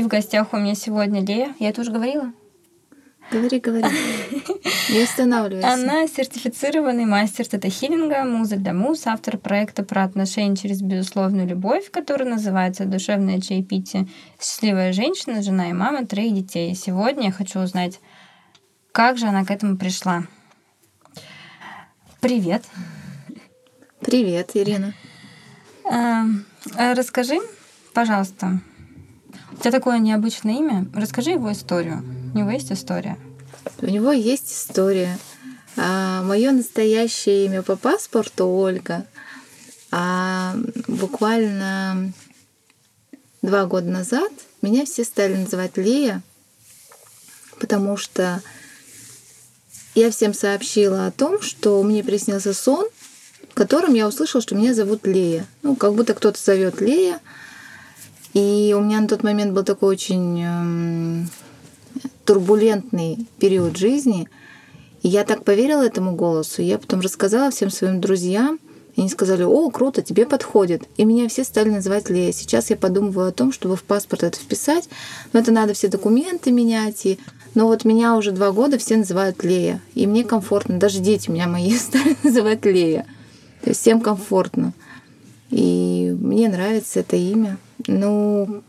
И 0.00 0.02
в 0.02 0.08
гостях 0.08 0.54
у 0.54 0.56
меня 0.56 0.74
сегодня 0.74 1.22
Лея. 1.22 1.54
Я 1.58 1.68
это 1.68 1.82
уже 1.82 1.92
говорила? 1.92 2.32
Говори, 3.30 3.60
говори. 3.60 3.84
Не 4.88 5.02
останавливайся. 5.02 5.74
Она 5.74 6.08
сертифицированный 6.08 7.04
мастер 7.04 7.44
тета-хиллинга, 7.44 8.24
муза 8.24 8.56
для 8.56 8.72
муз, 8.72 9.06
автор 9.06 9.36
проекта 9.36 9.82
про 9.82 10.04
отношения 10.04 10.56
через 10.56 10.80
безусловную 10.80 11.46
любовь, 11.46 11.90
который 11.90 12.26
называется 12.26 12.86
«Душевная 12.86 13.42
чаепитие». 13.42 14.08
Счастливая 14.40 14.94
женщина, 14.94 15.42
жена 15.42 15.68
и 15.68 15.74
мама 15.74 16.06
троих 16.06 16.32
детей. 16.32 16.74
Сегодня 16.74 17.26
я 17.26 17.32
хочу 17.32 17.60
узнать, 17.60 18.00
как 18.92 19.18
же 19.18 19.26
она 19.26 19.44
к 19.44 19.50
этому 19.50 19.76
пришла. 19.76 20.22
Привет. 22.22 22.64
Привет, 24.00 24.52
Ирина. 24.54 24.94
А, 25.84 26.24
а 26.78 26.94
расскажи, 26.94 27.38
пожалуйста, 27.92 28.60
у 29.60 29.62
тебя 29.62 29.72
такое 29.72 29.98
необычное 29.98 30.54
имя. 30.54 30.86
Расскажи 30.94 31.32
его 31.32 31.52
историю. 31.52 32.02
У 32.32 32.38
него 32.38 32.50
есть 32.50 32.72
история? 32.72 33.18
У 33.82 33.86
него 33.86 34.10
есть 34.10 34.50
история. 34.50 35.18
А, 35.76 36.22
мое 36.22 36.50
настоящее 36.52 37.44
имя 37.44 37.60
по 37.60 37.76
паспорту 37.76 38.46
Ольга. 38.46 39.04
А 39.90 40.56
буквально 40.88 42.14
два 43.42 43.66
года 43.66 43.90
назад 43.90 44.32
меня 44.62 44.86
все 44.86 45.04
стали 45.04 45.36
называть 45.36 45.76
Лея, 45.76 46.22
потому 47.58 47.98
что 47.98 48.40
я 49.94 50.10
всем 50.10 50.32
сообщила 50.32 51.06
о 51.06 51.10
том, 51.10 51.42
что 51.42 51.82
мне 51.82 52.02
приснился 52.02 52.54
сон, 52.54 52.86
в 53.50 53.54
котором 53.54 53.92
я 53.92 54.08
услышала, 54.08 54.40
что 54.40 54.54
меня 54.54 54.72
зовут 54.72 55.06
Лея. 55.06 55.46
Ну, 55.62 55.76
как 55.76 55.92
будто 55.94 56.14
кто-то 56.14 56.40
зовет 56.42 56.80
Лея. 56.80 57.20
И 58.34 58.74
у 58.76 58.80
меня 58.80 59.00
на 59.00 59.08
тот 59.08 59.22
момент 59.22 59.52
был 59.52 59.64
такой 59.64 59.90
очень 59.90 60.42
эм, 60.42 61.28
турбулентный 62.24 63.26
период 63.38 63.76
жизни. 63.76 64.28
И 65.02 65.08
я 65.08 65.24
так 65.24 65.44
поверила 65.44 65.82
этому 65.82 66.14
голосу. 66.14 66.62
Я 66.62 66.78
потом 66.78 67.00
рассказала 67.00 67.50
всем 67.50 67.70
своим 67.70 68.00
друзьям, 68.00 68.60
и 68.94 69.00
они 69.00 69.08
сказали, 69.08 69.42
о, 69.42 69.70
круто, 69.70 70.02
тебе 70.02 70.26
подходит. 70.26 70.82
И 70.96 71.04
меня 71.04 71.28
все 71.28 71.44
стали 71.44 71.70
называть 71.70 72.10
Лея. 72.10 72.32
Сейчас 72.32 72.70
я 72.70 72.76
подумываю 72.76 73.28
о 73.28 73.32
том, 73.32 73.52
чтобы 73.52 73.76
в 73.76 73.82
паспорт 73.82 74.22
это 74.24 74.38
вписать. 74.38 74.88
Но 75.32 75.40
это 75.40 75.52
надо 75.52 75.74
все 75.74 75.88
документы 75.88 76.50
менять. 76.52 77.06
И... 77.06 77.18
Но 77.54 77.66
вот 77.66 77.84
меня 77.84 78.16
уже 78.16 78.32
два 78.32 78.52
года 78.52 78.78
все 78.78 78.96
называют 78.96 79.42
Лея. 79.42 79.80
И 79.94 80.06
мне 80.06 80.24
комфортно. 80.24 80.78
Даже 80.78 81.00
дети 81.00 81.30
меня 81.30 81.46
мои 81.46 81.74
стали 81.78 82.16
называть 82.22 82.64
Лея. 82.64 83.06
То 83.62 83.70
есть 83.70 83.80
всем 83.80 84.00
комфортно. 84.00 84.72
И 85.50 86.14
мне 86.20 86.48
нравится 86.48 87.00
это 87.00 87.16
имя. 87.16 87.58
Ну, 87.86 88.62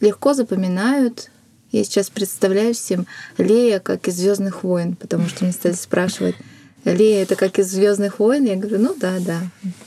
легко 0.00 0.34
запоминают, 0.34 1.30
я 1.72 1.84
сейчас 1.84 2.10
представляю 2.10 2.74
всем 2.74 3.06
Лея 3.38 3.80
как 3.80 4.08
из 4.08 4.14
Звездных 4.16 4.64
войн, 4.64 4.96
потому 4.96 5.28
что 5.28 5.44
мне 5.44 5.52
стали 5.52 5.74
спрашивать, 5.74 6.36
Лея 6.84 7.22
это 7.22 7.36
как 7.36 7.58
из 7.58 7.70
Звездных 7.70 8.18
войн? 8.18 8.44
Я 8.44 8.56
говорю, 8.56 8.78
ну 8.78 8.94
да, 8.98 9.18
да, 9.20 9.40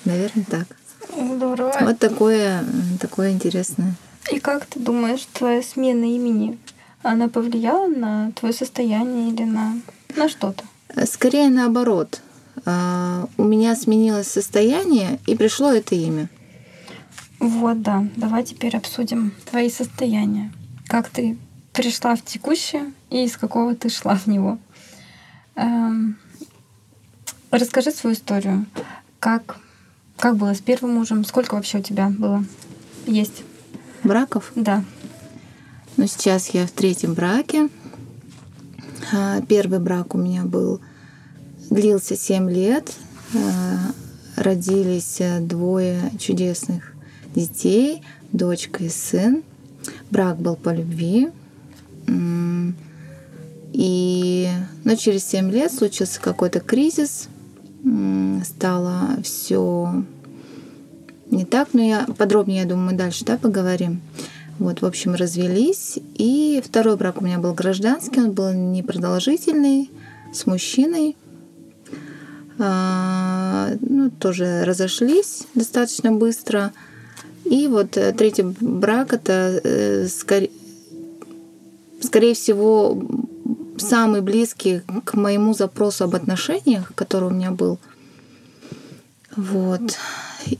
наверное, 0.05 0.45
так. 0.49 0.67
Здорово. 1.09 1.73
Вот 1.81 1.99
такое, 1.99 2.63
такое 2.99 3.31
интересное. 3.31 3.95
И 4.31 4.39
как 4.39 4.65
ты 4.65 4.79
думаешь, 4.79 5.27
твоя 5.33 5.63
смена 5.63 6.03
имени, 6.03 6.59
она 7.01 7.29
повлияла 7.29 7.87
на 7.87 8.31
твое 8.33 8.53
состояние 8.53 9.31
или 9.31 9.43
на, 9.43 9.81
на 10.15 10.29
что-то? 10.29 10.63
Скорее 11.05 11.49
наоборот. 11.49 12.21
А, 12.65 13.27
у 13.37 13.43
меня 13.43 13.75
сменилось 13.75 14.27
состояние, 14.27 15.19
и 15.25 15.35
пришло 15.35 15.71
это 15.71 15.95
имя. 15.95 16.29
Вот, 17.39 17.81
да. 17.81 18.05
Давай 18.17 18.43
теперь 18.43 18.75
обсудим 18.75 19.31
твои 19.49 19.69
состояния. 19.69 20.51
Как 20.87 21.09
ты 21.09 21.37
пришла 21.73 22.15
в 22.15 22.23
текущее 22.23 22.91
и 23.09 23.23
из 23.23 23.37
какого 23.37 23.75
ты 23.75 23.89
шла 23.89 24.15
в 24.15 24.27
него. 24.27 24.57
Эм, 25.55 26.17
расскажи 27.51 27.91
свою 27.91 28.15
историю. 28.15 28.65
Как, 29.19 29.57
как 30.17 30.35
было 30.35 30.53
с 30.53 30.59
первым 30.59 30.95
мужем? 30.95 31.23
Сколько 31.23 31.55
вообще 31.55 31.79
у 31.79 31.81
тебя 31.81 32.09
было? 32.09 32.43
Есть? 33.05 33.43
Браков? 34.03 34.51
Да. 34.55 34.83
Ну, 35.95 36.07
сейчас 36.07 36.49
я 36.49 36.67
в 36.67 36.71
третьем 36.71 37.13
браке. 37.13 37.69
А, 39.13 39.41
первый 39.41 39.79
брак 39.79 40.15
у 40.15 40.17
меня 40.17 40.43
был 40.43 40.81
длился 41.69 42.17
7 42.17 42.49
лет. 42.49 42.91
А, 43.35 43.91
родились 44.35 45.21
двое 45.41 46.11
чудесных 46.19 46.93
детей, 47.35 48.01
дочка 48.31 48.83
и 48.83 48.89
сын. 48.89 49.43
Брак 50.11 50.37
был 50.37 50.55
по 50.55 50.73
любви. 50.73 51.29
И 53.73 54.47
ну, 54.83 54.95
через 54.95 55.25
7 55.25 55.51
лет 55.51 55.71
случился 55.71 56.19
какой-то 56.19 56.59
кризис, 56.59 57.27
стало 58.43 59.17
все 59.23 60.03
не 61.31 61.45
так, 61.45 61.69
но 61.73 61.81
я 61.81 62.07
подробнее, 62.17 62.63
я 62.63 62.67
думаю, 62.67 62.91
мы 62.91 62.97
дальше 62.97 63.23
да, 63.25 63.37
поговорим. 63.37 64.01
Вот, 64.57 64.81
в 64.81 64.85
общем, 64.85 65.13
развелись. 65.13 65.99
И 66.15 66.61
второй 66.65 66.97
брак 66.97 67.21
у 67.21 67.25
меня 67.25 67.39
был 67.39 67.53
гражданский, 67.53 68.19
он 68.19 68.31
был 68.31 68.51
непродолжительный, 68.51 69.91
с 70.33 70.45
мужчиной. 70.45 71.15
А, 72.57 73.69
ну, 73.79 74.09
тоже 74.09 74.63
разошлись 74.65 75.43
достаточно 75.55 76.11
быстро. 76.11 76.73
И 77.49 77.67
вот 77.67 77.97
э, 77.97 78.13
третий 78.13 78.43
брак 78.43 79.13
это 79.13 79.59
э, 79.63 80.07
скорее 80.07 80.51
скорее 82.01 82.33
всего, 82.33 83.01
самый 83.77 84.21
близкий 84.21 84.81
к 85.03 85.15
моему 85.15 85.53
запросу 85.53 86.05
об 86.05 86.15
отношениях, 86.15 86.91
который 86.95 87.29
у 87.29 87.33
меня 87.33 87.51
был. 87.51 87.77
Вот. 89.35 89.97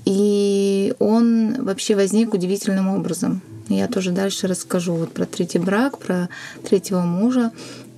И 0.05 0.93
он 0.99 1.63
вообще 1.63 1.95
возник 1.95 2.33
удивительным 2.33 2.89
образом. 2.89 3.41
Я 3.67 3.87
тоже 3.87 4.11
дальше 4.11 4.47
расскажу 4.47 4.93
вот 4.93 5.13
про 5.13 5.25
третий 5.25 5.59
брак, 5.59 5.97
про 5.97 6.29
третьего 6.67 7.01
мужа. 7.01 7.51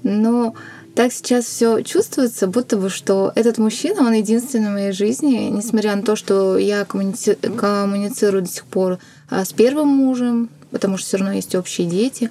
Но 0.03 0.55
так 0.95 1.13
сейчас 1.13 1.45
все 1.45 1.81
чувствуется, 1.81 2.47
будто 2.47 2.77
бы, 2.77 2.89
что 2.89 3.31
этот 3.35 3.57
мужчина, 3.57 4.01
он 4.01 4.13
единственный 4.13 4.69
в 4.69 4.73
моей 4.73 4.91
жизни, 4.91 5.49
несмотря 5.49 5.95
на 5.95 6.03
то, 6.03 6.15
что 6.15 6.57
я 6.57 6.85
коммуници... 6.85 7.35
коммуницирую 7.35 8.43
до 8.43 8.49
сих 8.49 8.65
пор 8.65 8.99
а, 9.29 9.45
с 9.45 9.53
первым 9.53 9.87
мужем, 9.87 10.49
потому 10.71 10.97
что 10.97 11.07
все 11.07 11.17
равно 11.17 11.33
есть 11.33 11.55
общие 11.55 11.87
дети. 11.87 12.29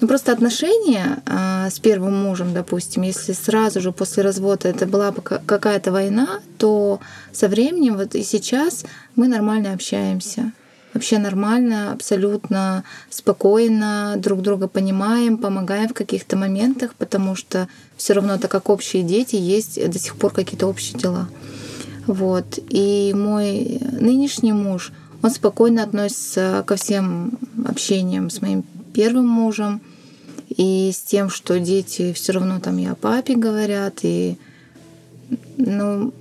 Но 0.00 0.08
просто 0.08 0.32
отношения 0.32 1.22
а, 1.26 1.70
с 1.70 1.78
первым 1.78 2.14
мужем, 2.14 2.52
допустим, 2.52 3.02
если 3.02 3.32
сразу 3.32 3.80
же 3.80 3.92
после 3.92 4.22
развода 4.22 4.68
это 4.68 4.86
была 4.86 5.12
какая-то 5.12 5.92
война, 5.92 6.40
то 6.58 7.00
со 7.32 7.48
временем, 7.48 7.96
вот 7.96 8.14
и 8.14 8.22
сейчас 8.22 8.84
мы 9.16 9.28
нормально 9.28 9.72
общаемся. 9.72 10.52
Вообще 10.94 11.18
нормально, 11.18 11.92
абсолютно 11.92 12.84
спокойно 13.08 14.16
друг 14.18 14.42
друга 14.42 14.68
понимаем, 14.68 15.38
помогаем 15.38 15.88
в 15.88 15.94
каких-то 15.94 16.36
моментах, 16.36 16.94
потому 16.94 17.34
что 17.34 17.66
все 17.96 18.12
равно, 18.12 18.36
так 18.36 18.50
как 18.50 18.68
общие 18.68 19.02
дети, 19.02 19.36
есть 19.36 19.82
до 19.90 19.98
сих 19.98 20.16
пор 20.16 20.32
какие-то 20.32 20.66
общие 20.66 20.98
дела. 20.98 21.28
Вот. 22.06 22.58
И 22.68 23.14
мой 23.16 23.80
нынешний 23.92 24.52
муж, 24.52 24.92
он 25.22 25.30
спокойно 25.30 25.82
относится 25.82 26.62
ко 26.66 26.76
всем 26.76 27.38
общениям 27.66 28.28
с 28.28 28.42
моим 28.42 28.64
первым 28.92 29.26
мужем 29.26 29.80
и 30.48 30.90
с 30.92 31.00
тем, 31.00 31.30
что 31.30 31.58
дети 31.58 32.12
все 32.12 32.32
равно 32.32 32.60
там 32.60 32.78
и 32.78 32.86
о 32.86 32.94
папе 32.94 33.34
говорят. 33.34 34.00
И, 34.02 34.36
ну, 35.56 36.12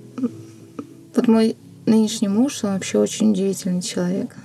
вот 1.16 1.28
мой 1.28 1.58
нынешний 1.86 2.30
муж, 2.30 2.64
он 2.64 2.74
вообще 2.74 3.00
очень 3.00 3.32
удивительный 3.32 3.82
человек. 3.82 4.36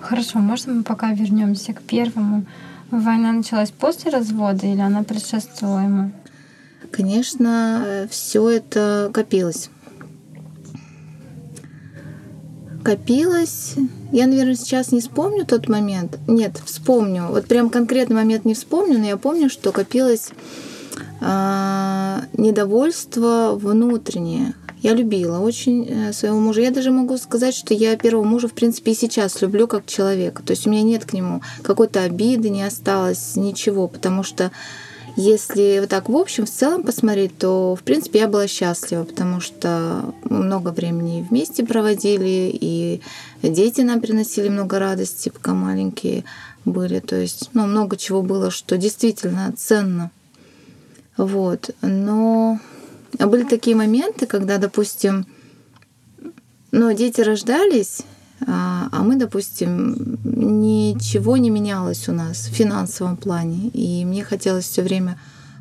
Хорошо, 0.00 0.38
можно 0.38 0.74
мы 0.74 0.82
пока 0.82 1.12
вернемся 1.12 1.72
к 1.72 1.82
первому? 1.82 2.44
Война 2.90 3.32
началась 3.32 3.70
после 3.70 4.10
развода 4.10 4.66
или 4.66 4.80
она 4.80 5.02
предшествовала 5.02 5.80
ему? 5.80 6.12
Конечно, 6.90 8.06
все 8.10 8.48
это 8.48 9.10
копилось 9.12 9.70
копилось. 12.88 13.74
Я, 14.12 14.26
наверное, 14.26 14.54
сейчас 14.54 14.92
не 14.92 15.00
вспомню 15.00 15.44
тот 15.44 15.68
момент. 15.68 16.18
Нет, 16.26 16.58
вспомню. 16.64 17.26
Вот 17.28 17.46
прям 17.46 17.68
конкретный 17.68 18.16
момент 18.16 18.46
не 18.46 18.54
вспомню, 18.54 18.98
но 18.98 19.04
я 19.04 19.18
помню, 19.18 19.50
что 19.50 19.72
копилось 19.72 20.30
э, 21.20 22.20
недовольство 22.32 23.58
внутреннее. 23.60 24.54
Я 24.82 24.94
любила 24.94 25.40
очень 25.40 25.86
э, 25.88 26.12
своего 26.12 26.38
мужа. 26.38 26.60
Я 26.60 26.70
даже 26.70 26.90
могу 26.90 27.16
сказать, 27.18 27.54
что 27.54 27.74
я 27.74 27.96
первого 27.96 28.24
мужа, 28.24 28.48
в 28.48 28.52
принципе, 28.52 28.92
и 28.92 28.94
сейчас 28.94 29.40
люблю 29.42 29.66
как 29.66 29.86
человека. 29.86 30.42
То 30.42 30.52
есть 30.52 30.66
у 30.66 30.70
меня 30.70 30.82
нет 30.82 31.04
к 31.04 31.12
нему 31.12 31.42
какой-то 31.62 32.02
обиды, 32.02 32.48
не 32.50 32.62
осталось 32.62 33.36
ничего, 33.36 33.88
потому 33.88 34.22
что 34.22 34.52
если 35.16 35.80
вот 35.80 35.88
так 35.88 36.08
в 36.08 36.16
общем, 36.16 36.46
в 36.46 36.50
целом 36.50 36.84
посмотреть, 36.84 37.36
то, 37.38 37.74
в 37.74 37.82
принципе, 37.82 38.20
я 38.20 38.28
была 38.28 38.46
счастлива, 38.46 39.02
потому 39.02 39.40
что 39.40 40.14
мы 40.22 40.44
много 40.44 40.68
времени 40.68 41.26
вместе 41.28 41.64
проводили, 41.64 42.48
и 42.52 43.00
дети 43.42 43.80
нам 43.80 44.00
приносили 44.00 44.48
много 44.48 44.78
радости, 44.78 45.28
пока 45.28 45.54
маленькие 45.54 46.24
были. 46.64 47.00
То 47.00 47.16
есть, 47.16 47.50
ну, 47.52 47.66
много 47.66 47.96
чего 47.96 48.22
было, 48.22 48.52
что 48.52 48.76
действительно 48.76 49.52
ценно. 49.56 50.12
Вот. 51.16 51.70
Но 51.82 52.60
были 53.18 53.44
такие 53.44 53.76
моменты, 53.76 54.26
когда, 54.26 54.58
допустим, 54.58 55.26
ну, 56.70 56.92
дети 56.92 57.20
рождались, 57.20 58.02
а, 58.46 58.88
а 58.92 59.02
мы, 59.02 59.16
допустим, 59.16 60.18
ничего 60.24 61.36
не 61.36 61.50
менялось 61.50 62.08
у 62.08 62.12
нас 62.12 62.48
в 62.48 62.54
финансовом 62.54 63.16
плане. 63.16 63.70
И 63.72 64.04
мне 64.04 64.22
хотелось 64.22 64.66
все 64.66 64.82
время 64.82 65.18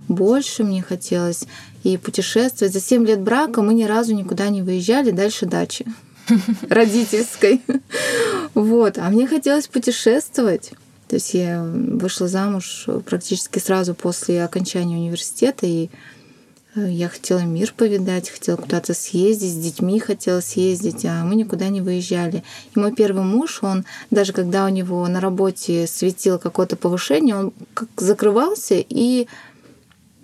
больше, 0.08 0.64
мне 0.64 0.82
хотелось 0.82 1.46
и 1.84 1.98
путешествовать. 1.98 2.74
За 2.74 2.80
7 2.80 3.06
лет 3.06 3.22
брака 3.22 3.62
мы 3.62 3.74
ни 3.74 3.84
разу 3.84 4.14
никуда 4.14 4.50
не 4.50 4.62
выезжали 4.62 5.12
дальше 5.12 5.46
дачи 5.46 5.86
родительской. 6.70 7.62
Вот. 8.54 8.98
А 8.98 9.10
мне 9.10 9.28
хотелось 9.28 9.68
путешествовать. 9.68 10.72
То 11.08 11.16
есть 11.16 11.34
я 11.34 11.64
вышла 11.64 12.28
замуж 12.28 12.88
практически 13.06 13.60
сразу 13.60 13.96
после 13.96 14.44
окончания 14.44 14.98
университета, 14.98 15.66
и 15.66 15.90
я 16.86 17.10
хотела 17.10 17.40
мир 17.40 17.74
повидать, 17.76 18.30
хотела 18.30 18.56
куда-то 18.56 18.94
съездить, 18.94 19.54
с 19.54 19.56
детьми 19.56 20.00
хотела 20.00 20.42
съездить, 20.42 21.06
а 21.06 21.24
мы 21.24 21.36
никуда 21.36 21.70
не 21.70 21.82
выезжали. 21.82 22.44
И 22.76 22.80
мой 22.80 22.94
первый 22.94 23.24
муж, 23.24 23.60
он 23.64 23.86
даже 24.12 24.34
когда 24.34 24.66
у 24.66 24.70
него 24.70 25.08
на 25.08 25.20
работе 25.20 25.88
светило 25.88 26.38
какое-то 26.38 26.76
повышение, 26.76 27.36
он 27.36 27.54
как 27.74 27.90
закрывался 27.98 28.76
и 28.78 29.28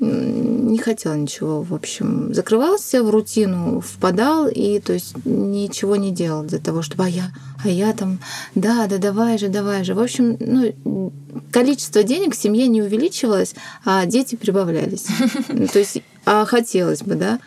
не 0.03 0.77
хотел 0.77 1.13
ничего, 1.13 1.61
в 1.61 1.73
общем, 1.73 2.33
закрывался 2.33 3.03
в 3.03 3.09
рутину, 3.09 3.79
впадал 3.79 4.47
и, 4.47 4.79
то 4.79 4.93
есть, 4.93 5.13
ничего 5.25 5.95
не 5.95 6.11
делал 6.11 6.43
для 6.43 6.59
того, 6.59 6.81
чтобы, 6.81 7.05
а 7.05 7.09
я, 7.09 7.31
а 7.63 7.69
я 7.69 7.93
там, 7.93 8.19
да, 8.55 8.87
да, 8.87 8.97
давай 8.97 9.37
же, 9.37 9.49
давай 9.49 9.83
же. 9.83 9.93
В 9.93 9.99
общем, 9.99 10.37
ну, 10.39 11.13
количество 11.51 12.03
денег 12.03 12.33
в 12.33 12.41
семье 12.41 12.67
не 12.67 12.81
увеличивалось, 12.81 13.55
а 13.85 14.05
дети 14.05 14.35
прибавлялись. 14.35 15.07
То 15.73 15.79
есть, 15.79 16.01
а 16.25 16.45
хотелось 16.45 17.01
бы, 17.03 17.15
да. 17.15 17.39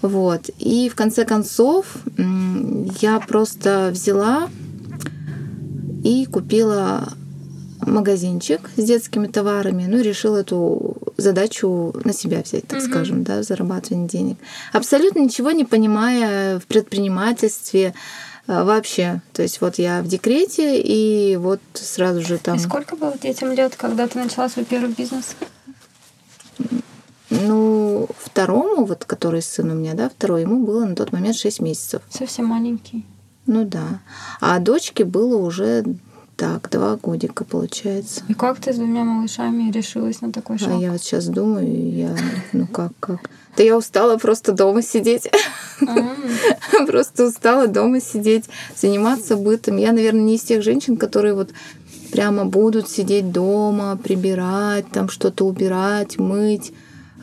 Вот. 0.00 0.50
И 0.58 0.88
в 0.88 0.96
конце 0.96 1.24
концов 1.24 1.86
я 3.00 3.20
просто 3.20 3.90
взяла 3.92 4.48
и 6.02 6.26
купила 6.26 7.12
магазинчик 7.86 8.70
с 8.76 8.82
детскими 8.82 9.26
товарами, 9.26 9.86
ну, 9.86 10.00
решил 10.00 10.36
эту 10.36 10.96
задачу 11.16 11.94
на 12.04 12.12
себя 12.12 12.42
взять, 12.42 12.66
так 12.66 12.80
mm-hmm. 12.80 12.90
скажем, 12.90 13.24
да, 13.24 13.42
зарабатывание 13.42 14.08
денег. 14.08 14.36
Абсолютно 14.72 15.20
ничего 15.20 15.50
не 15.50 15.64
понимая 15.64 16.58
в 16.58 16.66
предпринимательстве 16.66 17.94
э, 18.46 18.62
вообще. 18.64 19.22
То 19.32 19.42
есть 19.42 19.60
вот 19.60 19.78
я 19.78 20.02
в 20.02 20.08
декрете, 20.08 20.80
и 20.80 21.36
вот 21.36 21.60
сразу 21.74 22.22
же 22.22 22.38
там... 22.38 22.56
И 22.56 22.60
сколько 22.60 22.96
было 22.96 23.16
детям 23.18 23.52
лет, 23.52 23.74
когда 23.76 24.06
ты 24.06 24.18
начала 24.18 24.48
свой 24.48 24.64
первый 24.64 24.92
бизнес? 24.92 25.36
Ну, 27.30 28.08
второму, 28.18 28.84
вот 28.84 29.04
который 29.04 29.42
сын 29.42 29.70
у 29.70 29.74
меня, 29.74 29.94
да, 29.94 30.10
второй, 30.10 30.42
ему 30.42 30.64
было 30.64 30.84
на 30.84 30.94
тот 30.94 31.12
момент 31.12 31.36
6 31.36 31.60
месяцев. 31.60 32.02
Совсем 32.10 32.46
маленький. 32.46 33.06
Ну 33.46 33.64
да. 33.64 34.00
А 34.40 34.58
дочке 34.58 35.04
было 35.04 35.36
уже 35.36 35.84
так, 36.42 36.70
два 36.70 36.96
годика 36.96 37.44
получается. 37.44 38.24
И 38.26 38.34
как 38.34 38.58
ты 38.58 38.72
с 38.72 38.76
двумя 38.76 39.04
малышами 39.04 39.70
решилась 39.70 40.22
на 40.22 40.32
такой 40.32 40.58
шаг? 40.58 40.70
А 40.72 40.74
я 40.76 40.90
вот 40.90 41.00
сейчас 41.00 41.26
думаю, 41.26 41.92
я, 41.92 42.16
ну 42.52 42.66
как, 42.66 42.90
как? 42.98 43.20
Да 43.56 43.62
я 43.62 43.76
устала 43.76 44.16
просто 44.16 44.50
дома 44.50 44.82
сидеть. 44.82 45.30
Просто 46.88 47.26
устала 47.26 47.68
дома 47.68 48.00
сидеть, 48.00 48.46
заниматься 48.76 49.36
бытом. 49.36 49.76
Я, 49.76 49.92
наверное, 49.92 50.22
не 50.22 50.34
из 50.34 50.42
тех 50.42 50.64
женщин, 50.64 50.96
которые 50.96 51.34
вот 51.34 51.50
прямо 52.10 52.44
будут 52.44 52.88
сидеть 52.88 53.30
дома, 53.30 53.96
прибирать, 54.02 54.90
там 54.90 55.08
что-то 55.08 55.46
убирать, 55.46 56.18
мыть. 56.18 56.72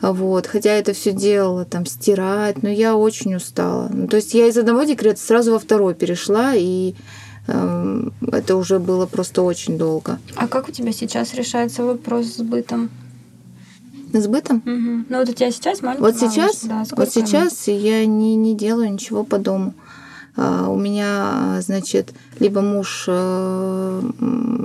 Вот. 0.00 0.46
Хотя 0.46 0.70
это 0.70 0.94
все 0.94 1.12
делала, 1.12 1.66
там, 1.66 1.84
стирать, 1.84 2.62
но 2.62 2.70
я 2.70 2.96
очень 2.96 3.34
устала. 3.34 3.90
Ну, 3.92 4.08
то 4.08 4.16
есть 4.16 4.32
я 4.32 4.46
из 4.46 4.56
одного 4.56 4.84
декрета 4.84 5.20
сразу 5.20 5.52
во 5.52 5.58
второй 5.58 5.94
перешла, 5.94 6.54
и 6.54 6.94
это 7.46 8.56
уже 8.56 8.78
было 8.78 9.06
просто 9.06 9.42
очень 9.42 9.78
долго. 9.78 10.18
А 10.36 10.46
как 10.46 10.68
у 10.68 10.72
тебя 10.72 10.92
сейчас 10.92 11.34
решается 11.34 11.84
вопрос 11.84 12.26
с 12.26 12.42
бытом? 12.42 12.90
С 14.12 14.26
бытом? 14.26 14.58
Угу. 14.58 15.06
Ну 15.08 15.18
вот 15.18 15.28
у 15.28 15.32
тебя 15.32 15.50
сейчас 15.50 15.82
маленький 15.82 16.02
Вот 16.02 16.16
сейчас, 16.16 16.64
да, 16.64 16.84
вот 16.96 17.12
сейчас 17.12 17.68
я 17.68 18.04
не, 18.06 18.34
не 18.36 18.56
делаю 18.56 18.92
ничего 18.92 19.24
по 19.24 19.38
дому. 19.38 19.74
А, 20.36 20.68
у 20.68 20.76
меня, 20.76 21.60
значит, 21.60 22.12
либо 22.38 22.60
муж 22.60 23.04
э, 23.08 24.02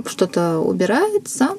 что-то 0.06 0.58
убирает 0.58 1.28
сам, 1.28 1.58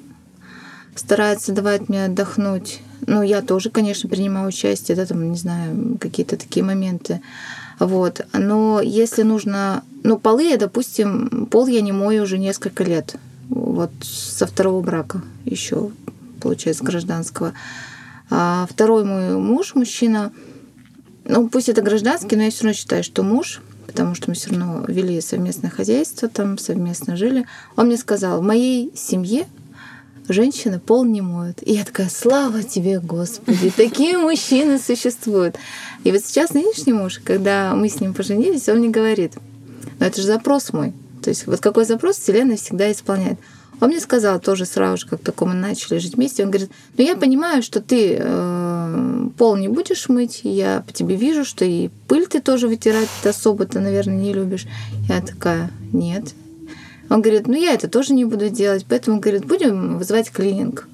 старается 0.95 1.51
давать 1.51 1.89
мне 1.89 2.05
отдохнуть. 2.05 2.81
Ну, 3.05 3.21
я 3.21 3.41
тоже, 3.41 3.69
конечно, 3.69 4.09
принимаю 4.09 4.47
участие, 4.47 4.97
да, 4.97 5.05
там, 5.05 5.29
не 5.29 5.37
знаю, 5.37 5.97
какие-то 5.99 6.35
такие 6.35 6.65
моменты. 6.65 7.21
Вот. 7.79 8.25
Но 8.33 8.81
если 8.81 9.23
нужно... 9.23 9.83
Ну, 10.03 10.17
полы 10.17 10.43
я, 10.49 10.57
допустим, 10.57 11.47
пол 11.51 11.67
я 11.67 11.81
не 11.81 11.91
мою 11.91 12.23
уже 12.23 12.37
несколько 12.37 12.83
лет. 12.83 13.15
Вот 13.49 13.91
со 14.01 14.47
второго 14.47 14.81
брака 14.81 15.21
еще, 15.45 15.91
получается, 16.41 16.83
гражданского. 16.83 17.53
А 18.29 18.67
второй 18.69 19.05
мой 19.05 19.37
муж, 19.37 19.75
мужчина, 19.75 20.31
ну, 21.23 21.47
пусть 21.47 21.69
это 21.69 21.81
гражданский, 21.81 22.35
но 22.35 22.43
я 22.43 22.51
все 22.51 22.63
равно 22.63 22.73
считаю, 22.73 23.03
что 23.03 23.23
муж, 23.23 23.61
потому 23.85 24.15
что 24.15 24.29
мы 24.29 24.35
все 24.35 24.49
равно 24.49 24.83
вели 24.87 25.21
совместное 25.21 25.69
хозяйство, 25.69 26.27
там 26.27 26.57
совместно 26.57 27.15
жили. 27.15 27.45
Он 27.75 27.87
мне 27.87 27.97
сказал, 27.97 28.41
в 28.41 28.43
моей 28.43 28.91
семье 28.95 29.45
женщины 30.27 30.79
пол 30.79 31.05
не 31.05 31.21
моют. 31.21 31.59
И 31.61 31.73
я 31.73 31.83
такая, 31.83 32.09
слава 32.09 32.63
тебе, 32.63 32.99
Господи, 32.99 33.71
такие 33.75 34.17
мужчины 34.17 34.79
существуют. 34.79 35.55
И 36.03 36.11
вот 36.11 36.21
сейчас 36.25 36.53
нынешний 36.53 36.93
муж, 36.93 37.19
когда 37.23 37.73
мы 37.75 37.89
с 37.89 37.99
ним 37.99 38.13
поженились, 38.13 38.69
он 38.69 38.79
мне 38.79 38.89
говорит, 38.89 39.33
ну 39.99 40.05
это 40.05 40.21
же 40.21 40.27
запрос 40.27 40.73
мой. 40.73 40.93
То 41.23 41.29
есть 41.29 41.47
вот 41.47 41.59
какой 41.59 41.85
запрос 41.85 42.17
Вселенная 42.17 42.57
всегда 42.57 42.91
исполняет. 42.91 43.39
Он 43.79 43.89
мне 43.89 43.99
сказал 43.99 44.39
тоже 44.39 44.65
сразу 44.65 44.97
же, 44.97 45.07
как 45.07 45.21
только 45.21 45.45
мы 45.45 45.53
начали 45.53 45.99
жить 45.99 46.15
вместе, 46.15 46.43
он 46.43 46.49
говорит, 46.49 46.71
ну 46.97 47.03
я 47.03 47.15
понимаю, 47.15 47.61
что 47.61 47.79
ты 47.79 48.17
э, 48.19 49.29
пол 49.37 49.55
не 49.55 49.67
будешь 49.67 50.09
мыть, 50.09 50.41
я 50.43 50.83
по 50.85 50.91
тебе 50.91 51.15
вижу, 51.15 51.45
что 51.45 51.63
и 51.63 51.89
пыль 52.07 52.25
ты 52.25 52.41
тоже 52.41 52.67
вытирать 52.67 53.07
особо-то, 53.23 53.79
наверное, 53.79 54.15
не 54.15 54.33
любишь. 54.33 54.65
Я 55.07 55.21
такая, 55.21 55.69
нет, 55.93 56.33
он 57.09 57.21
говорит, 57.21 57.47
ну 57.47 57.53
я 57.53 57.73
это 57.73 57.87
тоже 57.87 58.13
не 58.13 58.25
буду 58.25 58.49
делать, 58.49 58.85
поэтому, 58.87 59.19
говорит, 59.19 59.45
будем 59.45 59.97
вызывать 59.97 60.31
клининг. 60.31 60.87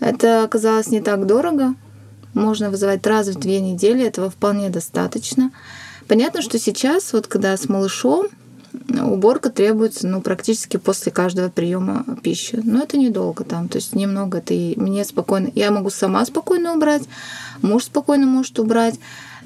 Это 0.00 0.44
оказалось 0.44 0.88
не 0.88 1.00
так 1.00 1.26
дорого. 1.26 1.74
Можно 2.34 2.70
вызывать 2.70 3.06
раз 3.06 3.28
в 3.28 3.38
две 3.38 3.60
недели, 3.60 4.04
этого 4.04 4.30
вполне 4.30 4.68
достаточно. 4.68 5.50
Понятно, 6.06 6.42
что 6.42 6.58
сейчас, 6.58 7.12
вот 7.12 7.26
когда 7.26 7.56
с 7.56 7.68
малышом, 7.68 8.28
уборка 9.02 9.50
требуется 9.50 10.06
ну, 10.06 10.20
практически 10.20 10.76
после 10.76 11.10
каждого 11.12 11.48
приема 11.48 12.04
пищи. 12.22 12.60
Но 12.62 12.82
это 12.82 12.98
недолго 12.98 13.44
там, 13.44 13.68
то 13.68 13.76
есть 13.76 13.94
немного. 13.94 14.42
И 14.48 14.78
мне 14.78 15.04
спокойно. 15.04 15.50
Я 15.54 15.70
могу 15.70 15.90
сама 15.90 16.24
спокойно 16.26 16.74
убрать, 16.74 17.02
муж 17.62 17.84
спокойно 17.84 18.26
может 18.26 18.58
убрать. 18.58 18.98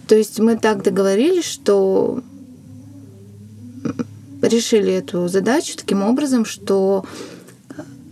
То 0.06 0.16
есть 0.16 0.40
мы 0.40 0.56
так 0.56 0.82
договорились, 0.82 1.44
что 1.44 2.22
решили 4.42 4.92
эту 4.92 5.28
задачу 5.28 5.76
таким 5.76 6.02
образом, 6.02 6.44
что 6.44 7.04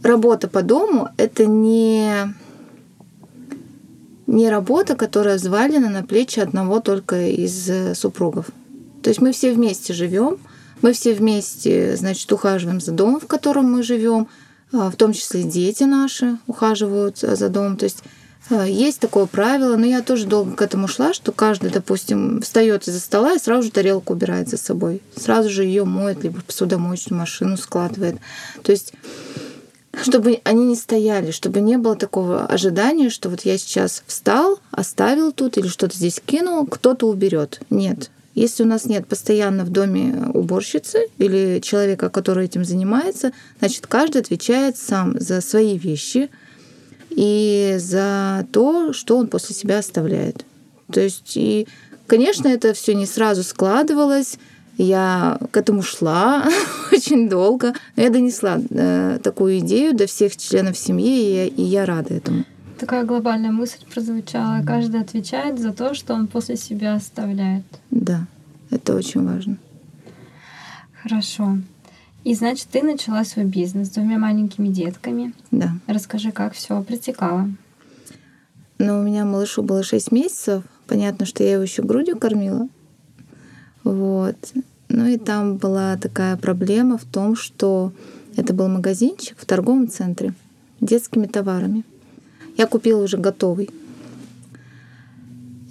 работа 0.02 0.48
по 0.48 0.62
дому— 0.62 1.08
это 1.16 1.46
не, 1.46 2.34
не 4.26 4.50
работа, 4.50 4.96
которая 4.96 5.36
взвалена 5.36 5.88
на 5.88 6.02
плечи 6.02 6.40
одного 6.40 6.80
только 6.80 7.28
из 7.28 7.98
супругов. 7.98 8.46
То 9.02 9.10
есть 9.10 9.20
мы 9.20 9.32
все 9.32 9.52
вместе 9.52 9.92
живем, 9.92 10.38
мы 10.82 10.92
все 10.92 11.14
вместе, 11.14 11.96
значит, 11.96 12.30
ухаживаем 12.32 12.80
за 12.80 12.92
домом, 12.92 13.20
в 13.20 13.26
котором 13.26 13.72
мы 13.72 13.82
живем, 13.82 14.28
а, 14.72 14.90
в 14.90 14.96
том 14.96 15.12
числе 15.12 15.42
дети 15.42 15.84
наши 15.84 16.38
ухаживают 16.46 17.18
за 17.18 17.48
домом. 17.48 17.76
То 17.76 17.84
есть 17.84 18.02
есть 18.50 19.00
такое 19.00 19.26
правило, 19.26 19.76
но 19.76 19.86
я 19.86 20.02
тоже 20.02 20.26
долго 20.26 20.56
к 20.56 20.62
этому 20.62 20.88
шла, 20.88 21.12
что 21.12 21.32
каждый, 21.32 21.70
допустим, 21.70 22.40
встает 22.40 22.88
из-за 22.88 23.00
стола 23.00 23.34
и 23.34 23.38
сразу 23.38 23.64
же 23.64 23.70
тарелку 23.70 24.14
убирает 24.14 24.48
за 24.48 24.56
собой. 24.56 25.02
Сразу 25.16 25.50
же 25.50 25.64
ее 25.64 25.84
моет, 25.84 26.22
либо 26.24 26.40
в 26.40 26.44
посудомоечную 26.44 27.20
машину 27.20 27.56
складывает. 27.56 28.16
То 28.62 28.72
есть 28.72 28.92
чтобы 30.02 30.40
они 30.44 30.66
не 30.66 30.76
стояли, 30.76 31.30
чтобы 31.30 31.60
не 31.60 31.76
было 31.76 31.96
такого 31.96 32.46
ожидания, 32.46 33.10
что 33.10 33.28
вот 33.30 33.40
я 33.42 33.58
сейчас 33.58 34.02
встал, 34.06 34.60
оставил 34.70 35.32
тут 35.32 35.58
или 35.58 35.66
что-то 35.66 35.96
здесь 35.96 36.20
кинул, 36.24 36.66
кто-то 36.66 37.08
уберет. 37.08 37.60
Нет. 37.70 38.10
Если 38.34 38.62
у 38.62 38.66
нас 38.66 38.84
нет 38.84 39.08
постоянно 39.08 39.64
в 39.64 39.70
доме 39.70 40.30
уборщицы 40.32 41.08
или 41.18 41.60
человека, 41.60 42.08
который 42.08 42.44
этим 42.44 42.64
занимается, 42.64 43.32
значит, 43.58 43.88
каждый 43.88 44.20
отвечает 44.20 44.76
сам 44.76 45.18
за 45.18 45.40
свои 45.40 45.76
вещи, 45.76 46.30
и 47.18 47.74
за 47.78 48.46
то, 48.52 48.92
что 48.92 49.18
он 49.18 49.26
после 49.26 49.52
себя 49.52 49.78
оставляет. 49.78 50.44
То 50.92 51.00
есть, 51.00 51.32
и, 51.36 51.66
конечно, 52.06 52.46
это 52.46 52.74
все 52.74 52.94
не 52.94 53.06
сразу 53.06 53.42
складывалось. 53.42 54.38
Я 54.76 55.36
к 55.50 55.56
этому 55.56 55.82
шла 55.82 56.44
очень 56.92 57.28
долго. 57.28 57.74
Но 57.96 58.04
я 58.04 58.10
донесла 58.10 58.60
э, 58.70 59.18
такую 59.20 59.58
идею 59.58 59.96
до 59.96 60.06
всех 60.06 60.36
членов 60.36 60.78
семьи, 60.78 61.48
и 61.48 61.60
и 61.60 61.62
я 61.62 61.86
рада 61.86 62.14
этому. 62.14 62.44
Такая 62.78 63.02
глобальная 63.04 63.50
мысль 63.50 63.84
прозвучала. 63.92 64.62
Каждый 64.64 65.00
отвечает 65.00 65.58
за 65.58 65.72
то, 65.72 65.94
что 65.94 66.14
он 66.14 66.28
после 66.28 66.56
себя 66.56 66.94
оставляет. 66.94 67.64
Да, 67.90 68.28
это 68.70 68.94
очень 68.94 69.26
важно. 69.26 69.56
Хорошо. 71.02 71.58
И 72.24 72.34
значит, 72.34 72.68
ты 72.70 72.82
начала 72.82 73.24
свой 73.24 73.44
бизнес 73.44 73.88
с 73.88 73.90
двумя 73.90 74.18
маленькими 74.18 74.68
детками. 74.68 75.32
Да. 75.50 75.72
Расскажи, 75.86 76.32
как 76.32 76.52
все 76.52 76.82
протекало. 76.82 77.50
Ну, 78.78 79.00
у 79.00 79.02
меня 79.02 79.24
малышу 79.24 79.62
было 79.62 79.82
6 79.82 80.12
месяцев. 80.12 80.62
Понятно, 80.86 81.26
что 81.26 81.42
я 81.42 81.54
его 81.54 81.62
еще 81.62 81.82
грудью 81.82 82.18
кормила. 82.18 82.68
Вот. 83.84 84.36
Ну 84.88 85.06
и 85.06 85.18
там 85.18 85.56
была 85.56 85.96
такая 85.96 86.36
проблема 86.36 86.98
в 86.98 87.04
том, 87.04 87.36
что 87.36 87.92
это 88.36 88.54
был 88.54 88.68
магазинчик 88.68 89.36
в 89.38 89.46
торговом 89.46 89.88
центре 89.88 90.32
детскими 90.80 91.26
товарами. 91.26 91.84
Я 92.56 92.66
купила 92.66 93.02
уже 93.02 93.16
готовый. 93.16 93.70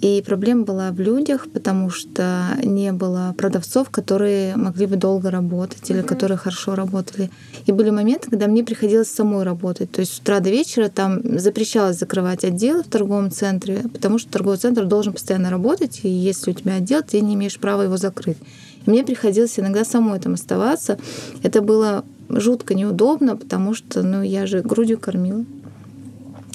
И 0.00 0.22
проблема 0.24 0.64
была 0.64 0.90
в 0.92 1.00
людях, 1.00 1.48
потому 1.52 1.90
что 1.90 2.56
не 2.62 2.92
было 2.92 3.34
продавцов, 3.36 3.90
которые 3.90 4.54
могли 4.54 4.86
бы 4.86 4.96
долго 4.96 5.30
работать 5.30 5.90
или 5.90 6.00
mm-hmm. 6.00 6.04
которые 6.04 6.38
хорошо 6.38 6.76
работали. 6.76 7.30
И 7.66 7.72
были 7.72 7.90
моменты, 7.90 8.30
когда 8.30 8.46
мне 8.46 8.62
приходилось 8.62 9.10
самой 9.10 9.42
работать. 9.42 9.90
То 9.90 10.00
есть 10.00 10.14
с 10.14 10.18
утра 10.20 10.38
до 10.38 10.50
вечера 10.50 10.88
там 10.88 11.38
запрещалось 11.38 11.98
закрывать 11.98 12.44
отделы 12.44 12.84
в 12.84 12.88
торговом 12.88 13.32
центре, 13.32 13.84
потому 13.92 14.18
что 14.18 14.30
торговый 14.30 14.58
центр 14.58 14.84
должен 14.84 15.12
постоянно 15.12 15.50
работать, 15.50 16.00
и 16.04 16.08
если 16.08 16.52
у 16.52 16.54
тебя 16.54 16.74
отдел, 16.74 17.02
ты 17.02 17.20
не 17.20 17.34
имеешь 17.34 17.58
права 17.58 17.82
его 17.82 17.96
закрыть. 17.96 18.38
И 18.86 18.90
мне 18.90 19.02
приходилось 19.02 19.58
иногда 19.58 19.84
самой 19.84 20.20
там 20.20 20.34
оставаться. 20.34 20.96
Это 21.42 21.60
было 21.60 22.04
жутко 22.28 22.74
неудобно, 22.74 23.36
потому 23.36 23.74
что 23.74 24.02
ну, 24.02 24.22
я 24.22 24.46
же 24.46 24.60
грудью 24.62 24.98
кормила. 24.98 25.44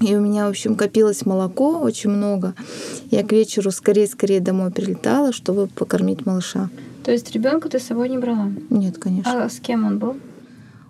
И 0.03 0.15
у 0.17 0.19
меня, 0.19 0.48
в 0.48 0.50
общем, 0.50 0.75
копилось 0.75 1.25
молоко 1.25 1.79
очень 1.79 2.10
много. 2.10 2.55
Я 3.10 3.24
к 3.24 3.31
вечеру 3.31 3.72
скорее-скорее 3.72 4.41
домой 4.41 4.69
прилетала, 4.69 5.31
чтобы 5.31 5.67
покормить 5.67 6.25
малыша. 6.25 6.69
То 7.05 7.12
есть 7.12 7.31
ребенка 7.31 7.69
ты 7.69 7.79
с 7.79 7.83
собой 7.83 8.10
не 8.10 8.17
брала? 8.17 8.51
Нет, 8.69 8.98
конечно. 8.98 9.45
А 9.45 9.50
с 9.50 9.60
кем 9.62 9.86
он 9.86 10.00
был? 10.00 10.17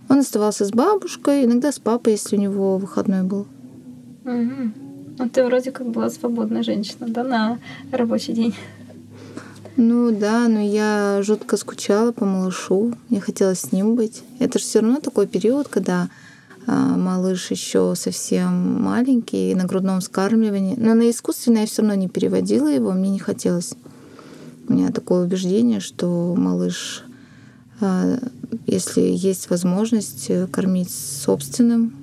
Он 0.09 0.19
оставался 0.19 0.65
с 0.65 0.71
бабушкой, 0.71 1.45
иногда 1.45 1.71
с 1.71 1.77
папой, 1.77 2.13
если 2.13 2.37
у 2.37 2.39
него 2.39 2.77
выходной 2.79 3.21
был. 3.21 3.45
Угу. 4.25 4.71
А 5.19 5.29
ты 5.29 5.45
вроде 5.45 5.71
как 5.71 5.89
была 5.89 6.09
свободная 6.09 6.63
женщина, 6.63 7.07
да, 7.07 7.23
на 7.23 7.59
рабочий 7.91 8.33
день? 8.33 8.55
Ну 9.75 10.11
да, 10.11 10.47
но 10.47 10.59
я 10.59 11.19
жутко 11.21 11.57
скучала 11.57 12.11
по 12.11 12.25
малышу. 12.25 12.93
Я 13.09 13.21
хотела 13.21 13.53
с 13.53 13.71
ним 13.71 13.95
быть. 13.95 14.23
Это 14.39 14.57
же 14.57 14.65
все 14.65 14.79
равно 14.79 14.99
такой 14.99 15.27
период, 15.27 15.67
когда 15.67 16.09
малыш 16.67 17.51
еще 17.51 17.93
совсем 17.95 18.81
маленький, 18.81 19.55
на 19.55 19.65
грудном 19.65 20.01
скармливании. 20.01 20.75
Но 20.77 20.93
на 20.93 21.09
искусственное 21.09 21.61
я 21.61 21.67
все 21.67 21.81
равно 21.81 21.95
не 21.95 22.07
переводила 22.07 22.67
его, 22.67 22.91
мне 22.91 23.09
не 23.09 23.19
хотелось. 23.19 23.73
У 24.67 24.73
меня 24.73 24.91
такое 24.91 25.25
убеждение, 25.25 25.79
что 25.79 26.33
малыш, 26.37 27.03
а, 27.81 28.17
если 28.65 29.01
есть 29.01 29.49
возможность 29.49 30.31
кормить 30.51 30.91
собственным 30.91 31.93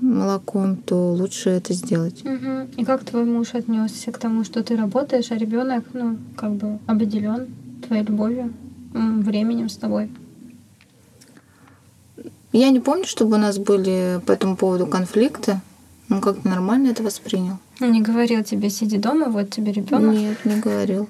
молоком, 0.00 0.76
то 0.76 1.12
лучше 1.12 1.50
это 1.50 1.72
сделать. 1.72 2.24
Угу. 2.24 2.80
И 2.80 2.84
как 2.84 3.04
твой 3.04 3.24
муж 3.24 3.54
отнесся 3.54 4.12
к 4.12 4.18
тому, 4.18 4.44
что 4.44 4.62
ты 4.62 4.76
работаешь, 4.76 5.30
а 5.30 5.36
ребенок, 5.36 5.84
ну, 5.92 6.18
как 6.36 6.52
бы 6.52 6.78
обделен 6.86 7.48
твоей 7.86 8.04
любовью, 8.04 8.52
временем 8.92 9.68
с 9.68 9.76
тобой? 9.76 10.10
Я 12.54 12.70
не 12.70 12.78
помню, 12.78 13.04
чтобы 13.04 13.34
у 13.34 13.40
нас 13.40 13.58
были 13.58 14.20
по 14.26 14.30
этому 14.30 14.56
поводу 14.56 14.86
конфликты. 14.86 15.60
Он 16.08 16.20
как-то 16.20 16.46
нормально 16.48 16.90
это 16.90 17.02
воспринял. 17.02 17.58
Он 17.80 17.90
не 17.90 18.00
говорил 18.00 18.44
тебе, 18.44 18.70
сиди 18.70 18.96
дома, 18.96 19.26
вот 19.26 19.50
тебе 19.50 19.72
ребенок. 19.72 20.14
Нет, 20.14 20.44
не 20.44 20.60
говорил. 20.60 21.08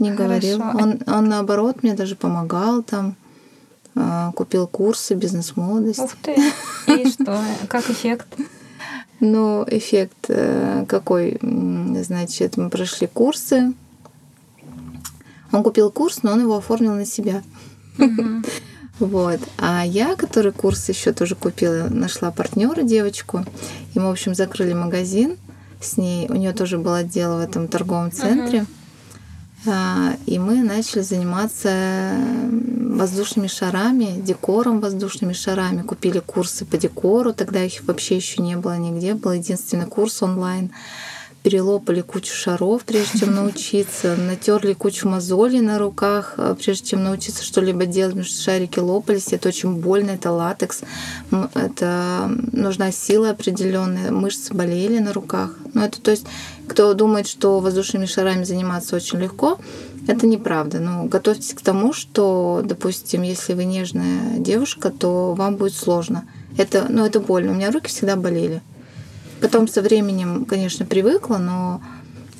Не 0.00 0.10
говорил. 0.10 0.60
Он, 0.60 0.98
он 1.06 1.28
наоборот 1.28 1.84
мне 1.84 1.94
даже 1.94 2.16
помогал 2.16 2.82
там. 2.82 3.14
А, 3.94 4.32
купил 4.32 4.66
курсы 4.66 5.14
бизнес-молодость. 5.14 6.00
Ух 6.00 6.16
ты! 6.20 6.34
И 6.88 7.08
что? 7.08 7.40
Как 7.68 7.88
эффект? 7.88 8.26
Ну, 9.20 9.64
эффект 9.70 10.26
э, 10.26 10.84
какой? 10.88 11.38
Значит, 11.40 12.56
мы 12.56 12.68
прошли 12.68 13.06
курсы. 13.06 13.74
Он 15.52 15.62
купил 15.62 15.92
курс, 15.92 16.24
но 16.24 16.32
он 16.32 16.40
его 16.40 16.56
оформил 16.56 16.94
на 16.94 17.06
себя. 17.06 17.44
Вот. 18.98 19.40
А 19.58 19.84
я, 19.84 20.16
который 20.16 20.52
курс 20.52 20.88
еще 20.88 21.12
тоже 21.12 21.34
купила, 21.34 21.88
нашла 21.90 22.30
партнера 22.30 22.82
девочку. 22.82 23.44
И 23.94 23.98
мы, 23.98 24.08
в 24.08 24.12
общем, 24.12 24.34
закрыли 24.34 24.72
магазин 24.72 25.36
с 25.80 25.96
ней. 25.96 26.28
У 26.28 26.34
нее 26.34 26.52
тоже 26.52 26.78
был 26.78 26.94
отдел 26.94 27.36
в 27.36 27.40
этом 27.40 27.68
торговом 27.68 28.10
центре. 28.10 28.64
Uh-huh. 29.64 30.16
И 30.26 30.38
мы 30.38 30.62
начали 30.62 31.02
заниматься 31.02 32.16
воздушными 32.96 33.48
шарами, 33.48 34.20
декором 34.20 34.80
воздушными 34.80 35.32
шарами. 35.32 35.82
Купили 35.82 36.20
курсы 36.20 36.64
по 36.64 36.78
декору, 36.78 37.32
тогда 37.32 37.62
их 37.62 37.82
вообще 37.84 38.16
еще 38.16 38.42
не 38.42 38.56
было 38.56 38.76
нигде. 38.78 39.14
Был 39.14 39.32
единственный 39.32 39.86
курс 39.86 40.22
онлайн 40.22 40.70
перелопали 41.46 42.00
кучу 42.00 42.34
шаров, 42.34 42.82
прежде 42.82 43.20
чем 43.20 43.36
научиться, 43.36 44.16
натерли 44.16 44.72
кучу 44.72 45.08
мозолей 45.08 45.60
на 45.60 45.78
руках, 45.78 46.34
э, 46.38 46.56
прежде 46.60 46.88
чем 46.88 47.04
научиться 47.04 47.44
что-либо 47.44 47.86
делать, 47.86 48.14
потому 48.14 48.24
что 48.26 48.42
шарики 48.42 48.80
лопались, 48.80 49.32
это 49.32 49.50
очень 49.50 49.76
больно, 49.76 50.10
это 50.10 50.32
латекс, 50.32 50.80
это 51.54 52.28
нужна 52.50 52.90
сила 52.90 53.30
определенная, 53.30 54.10
мышцы 54.10 54.52
болели 54.54 54.98
на 54.98 55.12
руках. 55.12 55.54
Ну, 55.72 55.82
это 55.82 56.00
то 56.00 56.10
есть, 56.10 56.26
кто 56.66 56.94
думает, 56.94 57.28
что 57.28 57.60
воздушными 57.60 58.06
шарами 58.06 58.42
заниматься 58.42 58.96
очень 58.96 59.20
легко, 59.20 59.60
это 60.08 60.26
неправда. 60.26 60.80
Ну, 60.80 61.04
готовьтесь 61.04 61.54
к 61.54 61.60
тому, 61.60 61.92
что, 61.92 62.60
допустим, 62.64 63.22
если 63.22 63.54
вы 63.54 63.66
нежная 63.66 64.38
девушка, 64.38 64.90
то 64.90 65.32
вам 65.34 65.54
будет 65.54 65.74
сложно. 65.74 66.26
Это, 66.58 66.86
ну, 66.88 67.06
это 67.06 67.20
больно. 67.20 67.52
У 67.52 67.54
меня 67.54 67.70
руки 67.70 67.86
всегда 67.86 68.16
болели. 68.16 68.62
Потом 69.40 69.68
со 69.68 69.82
временем, 69.82 70.44
конечно, 70.44 70.86
привыкла, 70.86 71.38
но 71.38 71.82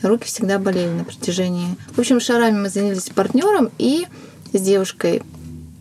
руки 0.02 0.26
всегда 0.26 0.58
болели 0.58 0.90
на 0.90 1.04
протяжении. 1.04 1.76
В 1.90 1.98
общем, 1.98 2.20
шарами 2.20 2.58
мы 2.58 2.68
занялись 2.68 3.10
партнером 3.10 3.70
и 3.78 4.06
с 4.52 4.60
девушкой. 4.60 5.22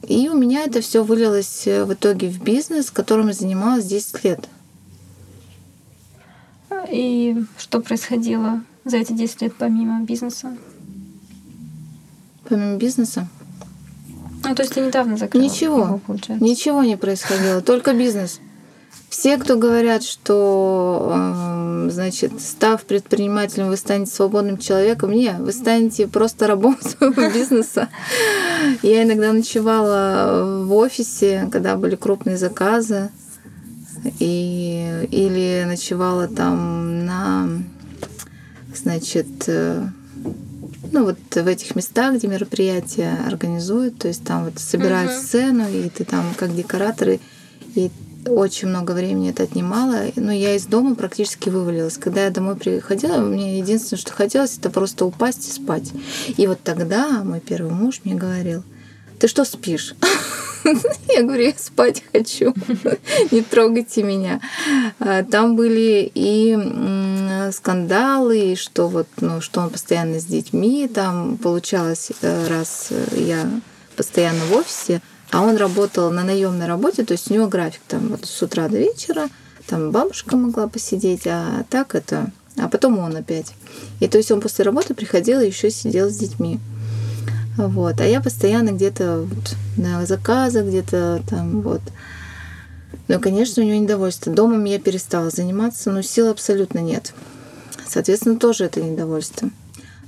И 0.08 0.30
у 0.30 0.38
меня 0.38 0.64
это 0.64 0.82
все 0.82 1.04
вылилось 1.04 1.66
в 1.66 1.94
итоге 1.94 2.30
в 2.30 2.44
бизнес, 2.44 2.92
которым 2.92 3.28
я 3.28 3.34
занималась 3.34 3.86
10 3.86 4.24
лет. 4.24 4.50
И 6.92 7.44
что 7.58 7.80
происходило 7.80 8.62
за 8.84 8.98
эти 8.98 9.14
10 9.14 9.42
лет 9.42 9.56
помимо 9.58 10.04
бизнеса? 10.04 10.56
Помимо 12.48 12.78
бизнеса? 12.78 13.28
Ну, 14.44 14.54
то 14.54 14.62
есть 14.62 14.76
ты 14.76 14.82
недавно 14.82 15.18
закрыла 15.18 15.44
Ничего. 15.44 15.80
Его, 15.86 15.98
получается. 15.98 16.46
Ничего 16.46 16.84
не 16.84 16.98
происходило, 16.98 17.62
только 17.62 17.94
бизнес. 17.94 18.40
Все, 19.18 19.38
кто 19.38 19.56
говорят, 19.56 20.04
что, 20.04 21.10
эм, 21.16 21.90
значит, 21.90 22.42
став 22.42 22.84
предпринимателем, 22.84 23.70
вы 23.70 23.78
станете 23.78 24.12
свободным 24.12 24.58
человеком, 24.58 25.14
не, 25.14 25.32
вы 25.40 25.54
станете 25.54 26.06
просто 26.06 26.48
рабом 26.48 26.78
своего 26.82 27.32
бизнеса. 27.34 27.88
Я 28.84 29.04
иногда 29.04 29.32
ночевала 29.32 30.66
в 30.66 30.74
офисе, 30.74 31.48
когда 31.50 31.78
были 31.78 31.96
крупные 31.96 32.36
заказы, 32.36 33.10
и, 34.20 35.08
или 35.10 35.64
ночевала 35.66 36.28
там 36.28 37.06
на, 37.06 37.48
значит, 38.76 39.46
э, 39.48 39.88
ну 40.92 41.06
вот 41.06 41.20
в 41.34 41.48
этих 41.48 41.74
местах, 41.78 42.16
где 42.16 42.28
мероприятия 42.28 43.18
организуют, 43.26 43.98
то 43.98 44.10
есть 44.10 44.26
там 44.26 44.44
вот 44.44 44.60
собирают 44.60 45.12
uh-huh. 45.12 45.24
сцену, 45.24 45.70
и 45.70 45.88
ты 45.88 46.04
там 46.04 46.26
как 46.38 46.54
декораторы, 46.54 47.22
и 47.76 47.90
очень 48.26 48.68
много 48.68 48.92
времени 48.92 49.30
это 49.30 49.44
отнимало, 49.44 50.06
но 50.16 50.32
я 50.32 50.56
из 50.56 50.66
дома 50.66 50.96
практически 50.96 51.50
вывалилась. 51.50 51.98
Когда 51.98 52.26
я 52.26 52.32
домой 52.32 52.56
приходила, 52.56 53.18
мне 53.18 53.60
единственное, 53.60 54.00
что 54.00 54.12
хотелось, 54.14 54.58
это 54.58 54.70
просто 54.70 55.06
упасть 55.06 55.48
и 55.48 55.52
спать. 55.52 55.92
И 56.38 56.48
вот 56.48 56.60
тогда 56.64 57.24
мой 57.24 57.40
первый 57.40 57.72
муж 57.72 58.02
мне 58.04 58.16
говорил, 58.16 58.64
ты 59.20 59.28
что 59.28 59.46
спишь? 59.46 59.96
Я 61.10 61.22
говорю, 61.22 61.44
я 61.44 61.54
спать 61.58 62.04
хочу, 62.12 62.54
не 63.32 63.42
трогайте 63.42 64.02
меня. 64.02 64.42
А, 65.00 65.24
там 65.24 65.56
были 65.56 66.12
и 66.14 66.58
скандалы, 67.52 68.54
и 68.54 68.56
что 68.56 68.88
вот, 68.88 69.08
ну, 69.22 69.42
что 69.42 69.62
он 69.62 69.70
постоянно 69.70 70.20
с 70.20 70.26
детьми, 70.26 70.90
там 70.92 71.38
получалось, 71.38 72.12
э, 72.22 72.48
раз 72.48 72.90
я 73.12 73.48
постоянно 73.96 74.44
в 74.46 74.56
офисе, 74.56 75.02
а 75.32 75.42
он 75.42 75.58
работал 75.58 76.12
на 76.12 76.24
наемной 76.24 76.68
работе, 76.68 77.04
то 77.04 77.14
есть 77.14 77.30
у 77.30 77.34
него 77.34 77.48
график 77.48 77.82
там 77.88 78.10
вот 78.10 78.26
с 78.26 78.42
утра 78.42 78.68
до 78.68 78.78
вечера, 78.78 79.30
там 79.68 79.92
бабушка 79.92 80.38
могла 80.38 80.68
посидеть, 80.68 81.26
а 81.26 81.66
так 81.70 81.96
это... 81.96 82.32
А 82.58 82.70
потом 82.70 83.00
он 83.00 83.16
опять. 83.18 83.52
И 84.00 84.08
то 84.08 84.18
есть 84.18 84.32
он 84.32 84.40
после 84.40 84.64
работы 84.64 84.94
приходил 84.94 85.42
и 85.42 85.48
еще 85.48 85.70
сидел 85.70 86.10
с 86.10 86.16
детьми. 86.16 86.60
Вот. 87.58 88.00
А 88.00 88.06
я 88.06 88.22
постоянно 88.22 88.72
где-то 88.72 89.28
вот 89.30 89.56
на 89.76 90.06
заказах, 90.06 90.66
где-то 90.66 91.22
там 91.30 91.62
вот. 91.62 91.82
Но, 93.08 93.20
конечно, 93.20 93.62
у 93.62 93.66
него 93.66 93.78
недовольство. 93.78 94.32
Домом 94.32 94.64
я 94.64 94.80
перестала 94.80 95.30
заниматься, 95.30 95.92
но 95.92 96.02
сил 96.02 96.30
абсолютно 96.30 96.80
нет. 96.80 97.14
Соответственно, 97.88 98.40
тоже 98.40 98.66
это 98.66 98.82
недовольство. 98.82 99.50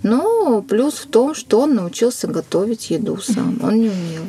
Но 0.04 0.62
плюс 0.62 0.96
в 0.96 1.08
том, 1.08 1.36
что 1.36 1.62
он 1.62 1.76
научился 1.76 2.28
готовить 2.28 2.90
еду 2.90 3.18
сам. 3.18 3.60
Он 3.62 3.76
не 3.76 3.90
умел. 3.90 4.24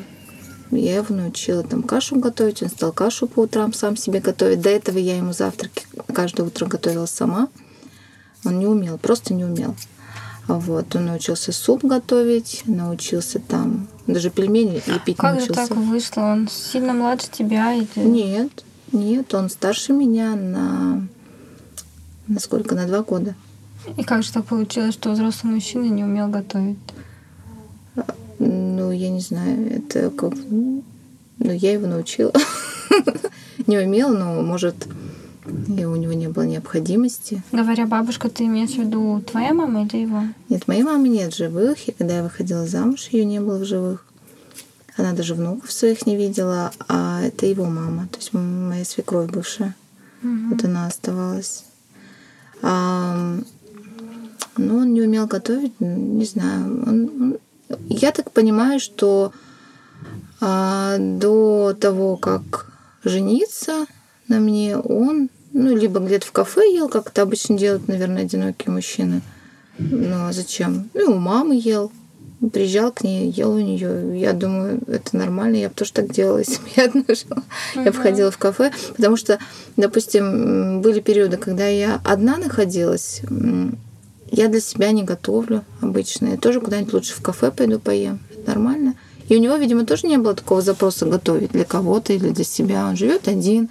Я 0.70 0.96
его 0.96 1.14
научила 1.14 1.62
там 1.62 1.82
кашу 1.82 2.16
готовить, 2.16 2.62
он 2.62 2.68
стал 2.68 2.92
кашу 2.92 3.26
по 3.26 3.40
утрам 3.40 3.72
сам 3.72 3.96
себе 3.96 4.20
готовить. 4.20 4.60
До 4.60 4.68
этого 4.68 4.98
я 4.98 5.16
ему 5.16 5.32
завтраки 5.32 5.87
каждое 6.12 6.46
утро 6.46 6.66
готовила 6.66 7.06
сама. 7.06 7.48
Он 8.44 8.58
не 8.58 8.66
умел, 8.66 8.98
просто 8.98 9.34
не 9.34 9.44
умел. 9.44 9.75
Вот, 10.46 10.94
он 10.96 11.06
научился 11.06 11.52
суп 11.52 11.84
готовить, 11.84 12.62
научился 12.64 13.38
там 13.38 13.87
даже 14.06 14.30
пельмени 14.30 14.82
лепить 14.87 15.18
как 15.18 15.34
научился. 15.34 15.54
Как 15.54 15.62
же 15.62 15.68
так 15.68 15.78
вышло? 15.78 16.22
Он 16.22 16.48
сильно 16.48 16.94
младше 16.94 17.28
тебя? 17.30 17.75
Или... 17.75 17.87
Нет, 17.96 18.64
нет, 18.92 19.34
он 19.34 19.50
старше 19.50 19.92
меня 19.92 20.34
на... 20.34 21.06
На 22.26 22.40
сколько? 22.40 22.75
На 22.75 22.87
два 22.87 23.02
года. 23.02 23.34
И 23.96 24.04
как 24.04 24.22
же 24.22 24.32
так 24.32 24.46
получилось, 24.46 24.94
что 24.94 25.10
взрослый 25.10 25.54
мужчина 25.54 25.84
не 25.84 26.04
умел 26.04 26.28
готовить? 26.28 26.78
Ну, 28.38 28.90
я 28.92 29.11
не 29.11 29.21
знаю, 29.21 29.73
это 29.76 30.11
как... 30.11 30.35
Ну, 30.35 30.83
я 31.38 31.73
его 31.73 31.87
научила. 31.87 32.33
не 33.66 33.78
умел, 33.78 34.16
но, 34.16 34.42
может, 34.42 34.87
и 35.68 35.85
у 35.85 35.97
него 35.97 36.12
не 36.12 36.28
было 36.28 36.45
необходимости. 36.45 37.42
Говоря 37.52 37.87
бабушка, 37.87 38.28
ты 38.28 38.45
имеешь 38.45 38.75
в 38.75 38.78
виду 38.78 39.21
твоя 39.21 39.54
мама 39.54 39.85
или 39.85 40.02
его? 40.02 40.23
Нет, 40.49 40.68
моей 40.68 40.83
мамы 40.83 41.09
нет 41.09 41.35
живых, 41.35 41.88
и 41.88 41.92
когда 41.92 42.18
я 42.18 42.23
выходила 42.23 42.66
замуж, 42.66 43.09
ее 43.12 43.25
не 43.25 43.40
было 43.40 43.59
в 43.59 43.64
живых. 43.64 44.04
Она 44.97 45.12
даже 45.12 45.35
внуков 45.35 45.71
своих 45.71 46.07
не 46.07 46.16
видела, 46.16 46.73
а 46.88 47.23
это 47.23 47.47
его 47.47 47.66
мама, 47.66 48.09
то 48.11 48.18
есть 48.18 48.33
моя 48.33 48.85
свекровь 48.85 49.30
бывшая. 49.30 49.76
Угу. 50.23 50.49
Вот 50.50 50.64
она 50.64 50.87
оставалась. 50.87 51.64
А, 52.62 53.38
ну, 54.57 54.76
он 54.78 54.92
не 54.92 55.02
умел 55.02 55.26
готовить, 55.26 55.78
не 55.80 56.25
знаю. 56.25 56.83
Он, 56.85 57.11
он, 57.16 57.38
я 57.88 58.12
так 58.12 58.30
понимаю, 58.32 58.80
что 58.80 59.32
а, 60.40 60.96
до 60.98 61.76
того, 61.78 62.16
как 62.16 62.70
жениться 63.04 63.87
на 64.28 64.38
мне, 64.38 64.76
он 64.76 65.30
ну, 65.52 65.75
либо 65.75 66.00
где-то 66.00 66.26
в 66.26 66.32
кафе 66.32 66.72
ел, 66.72 66.88
как 66.88 67.08
это 67.10 67.22
обычно 67.22 67.56
делают, 67.56 67.88
наверное, 67.88 68.22
одинокие 68.22 68.72
мужчины. 68.72 69.22
Ну, 69.78 70.26
а 70.26 70.32
зачем? 70.32 70.90
Ну, 70.94 71.12
у 71.12 71.18
мамы 71.18 71.56
ел. 71.56 71.90
Приезжал 72.52 72.92
к 72.92 73.02
ней, 73.02 73.30
ел 73.30 73.52
у 73.52 73.58
нее. 73.58 74.20
Я 74.20 74.32
думаю, 74.32 74.80
это 74.87 75.16
нормально. 75.16 75.56
Я 75.56 75.68
бы 75.68 75.75
тоже 75.75 75.92
так 75.92 76.12
делала, 76.12 76.38
если 76.46 76.56
бы 76.56 76.68
я 76.76 76.84
одна 76.84 77.04
жила. 77.08 77.42
Uh-huh. 77.75 77.84
Я 77.84 77.92
входила 77.92 78.30
в 78.30 78.38
кафе, 78.38 78.72
потому 78.96 79.16
что, 79.16 79.38
допустим, 79.76 80.80
были 80.80 81.00
периоды, 81.00 81.37
когда 81.37 81.66
я 81.66 82.00
одна 82.04 82.37
находилась, 82.37 83.22
я 84.30 84.49
для 84.49 84.61
себя 84.61 84.92
не 84.92 85.04
готовлю 85.04 85.64
обычно. 85.80 86.28
Я 86.28 86.37
тоже 86.37 86.61
куда-нибудь 86.61 86.94
лучше 86.94 87.14
в 87.14 87.23
кафе 87.23 87.50
пойду 87.50 87.78
поем. 87.78 88.20
Это 88.30 88.49
нормально. 88.50 88.94
И 89.28 89.37
у 89.37 89.40
него, 89.40 89.56
видимо, 89.56 89.85
тоже 89.85 90.06
не 90.06 90.16
было 90.16 90.35
такого 90.35 90.62
запроса 90.62 91.06
готовить 91.06 91.52
для 91.52 91.64
кого-то 91.64 92.12
или 92.12 92.30
для 92.30 92.44
себя. 92.44 92.87
Он 92.87 92.97
живет 92.97 93.28
один. 93.28 93.68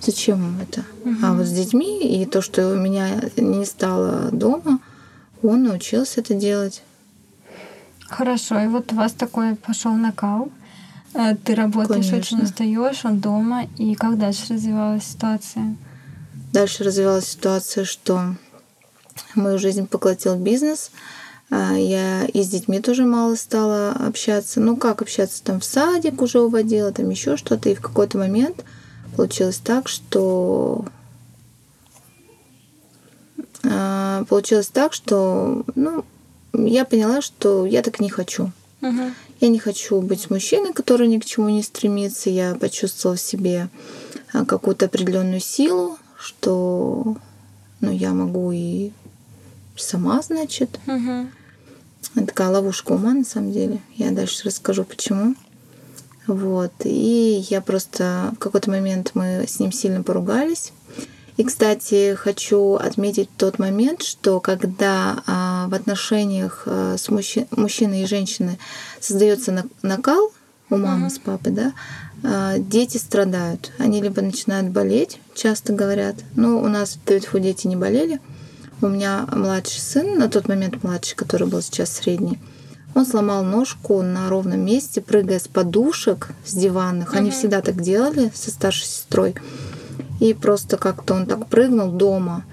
Зачем 0.00 0.42
ему 0.42 0.62
это? 0.62 0.84
Угу. 1.04 1.16
А 1.22 1.34
вот 1.34 1.46
с 1.46 1.52
детьми 1.52 2.20
и 2.20 2.24
то, 2.26 2.40
что 2.42 2.72
у 2.72 2.76
меня 2.76 3.20
не 3.36 3.64
стало 3.64 4.30
дома, 4.30 4.80
он 5.42 5.64
научился 5.64 6.20
это 6.20 6.34
делать. 6.34 6.82
Хорошо, 8.08 8.60
и 8.60 8.68
вот 8.68 8.92
у 8.92 8.96
вас 8.96 9.12
такой 9.12 9.56
пошел 9.56 9.92
накал. 9.92 10.50
Э, 11.14 11.34
ты 11.34 11.54
работаешь, 11.54 12.06
Конечно. 12.10 12.38
очень 12.38 12.44
устаешь, 12.44 13.04
он 13.04 13.20
дома. 13.20 13.64
И 13.78 13.94
как 13.94 14.18
дальше 14.18 14.54
развивалась 14.54 15.04
ситуация? 15.04 15.76
Дальше 16.52 16.84
развивалась 16.84 17.28
ситуация, 17.28 17.84
что 17.84 18.36
мою 19.34 19.58
жизнь 19.58 19.86
поглотил 19.86 20.36
бизнес. 20.36 20.90
А, 21.50 21.74
я 21.74 22.24
и 22.26 22.42
с 22.42 22.48
детьми 22.48 22.80
тоже 22.80 23.04
мало 23.04 23.34
стала 23.36 23.92
общаться. 23.92 24.60
Ну, 24.60 24.76
как 24.76 25.02
общаться? 25.02 25.42
Там 25.42 25.60
в 25.60 25.64
садик 25.64 26.20
уже 26.22 26.40
уводила, 26.40 26.92
там 26.92 27.08
еще 27.10 27.36
что-то. 27.36 27.68
И 27.68 27.74
в 27.74 27.80
какой-то 27.80 28.18
момент 28.18 28.64
получилось 29.16 29.60
так, 29.62 29.88
что 29.88 30.84
а, 33.64 34.24
получилось 34.24 34.68
так, 34.68 34.92
что 34.92 35.64
ну, 35.74 36.04
я 36.52 36.84
поняла, 36.84 37.20
что 37.20 37.66
я 37.66 37.82
так 37.82 38.00
не 38.00 38.10
хочу. 38.10 38.50
Угу. 38.82 39.10
Я 39.40 39.48
не 39.48 39.58
хочу 39.58 40.00
быть 40.00 40.30
мужчиной, 40.30 40.72
который 40.72 41.08
ни 41.08 41.18
к 41.18 41.24
чему 41.24 41.48
не 41.48 41.62
стремится. 41.62 42.30
Я 42.30 42.54
почувствовала 42.54 43.16
в 43.16 43.20
себе 43.20 43.68
а, 44.32 44.44
какую-то 44.44 44.86
определенную 44.86 45.40
силу, 45.40 45.98
что 46.18 47.16
ну, 47.80 47.90
я 47.90 48.12
могу 48.12 48.50
и 48.52 48.90
сама, 49.76 50.22
значит. 50.22 50.78
Угу. 50.86 51.26
Это 52.16 52.26
такая 52.26 52.48
ловушка 52.48 52.92
ума, 52.92 53.12
на 53.12 53.24
самом 53.24 53.52
деле. 53.52 53.80
Я 53.94 54.10
дальше 54.10 54.44
расскажу, 54.44 54.84
почему. 54.84 55.34
Вот. 56.26 56.72
И 56.84 57.44
я 57.48 57.60
просто 57.60 58.32
в 58.34 58.38
какой-то 58.38 58.70
момент 58.70 59.12
мы 59.14 59.44
с 59.46 59.60
ним 59.60 59.72
сильно 59.72 60.02
поругались. 60.02 60.72
И, 61.36 61.44
кстати, 61.44 62.14
хочу 62.14 62.74
отметить 62.74 63.28
тот 63.36 63.58
момент, 63.58 64.02
что 64.02 64.40
когда 64.40 65.22
а, 65.26 65.68
в 65.68 65.74
отношениях 65.74 66.62
а, 66.64 66.96
с 66.96 67.10
мужчи- 67.10 67.46
мужчиной 67.50 68.02
и 68.02 68.06
женщиной 68.06 68.58
создается 69.00 69.66
накал 69.82 70.32
у 70.70 70.76
мамы 70.76 71.06
mm-hmm. 71.06 71.10
с 71.10 71.18
папой, 71.18 71.52
да, 71.52 71.72
а, 72.24 72.58
дети 72.58 72.96
страдают. 72.96 73.72
Они 73.78 74.00
либо 74.00 74.22
начинают 74.22 74.68
болеть, 74.68 75.18
часто 75.34 75.74
говорят. 75.74 76.16
Ну, 76.34 76.58
у 76.60 76.68
нас 76.68 76.94
в 76.94 77.00
Тветфу 77.00 77.38
дети 77.38 77.66
не 77.66 77.76
болели. 77.76 78.18
У 78.82 78.88
меня 78.88 79.26
младший 79.32 79.80
сын, 79.80 80.18
на 80.18 80.28
тот 80.28 80.48
момент 80.48 80.82
младший, 80.82 81.16
который 81.16 81.48
был 81.48 81.62
сейчас 81.62 81.90
средний, 81.90 82.38
он 82.94 83.06
сломал 83.06 83.44
ножку 83.44 84.00
на 84.02 84.28
ровном 84.30 84.60
месте, 84.60 85.00
прыгая 85.00 85.38
с 85.38 85.48
подушек, 85.48 86.30
с 86.44 86.54
диванных. 86.54 87.14
Они 87.14 87.28
угу. 87.28 87.36
всегда 87.36 87.60
так 87.60 87.80
делали 87.82 88.32
со 88.34 88.50
старшей 88.50 88.86
сестрой. 88.86 89.34
И 90.20 90.32
просто 90.32 90.78
как-то 90.78 91.14
он 91.14 91.26
так 91.26 91.46
прыгнул 91.46 91.90
дома 91.90 92.44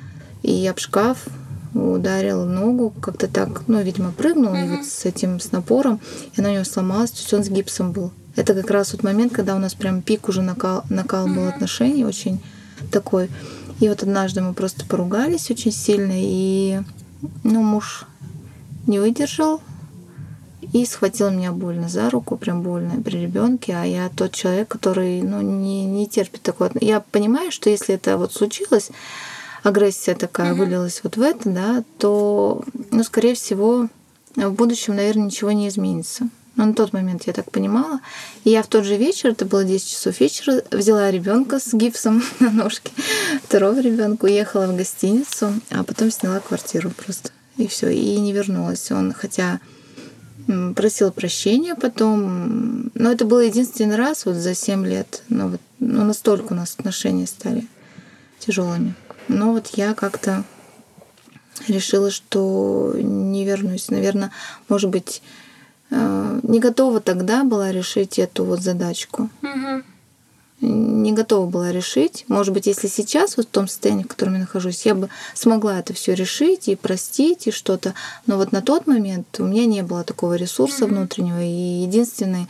и 0.42 0.68
об 0.68 0.80
шкаф 0.80 1.26
ударил 1.74 2.46
ногу, 2.46 2.94
как-то 3.02 3.28
так, 3.28 3.64
ну, 3.68 3.82
видимо, 3.82 4.12
прыгнул, 4.12 4.52
угу. 4.52 4.60
и 4.60 4.68
вот 4.70 4.86
с 4.86 5.06
этим, 5.06 5.40
с 5.40 5.52
напором, 5.52 6.00
и 6.36 6.40
она 6.40 6.50
у 6.50 6.54
него 6.54 6.66
сломалась, 6.66 7.12
то 7.12 7.20
есть 7.20 7.34
он 7.34 7.44
с 7.44 7.50
гипсом 7.50 7.92
был. 7.92 8.12
Это 8.36 8.54
как 8.54 8.70
раз 8.70 8.94
вот 8.94 9.04
момент, 9.04 9.34
когда 9.34 9.56
у 9.56 9.60
нас 9.60 9.74
прям 9.74 10.02
пик 10.02 10.28
уже 10.28 10.42
накал, 10.42 10.84
накал 10.90 11.26
угу. 11.26 11.36
был 11.36 11.48
отношений 11.48 12.06
очень 12.06 12.44
такой. 12.92 13.30
И 13.80 13.90
вот 13.90 14.04
однажды 14.04 14.42
мы 14.42 14.54
просто 14.54 14.86
поругались 14.86 15.52
очень 15.52 15.72
сильно, 15.72 16.14
и, 16.16 16.80
ну, 17.44 17.62
муж 17.62 18.06
не 18.88 19.00
выдержал, 19.00 19.62
и 20.74 20.86
схватил 20.86 21.30
меня 21.30 21.52
больно 21.52 21.90
за 21.90 22.10
руку, 22.10 22.38
прям 22.38 22.62
больно 22.62 23.02
при 23.02 23.20
ребенке, 23.20 23.74
а 23.76 23.84
я 23.84 24.10
тот 24.10 24.32
человек, 24.32 24.70
который 24.70 25.22
ну, 25.22 25.42
не, 25.42 25.86
не 25.86 26.08
терпит 26.08 26.42
такое. 26.42 26.72
Я 26.82 27.00
понимаю, 27.00 27.52
что 27.52 27.70
если 27.70 27.96
это 27.96 28.18
вот 28.18 28.34
случилось, 28.34 28.90
агрессия 29.62 30.16
такая 30.16 30.54
mm-hmm. 30.54 30.58
вылилась 30.58 31.02
вот 31.04 31.18
в 31.18 31.22
это, 31.22 31.50
да, 31.50 31.84
то, 31.98 32.64
ну, 32.92 33.04
скорее 33.04 33.36
всего, 33.36 33.88
в 34.36 34.52
будущем, 34.52 34.96
наверное, 34.96 35.26
ничего 35.26 35.52
не 35.52 35.68
изменится. 35.68 36.28
Но 36.56 36.66
на 36.66 36.74
тот 36.74 36.94
момент 36.94 37.24
я 37.26 37.34
так 37.34 37.50
понимала. 37.52 38.00
И 38.44 38.52
я 38.52 38.62
в 38.62 38.68
тот 38.68 38.86
же 38.86 38.96
вечер, 38.96 39.32
это 39.32 39.46
было 39.46 39.64
10 39.64 39.88
часов 39.90 40.20
вечера, 40.20 40.62
взяла 40.72 41.10
ребенка 41.10 41.60
с 41.60 41.74
гипсом 41.74 42.24
на 42.40 42.52
ножке, 42.52 42.92
второго 43.44 43.80
ребенка, 43.80 44.26
уехала 44.26 44.68
в 44.68 44.76
гостиницу, 44.76 45.54
а 45.72 45.84
потом 45.84 46.12
сняла 46.12 46.40
квартиру 46.40 46.92
просто. 46.92 47.32
И 47.58 47.68
все, 47.68 47.90
и 47.90 48.18
не 48.20 48.34
вернулась. 48.34 48.92
Он, 48.92 49.14
хотя 49.14 49.60
просил 50.76 51.12
прощения 51.12 51.76
потом. 51.76 52.92
Но 52.96 53.12
это 53.12 53.26
был 53.26 53.40
единственный 53.40 53.96
раз 53.96 54.26
вот 54.26 54.36
за 54.36 54.56
7 54.56 54.86
лет. 54.86 55.24
Ну, 55.30 55.50
вот, 55.50 55.62
ну 55.80 56.04
настолько 56.04 56.54
у 56.54 56.56
нас 56.56 56.76
отношения 56.78 57.28
стали 57.28 57.68
тяжелыми. 58.40 58.96
Но 59.28 59.54
вот 59.54 59.68
я 59.76 59.94
как-то 59.94 60.44
решила, 61.68 62.12
что 62.12 62.94
не 62.98 63.46
вернусь. 63.46 63.90
Наверное, 63.90 64.32
может 64.68 64.90
быть, 64.90 65.22
не 66.44 66.60
готова 66.60 67.00
тогда 67.00 67.44
была 67.44 67.72
решить 67.72 68.20
эту 68.20 68.46
вот 68.46 68.62
задачку. 68.62 69.30
Угу 69.42 69.84
не 70.64 71.12
готова 71.12 71.50
была 71.50 71.72
решить. 71.72 72.26
Может 72.30 72.54
быть, 72.54 72.68
если 72.68 72.88
сейчас, 72.88 73.36
вот 73.38 73.48
в 73.48 73.50
том 73.50 73.68
состоянии, 73.68 74.04
в 74.04 74.08
котором 74.08 74.34
я 74.34 74.40
нахожусь, 74.40 74.86
я 74.86 74.96
бы 74.96 75.10
смогла 75.34 75.80
это 75.80 75.94
все 75.94 76.14
решить 76.14 76.70
и 76.70 76.76
простить, 76.76 77.48
и 77.48 77.52
что-то. 77.52 77.94
Но 78.28 78.38
вот 78.38 78.52
на 78.52 78.62
тот 78.62 78.88
момент 78.88 79.28
у 79.40 79.44
меня 79.44 79.66
не 79.66 79.84
было 79.84 80.04
такого 80.04 80.36
ресурса 80.36 80.86
mm-hmm. 80.86 80.88
внутреннего. 80.88 81.42
И 81.44 81.84
единственный 81.84 82.48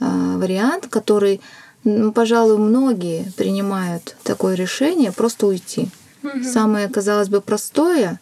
э, 0.00 0.04
вариант, 0.36 0.86
который 0.86 1.40
ну, 1.84 2.12
пожалуй, 2.12 2.58
многие 2.58 3.32
принимают 3.36 4.16
такое 4.22 4.54
решение 4.54 5.12
просто 5.12 5.46
уйти. 5.46 5.88
Мгм. 6.22 6.44
Самое, 6.44 6.88
казалось 6.88 7.30
бы, 7.30 7.40
простое, 7.40 8.20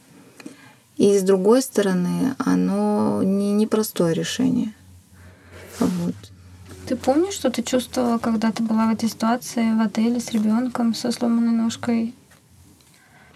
и 0.98 1.16
с 1.16 1.22
другой 1.22 1.62
стороны, 1.62 2.34
оно 2.38 3.22
не 3.22 3.52
непростое 3.52 4.14
решение. 4.14 4.74
Вот. 5.78 6.14
Ты 6.86 6.96
помнишь, 6.96 7.34
что 7.34 7.50
ты 7.50 7.62
чувствовала, 7.62 8.18
когда 8.18 8.50
ты 8.50 8.62
была 8.64 8.88
в 8.88 8.94
этой 8.94 9.08
ситуации 9.08 9.74
в 9.76 9.80
отеле 9.80 10.20
с 10.20 10.32
ребенком 10.32 10.94
со 10.94 11.12
сломанной 11.12 11.52
ножкой? 11.52 12.14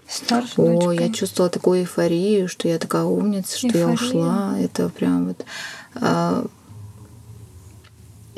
Старшей 0.08 0.64
О, 0.64 0.80
дочкой? 0.80 1.06
я 1.06 1.12
чувствовала 1.12 1.50
такую 1.50 1.80
эйфорию, 1.80 2.48
что 2.48 2.66
я 2.68 2.78
такая 2.78 3.04
умница, 3.04 3.56
что 3.56 3.68
я 3.68 3.90
Эйфория. 3.90 3.94
ушла. 3.94 4.58
Это 4.58 4.88
прям 4.88 5.28
вот. 5.28 5.44
а, 5.94 6.44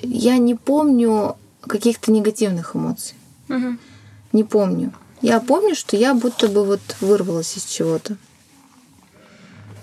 я 0.03 0.37
не 0.37 0.55
помню 0.55 1.37
каких-то 1.63 2.13
негативных 2.13 2.77
эмоций. 2.77 3.17
Мгм. 3.49 3.79
Не 4.33 4.45
помню. 4.45 4.93
Я 5.23 5.41
помню, 5.41 5.75
что 5.75 5.97
я 5.97 6.13
будто 6.15 6.49
бы 6.49 6.65
вот 6.65 6.81
вырвалась 7.01 7.57
из 7.57 7.65
чего-то. 7.65 8.17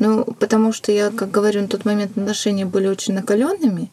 Ну, 0.02 0.26
потому 0.40 0.74
что 0.74 0.92
я, 0.92 1.12
как 1.12 1.30
говорю, 1.30 1.62
на 1.62 1.68
тот 1.68 1.86
момент 1.86 2.18
отношения 2.18 2.66
были 2.66 2.88
очень 2.88 3.14
накаленными. 3.14 3.92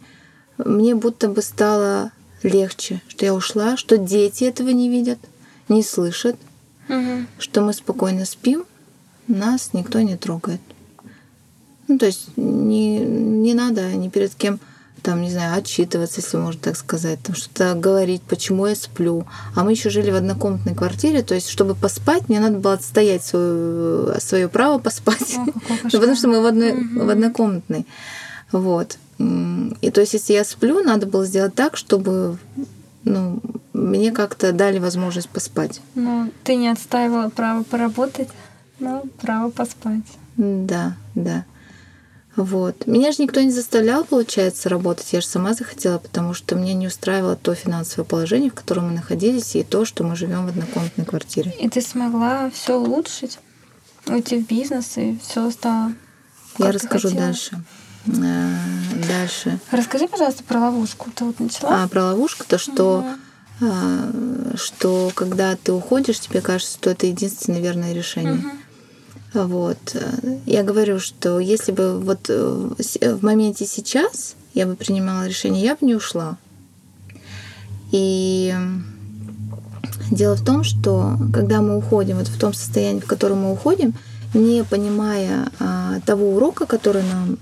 Мне 0.56 0.94
будто 0.94 1.28
бы 1.28 1.42
стало 1.42 2.12
легче, 2.42 3.02
что 3.08 3.26
я 3.26 3.34
ушла, 3.34 3.76
что 3.76 3.98
дети 3.98 4.44
этого 4.44 4.70
не 4.70 4.88
видят, 4.88 5.18
не 5.68 5.82
слышат, 5.82 6.36
Мгм. 6.88 7.26
что 7.38 7.60
мы 7.60 7.74
спокойно 7.74 8.24
спим, 8.24 8.64
нас 9.26 9.74
никто 9.74 10.00
не 10.00 10.16
трогает. 10.16 10.62
Ну, 11.88 11.98
то 11.98 12.06
есть 12.06 12.28
не, 12.36 13.00
не 13.00 13.52
надо 13.52 13.92
ни 13.92 14.08
перед 14.08 14.34
кем 14.34 14.60
там, 15.02 15.22
не 15.22 15.30
знаю, 15.30 15.58
отчитываться, 15.58 16.20
если 16.20 16.36
можно 16.36 16.60
так 16.60 16.76
сказать, 16.76 17.20
там 17.22 17.34
что-то 17.34 17.74
говорить, 17.74 18.22
почему 18.22 18.66
я 18.66 18.74
сплю. 18.74 19.26
А 19.54 19.64
мы 19.64 19.72
еще 19.72 19.90
жили 19.90 20.10
в 20.10 20.16
однокомнатной 20.16 20.74
квартире, 20.74 21.22
то 21.22 21.34
есть, 21.34 21.48
чтобы 21.48 21.74
поспать, 21.74 22.28
мне 22.28 22.40
надо 22.40 22.58
было 22.58 22.74
отстоять 22.74 23.24
свое, 23.24 24.20
свое 24.20 24.48
право 24.48 24.78
поспать. 24.78 25.36
О, 25.36 25.46
потому 25.92 26.16
что 26.16 26.28
мы 26.28 26.42
в, 26.42 26.46
одной, 26.46 26.72
Мгм. 26.72 27.06
в 27.06 27.10
однокомнатной. 27.10 27.86
Вот. 28.52 28.98
И 29.18 29.90
то 29.90 30.00
есть, 30.00 30.14
если 30.14 30.34
я 30.34 30.44
сплю, 30.44 30.82
надо 30.82 31.06
было 31.06 31.26
сделать 31.26 31.54
так, 31.54 31.76
чтобы 31.76 32.38
ну, 33.04 33.40
мне 33.72 34.12
как-то 34.12 34.52
дали 34.52 34.78
возможность 34.78 35.28
поспать. 35.28 35.80
Ну, 35.94 36.30
ты 36.44 36.54
не 36.56 36.68
отстаивала 36.68 37.28
право 37.28 37.62
поработать, 37.62 38.28
но 38.78 39.02
право 39.20 39.50
поспать. 39.50 40.04
Да, 40.36 40.96
да. 41.14 41.44
Вот. 42.38 42.86
Меня 42.86 43.10
же 43.10 43.20
никто 43.20 43.40
не 43.40 43.50
заставлял, 43.50 44.04
получается, 44.04 44.68
работать. 44.68 45.12
Я 45.12 45.20
же 45.20 45.26
сама 45.26 45.54
захотела, 45.54 45.98
потому 45.98 46.34
что 46.34 46.54
меня 46.54 46.72
не 46.72 46.86
устраивало 46.86 47.34
то 47.34 47.52
финансовое 47.52 48.04
положение, 48.06 48.48
в 48.48 48.54
котором 48.54 48.86
мы 48.86 48.92
находились, 48.92 49.56
и 49.56 49.64
то, 49.64 49.84
что 49.84 50.04
мы 50.04 50.14
живем 50.14 50.46
в 50.46 50.50
однокомнатной 50.50 51.04
квартире. 51.04 51.52
И 51.58 51.68
ты 51.68 51.80
смогла 51.80 52.48
все 52.50 52.76
улучшить, 52.76 53.40
уйти 54.06 54.38
в 54.38 54.46
бизнес, 54.46 54.96
и 54.98 55.18
все 55.20 55.50
стало. 55.50 55.92
Я 56.58 56.70
расскажу 56.70 57.08
хотела. 57.08 57.26
дальше. 57.26 57.64
Э, 58.06 58.54
Дальше. 59.08 59.58
Расскажи, 59.72 60.06
пожалуйста, 60.06 60.44
про 60.44 60.60
ловушку. 60.60 61.10
Ты 61.12 61.24
вот 61.24 61.40
начала? 61.40 61.82
А 61.82 61.88
про 61.88 62.04
ловушку, 62.04 62.44
то 62.46 62.56
что, 62.56 63.04
а, 63.60 64.10
что 64.54 65.10
когда 65.14 65.56
ты 65.56 65.72
уходишь, 65.72 66.20
тебе 66.20 66.40
кажется, 66.40 66.74
что 66.74 66.90
это 66.90 67.06
единственное 67.06 67.60
верное 67.60 67.92
решение. 67.92 68.34
Мгм. 68.34 68.52
Вот. 69.34 69.78
Я 70.46 70.62
говорю, 70.62 70.98
что 71.00 71.38
если 71.38 71.72
бы 71.72 71.98
вот 72.00 72.26
э, 72.28 72.70
с- 72.78 72.98
в 73.00 73.22
моменте 73.24 73.66
сейчас 73.66 74.34
я 74.54 74.66
бы 74.66 74.74
принимала 74.74 75.26
решение, 75.26 75.62
я 75.62 75.74
бы 75.76 75.86
не 75.86 75.94
ушла. 75.94 76.38
И 77.92 78.54
дело 80.10 80.34
в 80.34 80.44
том, 80.44 80.64
что 80.64 81.16
когда 81.32 81.60
мы 81.60 81.76
уходим 81.76 82.16
вот 82.18 82.28
в 82.28 82.38
том 82.38 82.52
состоянии, 82.54 83.00
в 83.00 83.06
котором 83.06 83.42
мы 83.42 83.52
уходим, 83.52 83.94
не 84.34 84.64
понимая 84.64 85.50
а, 85.58 86.00
того 86.04 86.32
урока, 86.34 86.66
который 86.66 87.02
нам 87.02 87.38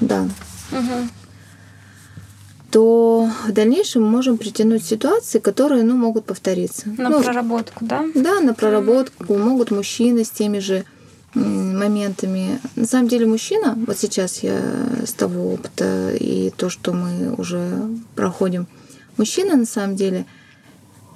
дан, 0.00 0.30
Мгм. 0.70 1.10
то 2.70 3.30
в 3.46 3.52
дальнейшем 3.52 4.02
мы 4.02 4.08
можем 4.08 4.38
притянуть 4.38 4.84
ситуации, 4.84 5.38
которые 5.38 5.82
ну, 5.82 5.96
могут 5.96 6.24
повториться. 6.26 6.88
На 6.98 7.08
Ну, 7.10 7.22
проработку, 7.22 7.84
да? 7.84 8.04
Да, 8.14 8.40
на 8.40 8.54
проработку 8.54 9.36
могут 9.36 9.70
мужчины 9.70 10.24
с 10.24 10.30
теми 10.30 10.58
же 10.58 10.84
моментами. 11.36 12.60
На 12.76 12.86
самом 12.86 13.08
деле 13.08 13.26
мужчина, 13.26 13.74
вот 13.86 13.98
сейчас 13.98 14.42
я 14.42 14.60
с 15.04 15.12
того 15.12 15.52
опыта 15.52 16.12
и 16.14 16.50
то, 16.50 16.70
что 16.70 16.92
мы 16.92 17.34
уже 17.34 17.88
проходим, 18.14 18.66
мужчина 19.16 19.56
на 19.56 19.66
самом 19.66 19.96
деле, 19.96 20.26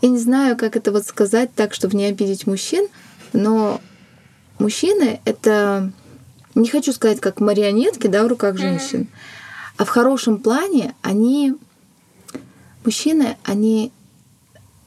я 0.02 0.08
не 0.08 0.18
знаю, 0.18 0.56
как 0.56 0.76
это 0.76 0.92
вот 0.92 1.06
сказать 1.06 1.54
так, 1.54 1.74
чтобы 1.74 1.96
не 1.96 2.04
обидеть 2.06 2.46
мужчин, 2.46 2.86
но 3.32 3.80
мужчины— 4.58 5.20
это, 5.24 5.90
не 6.54 6.68
хочу 6.68 6.92
сказать, 6.92 7.20
как 7.20 7.40
марионетки 7.40 8.06
да, 8.06 8.24
в 8.24 8.28
руках 8.28 8.58
женщин, 8.58 9.08
а 9.76 9.84
в 9.84 9.88
хорошем 9.88 10.38
плане 10.38 10.94
они, 11.02 11.54
мужчины, 12.84 13.36
они 13.44 13.92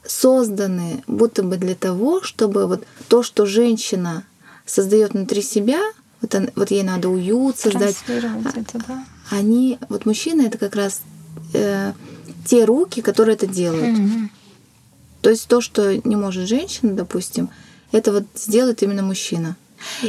созданы 0.06 1.02
будто 1.06 1.42
бы 1.42 1.56
для 1.56 1.74
того, 1.74 2.22
чтобы 2.22 2.66
вот 2.66 2.84
то, 3.08 3.22
что 3.22 3.46
женщина 3.46 4.24
создает 4.66 5.12
внутри 5.12 5.42
себя, 5.42 5.80
вот, 6.20 6.34
он- 6.34 6.50
вот 6.56 6.70
ей 6.70 6.82
надо 6.82 7.08
уют 7.08 7.58
создать, 7.58 7.96
это, 8.56 8.78
да? 8.86 9.04
они, 9.30 9.78
вот 9.88 10.06
мужчины 10.06 10.42
это 10.42 10.58
как 10.58 10.74
раз 10.74 11.02
э, 11.52 11.92
те 12.46 12.64
руки, 12.64 13.00
которые 13.02 13.34
это 13.34 13.46
делают. 13.46 13.98
Мгм. 13.98 14.30
То 15.22 15.30
есть 15.30 15.48
то, 15.48 15.60
что 15.60 15.96
не 16.06 16.16
может 16.16 16.48
женщина, 16.48 16.92
допустим, 16.92 17.48
это 17.92 18.12
вот 18.12 18.24
сделает 18.34 18.82
именно 18.82 19.02
мужчина. 19.02 19.56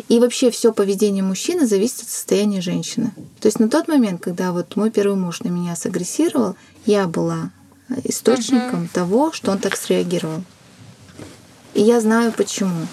И 0.08 0.20
вообще 0.20 0.52
все 0.52 0.72
поведение 0.72 1.24
мужчины 1.24 1.68
зависит 1.68 2.02
от 2.02 2.10
состояния 2.10 2.62
женщины. 2.62 3.12
То 3.40 3.48
есть 3.48 3.60
на 3.60 3.70
тот 3.70 3.88
момент, 3.88 4.22
когда 4.22 4.52
вот 4.52 4.76
мой 4.76 4.90
первый 4.90 5.18
муж 5.18 5.42
на 5.42 5.50
меня 5.50 5.76
сагрессировал, 5.76 6.56
я 6.86 7.08
была 7.08 7.52
источником 8.04 8.88
того, 8.88 9.32
что 9.32 9.52
он 9.52 9.60
так 9.60 9.76
среагировал. 9.76 10.44
И 11.74 11.82
я 11.82 12.00
знаю 12.00 12.32
почему. 12.32 12.88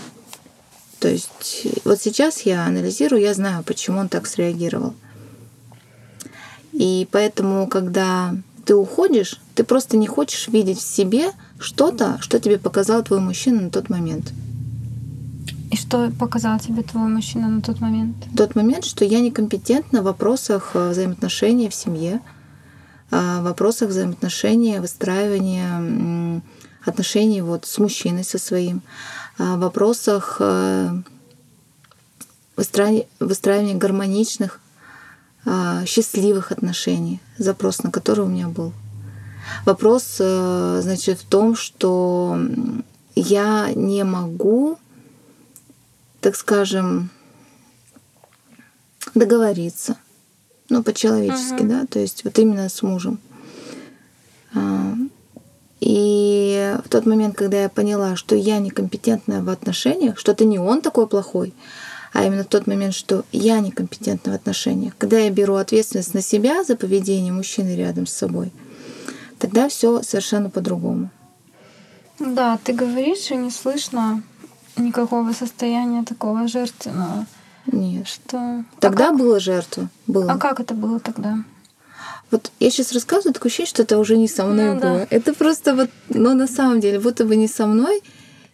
То 1.03 1.09
есть 1.09 1.67
вот 1.85 2.01
сейчас 2.01 2.43
я 2.43 2.65
анализирую, 2.65 3.21
я 3.21 3.35
знаю, 3.35 3.65
почему 3.65 3.99
он 3.99 4.09
так 4.09 4.29
среагировал. 4.29 4.95
И 6.73 7.09
поэтому, 7.11 7.67
когда 7.67 8.37
ты 8.65 8.77
уходишь, 8.77 9.41
ты 9.57 9.65
просто 9.65 9.97
не 9.97 10.07
хочешь 10.07 10.47
видеть 10.47 10.79
в 10.79 10.87
себе 10.87 11.33
что-то, 11.59 12.19
что 12.21 12.39
тебе 12.39 12.57
показал 12.57 13.03
твой 13.03 13.19
мужчина 13.19 13.63
на 13.63 13.71
тот 13.71 13.89
момент. 13.89 14.33
И 15.73 15.77
что 15.77 16.09
показал 16.21 16.61
тебе 16.61 16.85
твой 16.85 17.09
мужчина 17.09 17.49
на 17.49 17.63
тот 17.63 17.81
момент? 17.81 18.15
тот 18.37 18.55
момент, 18.55 18.85
что 18.85 19.05
я 19.05 19.19
некомпетентна 19.19 20.03
в 20.03 20.05
вопросах 20.05 20.71
э, 20.75 20.91
взаимоотношений 20.91 21.69
в 21.69 21.75
семье, 21.75 22.21
а, 23.11 23.41
в 23.41 23.45
вопросах 23.45 23.89
взаимоотношений, 23.89 24.79
выстраивания 24.79 26.41
отношений 26.85 27.43
вот 27.43 27.67
с 27.67 27.79
мужчиной 27.79 28.23
со 28.23 28.39
своим, 28.39 28.83
вопросах 29.39 30.37
э, 30.41 30.91
выстраивания, 32.57 33.77
гармоничных, 33.77 34.61
а, 35.45 35.85
счастливых 35.87 36.53
отношений, 36.53 37.21
запрос 37.39 37.83
на 37.83 37.91
который 37.91 38.25
у 38.25 38.29
меня 38.29 38.49
был. 38.49 38.73
Вопрос, 39.65 40.17
э, 40.21 40.81
значит, 40.83 41.19
в 41.19 41.25
том, 41.25 41.57
что 41.57 42.39
я 43.17 43.73
не 43.75 44.05
могу, 44.05 44.79
так 46.21 46.37
скажем, 46.37 47.11
договориться. 49.15 49.97
Ну, 50.69 50.83
по-человечески, 50.83 51.63
Мгм. 51.63 51.69
да, 51.69 51.87
то 51.87 51.99
есть 51.99 52.25
вот 52.25 52.39
именно 52.39 52.69
с 52.69 52.83
мужем. 52.83 53.19
А, 55.83 55.85
И 55.85 56.77
в 56.85 56.89
тот 56.89 57.07
момент, 57.07 57.37
когда 57.37 57.63
я 57.63 57.69
поняла, 57.69 58.17
что 58.17 58.35
я 58.37 58.59
некомпетентна 58.59 59.43
в 59.43 59.49
отношениях, 59.49 60.19
что 60.19 60.33
это 60.33 60.45
не 60.45 60.59
он 60.59 60.81
такой 60.81 61.07
плохой, 61.07 61.55
а 62.13 62.25
именно 62.25 62.45
в 62.45 62.49
тот 62.49 62.67
момент, 62.67 62.95
что 62.95 63.25
я 63.33 63.61
некомпетентна 63.61 64.33
в 64.33 64.35
отношениях, 64.35 64.95
когда 64.99 65.19
я 65.19 65.31
беру 65.31 65.55
ответственность 65.55 66.15
на 66.15 66.23
себя 66.23 66.63
за 66.65 66.77
поведение 66.77 67.33
мужчины 67.33 67.75
рядом 67.75 68.07
с 68.07 68.13
собой, 68.13 68.53
тогда 69.39 69.69
все 69.69 70.03
совершенно 70.03 70.51
по-другому. 70.51 71.11
Да, 72.19 72.59
ты 72.63 72.73
говоришь, 72.73 73.31
и 73.31 73.37
не 73.37 73.51
слышно 73.51 74.23
никакого 74.77 75.33
состояния 75.33 76.05
такого 76.05 76.47
жертвенного. 76.47 77.27
Нет. 77.67 78.07
Что... 78.07 78.65
Тогда 78.81 79.07
а 79.07 79.09
как, 79.11 79.19
была 79.19 79.39
жертва. 79.39 79.89
Было. 80.07 80.33
а 80.33 80.39
как 80.39 80.61
это 80.61 80.75
было 80.75 81.01
тогда? 81.01 81.39
Вот 82.33 82.51
я 82.59 82.71
сейчас 82.71 82.93
рассказываю, 82.93 83.35
такое 83.35 83.51
ощущение, 83.51 83.69
что 83.69 83.83
это 83.83 83.99
уже 83.99 84.17
не 84.17 84.27
со 84.27 84.45
мной 84.45 84.75
Ну 84.75 84.81
да. 84.81 84.89
было. 84.93 85.07
Это 85.11 85.35
просто 85.35 85.75
вот, 85.75 85.91
но 86.09 86.35
на 86.35 86.49
самом 86.49 86.81
деле, 86.81 86.99
будто 86.99 87.25
бы 87.25 87.37
не 87.37 87.47
со 87.47 87.67
мной. 87.67 88.03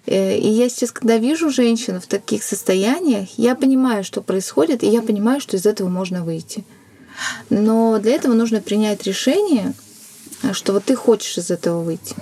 Э, 0.07 0.37
И 0.37 0.49
я 0.49 0.69
сейчас, 0.69 0.91
когда 0.93 1.17
вижу 1.17 1.49
женщину 1.51 2.01
в 2.01 2.07
таких 2.07 2.43
состояниях, 2.43 3.29
я 3.39 3.55
понимаю, 3.55 4.05
что 4.05 4.21
происходит, 4.21 4.83
и 4.83 4.89
я 4.89 5.01
понимаю, 5.01 5.41
что 5.41 5.57
из 5.57 5.65
этого 5.65 5.89
можно 5.89 6.25
выйти. 6.25 6.65
Но 7.51 7.99
для 7.99 8.13
этого 8.17 8.35
нужно 8.35 8.61
принять 8.61 9.07
решение 9.07 9.73
что 10.53 10.73
вот 10.73 10.85
ты 10.85 10.95
хочешь 10.95 11.37
из 11.37 11.51
этого 11.51 11.83
выйти. 11.83 12.15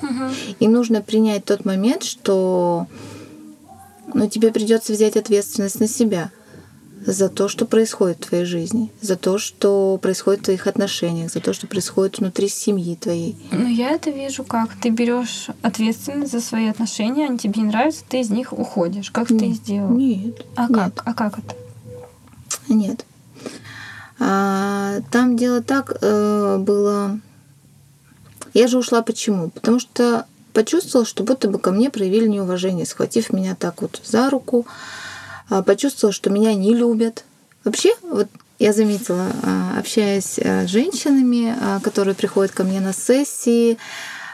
И 0.59 0.69
нужно 0.69 1.03
принять 1.03 1.45
тот 1.45 1.67
момент, 1.67 2.03
что 2.03 2.87
ну, 4.15 4.27
тебе 4.27 4.53
придется 4.53 4.93
взять 4.95 5.17
ответственность 5.17 5.81
на 5.81 5.87
себя 5.89 6.31
за 7.07 7.29
то, 7.29 7.49
что 7.49 7.67
происходит 7.67 8.19
в 8.19 8.29
твоей 8.29 8.45
жизни, 8.45 8.91
за 9.01 9.17
то, 9.17 9.39
что 9.39 9.97
происходит 10.03 10.41
в 10.41 10.45
твоих 10.47 10.67
отношениях, 10.67 11.33
за 11.33 11.41
то, 11.41 11.53
что 11.53 11.69
происходит 11.69 12.19
внутри 12.19 12.49
семьи 12.49 12.97
твоей. 12.97 13.37
Ну, 13.53 13.69
я 13.69 13.93
это 13.93 14.11
вижу 14.11 14.43
как. 14.43 14.71
Ты 14.83 14.91
берешь 14.91 15.47
ответственность 15.63 16.33
за 16.33 16.41
свои 16.41 16.67
отношения, 16.67 17.27
они 17.27 17.39
тебе 17.39 17.63
не 17.63 17.69
нравятся, 17.69 18.03
ты 18.09 18.21
из 18.21 18.31
них 18.31 18.53
уходишь. 18.53 19.11
Как 19.13 19.31
нет, 19.31 19.41
ты 19.41 19.53
сделал? 19.53 19.91
Нет. 19.91 20.45
А 20.57 20.67
нет. 20.67 20.73
как? 20.75 21.03
А 21.05 21.15
как 21.15 21.39
это? 21.39 21.55
Нет. 22.69 23.07
А, 24.19 25.01
там 25.11 25.37
дело 25.37 25.63
так 25.63 25.97
э, 26.01 26.57
было. 26.59 27.21
Я 28.53 28.67
же 28.67 28.79
ушла 28.79 29.03
почему? 29.03 29.51
Потому 29.51 29.79
что 29.79 30.27
почувствовала, 30.53 31.07
что 31.07 31.23
будто 31.23 31.49
бы 31.49 31.59
ко 31.59 31.71
мне 31.71 31.91
проявили 31.91 32.27
неуважение, 32.27 32.87
схватив 32.87 33.33
меня 33.33 33.55
так 33.55 33.83
вот 33.83 34.01
за 34.05 34.31
руку, 34.31 34.67
почувствовала, 35.49 36.13
что 36.13 36.31
меня 36.31 36.55
не 36.55 36.75
любят. 36.75 37.25
Вообще, 37.65 37.95
вот 38.03 38.29
я 38.59 38.73
заметила, 38.73 39.27
а, 39.43 39.79
общаясь 39.79 40.39
а, 40.39 40.67
с 40.67 40.71
женщинами, 40.71 41.55
которые 41.83 42.15
приходят 42.15 42.53
ко 42.53 42.65
мне 42.65 42.81
на 42.81 42.93
сессии, 42.93 43.79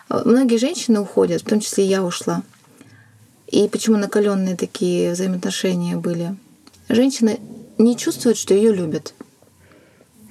многие 0.09 0.57
женщины 0.57 1.01
уходят, 1.01 1.43
в 1.43 1.47
том 1.47 1.61
числе 1.61 1.85
и 1.85 1.89
я 1.89 2.05
ушла. 2.05 2.43
И 3.49 3.69
почему 3.69 3.97
накаленные 3.99 4.57
такие 4.57 5.13
взаимоотношения 5.13 5.97
были? 5.97 6.37
Женщина 6.89 7.37
не 7.79 7.97
чувствует, 7.97 8.37
что 8.37 8.55
ее 8.55 8.73
любят. 8.73 9.15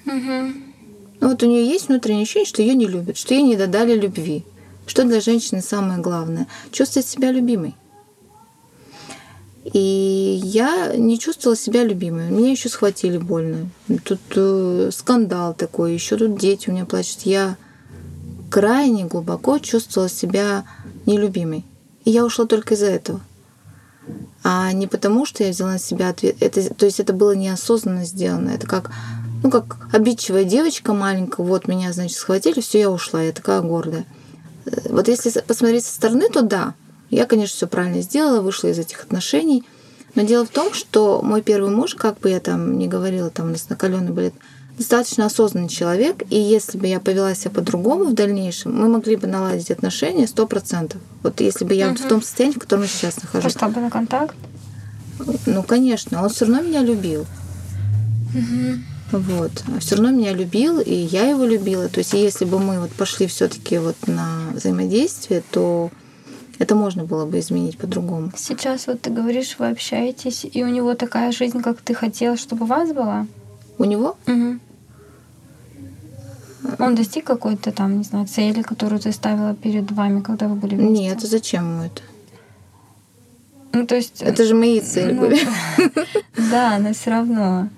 Угу. 0.05 0.53
Вот 1.21 1.43
у 1.43 1.45
нее 1.45 1.67
есть 1.67 1.87
внутреннее 1.87 2.23
ощущение, 2.23 2.47
что 2.47 2.61
ее 2.63 2.73
не 2.73 2.87
любят, 2.87 3.17
что 3.17 3.35
ей 3.35 3.43
не 3.43 3.55
додали 3.55 3.93
любви. 3.93 4.43
Что 4.87 5.03
для 5.03 5.21
женщины 5.21 5.61
самое 5.61 5.99
главное? 5.99 6.47
Чувствовать 6.71 7.07
себя 7.07 7.31
любимой. 7.31 7.75
И 9.63 10.41
я 10.43 10.95
не 10.95 11.19
чувствовала 11.19 11.55
себя 11.55 11.83
любимой. 11.83 12.29
Меня 12.29 12.51
еще 12.51 12.67
схватили 12.67 13.17
больно. 13.17 13.69
Тут 14.03 14.19
э, 14.35 14.89
скандал 14.91 15.53
такой, 15.53 15.93
еще 15.93 16.17
тут 16.17 16.37
дети 16.37 16.69
у 16.69 16.73
меня 16.73 16.85
плачут. 16.85 17.21
Я 17.21 17.57
крайне 18.49 19.05
глубоко 19.05 19.59
чувствовала 19.59 20.09
себя 20.09 20.65
нелюбимой. 21.05 21.63
И 22.05 22.11
я 22.11 22.25
ушла 22.25 22.45
только 22.45 22.73
из-за 22.73 22.87
этого. 22.87 23.21
А 24.43 24.71
не 24.73 24.87
потому, 24.87 25.25
что 25.25 25.43
я 25.43 25.51
взяла 25.51 25.73
на 25.73 25.79
себя 25.79 26.09
ответ. 26.09 26.37
Это, 26.39 26.73
то 26.73 26.87
есть 26.87 26.99
это 26.99 27.13
было 27.13 27.35
неосознанно 27.35 28.03
сделано. 28.05 28.49
Это 28.49 28.65
как, 28.65 28.91
ну, 29.43 29.51
как 29.51 29.87
обидчивая 29.93 30.43
девочка 30.43 30.93
маленькая. 30.93 31.45
Вот 31.45 31.67
меня, 31.67 31.93
значит, 31.93 32.17
схватили, 32.17 32.61
все, 32.61 32.79
я 32.79 32.89
ушла. 32.89 33.21
Я 33.21 33.31
такая 33.31 33.61
гордая. 33.61 34.05
Э, 34.65 34.71
вот 34.89 35.07
если 35.07 35.29
посмотреть 35.41 35.85
со 35.85 35.93
стороны, 35.93 36.29
то 36.29 36.41
да, 36.41 36.73
я, 37.11 37.25
конечно, 37.25 37.55
все 37.55 37.67
правильно 37.67 38.01
сделала, 38.01 38.41
вышла 38.41 38.69
из 38.69 38.79
этих 38.79 39.03
отношений. 39.03 39.63
Но 40.15 40.23
дело 40.23 40.45
в 40.45 40.49
том, 40.49 40.73
что 40.73 41.21
мой 41.21 41.41
первый 41.41 41.73
муж, 41.73 41.95
как 41.95 42.19
бы 42.19 42.29
я 42.29 42.39
там 42.39 42.77
не 42.77 42.87
говорила, 42.87 43.29
там 43.29 43.47
у 43.47 43.51
нас 43.51 43.69
накаленный 43.69 44.11
были, 44.11 44.33
достаточно 44.77 45.25
осознанный 45.25 45.69
человек, 45.69 46.23
и 46.29 46.39
если 46.39 46.77
бы 46.77 46.87
я 46.87 46.99
повела 46.99 47.35
себя 47.35 47.51
по-другому 47.51 48.05
в 48.05 48.13
дальнейшем, 48.13 48.75
мы 48.75 48.87
могли 48.87 49.15
бы 49.15 49.27
наладить 49.27 49.71
отношения 49.71 50.27
сто 50.27 50.47
процентов. 50.47 51.01
Вот 51.23 51.39
если 51.39 51.65
бы 51.65 51.73
я 51.73 51.89
угу. 51.89 51.97
в 51.97 52.07
том 52.07 52.21
состоянии, 52.21 52.55
в 52.55 52.59
котором 52.59 52.83
я 52.83 52.87
сейчас 52.87 53.21
нахожусь. 53.21 53.53
Пошла 53.53 53.69
бы 53.69 53.81
на 53.81 53.89
контакт? 53.89 54.35
Ну, 55.45 55.63
конечно, 55.63 56.23
он 56.23 56.29
все 56.29 56.45
равно 56.45 56.61
меня 56.61 56.81
любил. 56.81 57.25
Угу. 58.33 59.19
Вот. 59.19 59.51
Все 59.79 59.95
равно 59.95 60.11
меня 60.11 60.33
любил, 60.33 60.79
и 60.79 60.93
я 60.93 61.29
его 61.29 61.45
любила. 61.45 61.89
То 61.89 61.99
есть, 61.99 62.13
если 62.13 62.45
бы 62.45 62.59
мы 62.59 62.79
вот 62.79 62.91
пошли 62.91 63.27
все-таки 63.27 63.77
вот 63.77 63.95
на 64.07 64.51
взаимодействие, 64.53 65.43
то 65.51 65.91
это 66.61 66.75
можно 66.75 67.05
было 67.05 67.25
бы 67.25 67.39
изменить 67.39 67.79
по-другому. 67.79 68.31
Сейчас 68.37 68.85
вот 68.85 69.01
ты 69.01 69.09
говоришь, 69.09 69.55
вы 69.57 69.69
общаетесь, 69.69 70.45
и 70.45 70.63
у 70.63 70.67
него 70.67 70.93
такая 70.93 71.31
жизнь, 71.31 71.59
как 71.59 71.81
ты 71.81 71.95
хотела, 71.95 72.37
чтобы 72.37 72.65
у 72.65 72.67
вас 72.67 72.93
была? 72.93 73.25
У 73.79 73.85
него? 73.85 74.15
Угу. 74.27 74.59
Он 76.77 76.95
достиг 76.95 77.25
какой-то 77.25 77.71
там, 77.71 77.97
не 77.97 78.03
знаю, 78.03 78.27
цели, 78.27 78.61
которую 78.61 78.99
ты 78.99 79.11
ставила 79.11 79.55
перед 79.55 79.91
вами, 79.91 80.21
когда 80.21 80.47
вы 80.47 80.53
были 80.53 80.75
вместе? 80.75 81.03
Нет, 81.03 81.21
зачем 81.21 81.63
ему 81.63 81.83
это? 81.85 82.01
Ну, 83.73 83.87
то 83.87 83.95
есть... 83.95 84.21
Это 84.21 84.45
же 84.45 84.53
мои 84.53 84.81
цели 84.81 85.13
ну, 85.13 85.21
были. 85.21 85.39
Да, 86.51 86.77
но 86.77 86.93
все 86.93 87.09
равно. 87.09 87.69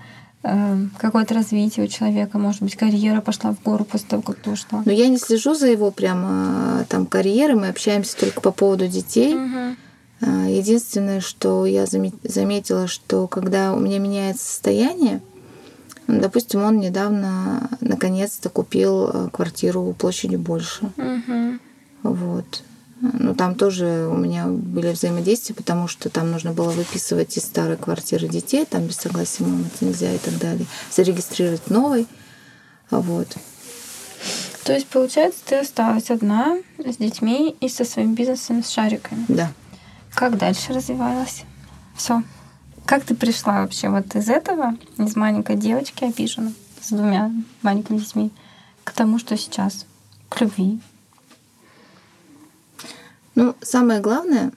Эм, 0.44 0.92
какое-то 0.98 1.34
развитие 1.36 1.86
у 1.86 1.88
человека, 1.88 2.38
может 2.38 2.62
быть, 2.62 2.76
карьера 2.76 3.22
пошла 3.22 3.54
в 3.54 3.64
гору 3.64 3.86
после 3.86 4.10
того, 4.10 4.22
как 4.22 4.36
ты 4.36 4.52
ушла. 4.52 4.84
Но 4.86 4.92
я 4.92 5.08
не 5.08 5.18
слежу 5.18 5.56
за 5.56 5.68
его 5.68 5.90
прямо 5.90 6.86
там 6.90 7.06
карьерой, 7.06 7.56
мы 7.56 7.70
общаемся 7.70 8.18
только 8.18 8.42
по 8.42 8.52
поводу 8.52 8.88
детей. 8.88 9.36
Угу. 9.36 10.50
Единственное, 10.50 11.22
что 11.22 11.66
я 11.66 11.86
заметила, 11.86 12.88
что 12.88 13.28
когда 13.28 13.74
у 13.74 13.80
меня 13.80 14.00
меняется 14.00 14.46
состояние, 14.46 15.22
допустим, 16.08 16.62
он 16.62 16.80
недавно 16.80 17.70
наконец-то 17.80 18.50
купил 18.50 19.08
э, 19.08 19.30
квартиру 19.32 19.96
площадью 19.98 20.40
больше. 20.40 20.92
Угу. 20.98 21.60
Вот. 22.04 22.64
Ну, 23.12 23.36
там 23.36 23.56
тоже 23.56 24.08
у 24.10 24.16
меня 24.16 24.48
были 24.48 24.94
взаимодействия, 24.94 25.54
потому 25.54 25.90
что 25.90 26.10
там 26.10 26.32
нужно 26.32 26.54
было 26.54 26.70
выписывать 26.70 27.36
из 27.36 27.44
старой 27.44 27.76
квартиры 27.76 28.30
детей, 28.30 28.64
там 28.64 28.88
без 28.88 28.96
согласия 28.96 29.44
мамы 29.44 29.66
это 29.66 29.84
нельзя 29.84 30.14
и 30.14 30.18
так 30.18 30.38
далее, 30.40 30.66
зарегистрировать 30.90 31.70
новый. 31.70 32.08
Вот. 32.90 33.28
То 34.64 34.72
есть, 34.72 34.88
получается, 34.88 35.42
ты 35.46 35.56
осталась 35.58 36.10
одна 36.12 36.60
с 36.78 36.96
детьми 36.96 37.54
и 37.60 37.68
со 37.68 37.84
своим 37.84 38.16
бизнесом, 38.16 38.64
с 38.64 38.70
шариками. 38.70 39.26
Да. 39.28 39.52
Как 40.14 40.38
дальше 40.38 40.72
развивалась? 40.72 41.44
Все. 41.98 42.24
Как 42.86 43.04
ты 43.04 43.16
пришла 43.16 43.64
вообще 43.64 43.90
вот 43.90 44.16
из 44.16 44.30
этого, 44.30 44.78
из 44.98 45.18
маленькой 45.18 45.58
девочки 45.58 46.06
обиженной, 46.06 46.54
с 46.82 46.88
двумя 46.88 47.34
маленькими 47.64 47.98
детьми, 47.98 48.32
к 48.86 48.94
тому, 48.94 49.20
что 49.20 49.36
сейчас, 49.36 49.86
к 50.30 50.40
любви, 50.40 50.80
ну, 53.36 53.56
самое 53.62 54.00
главное, 54.00 54.52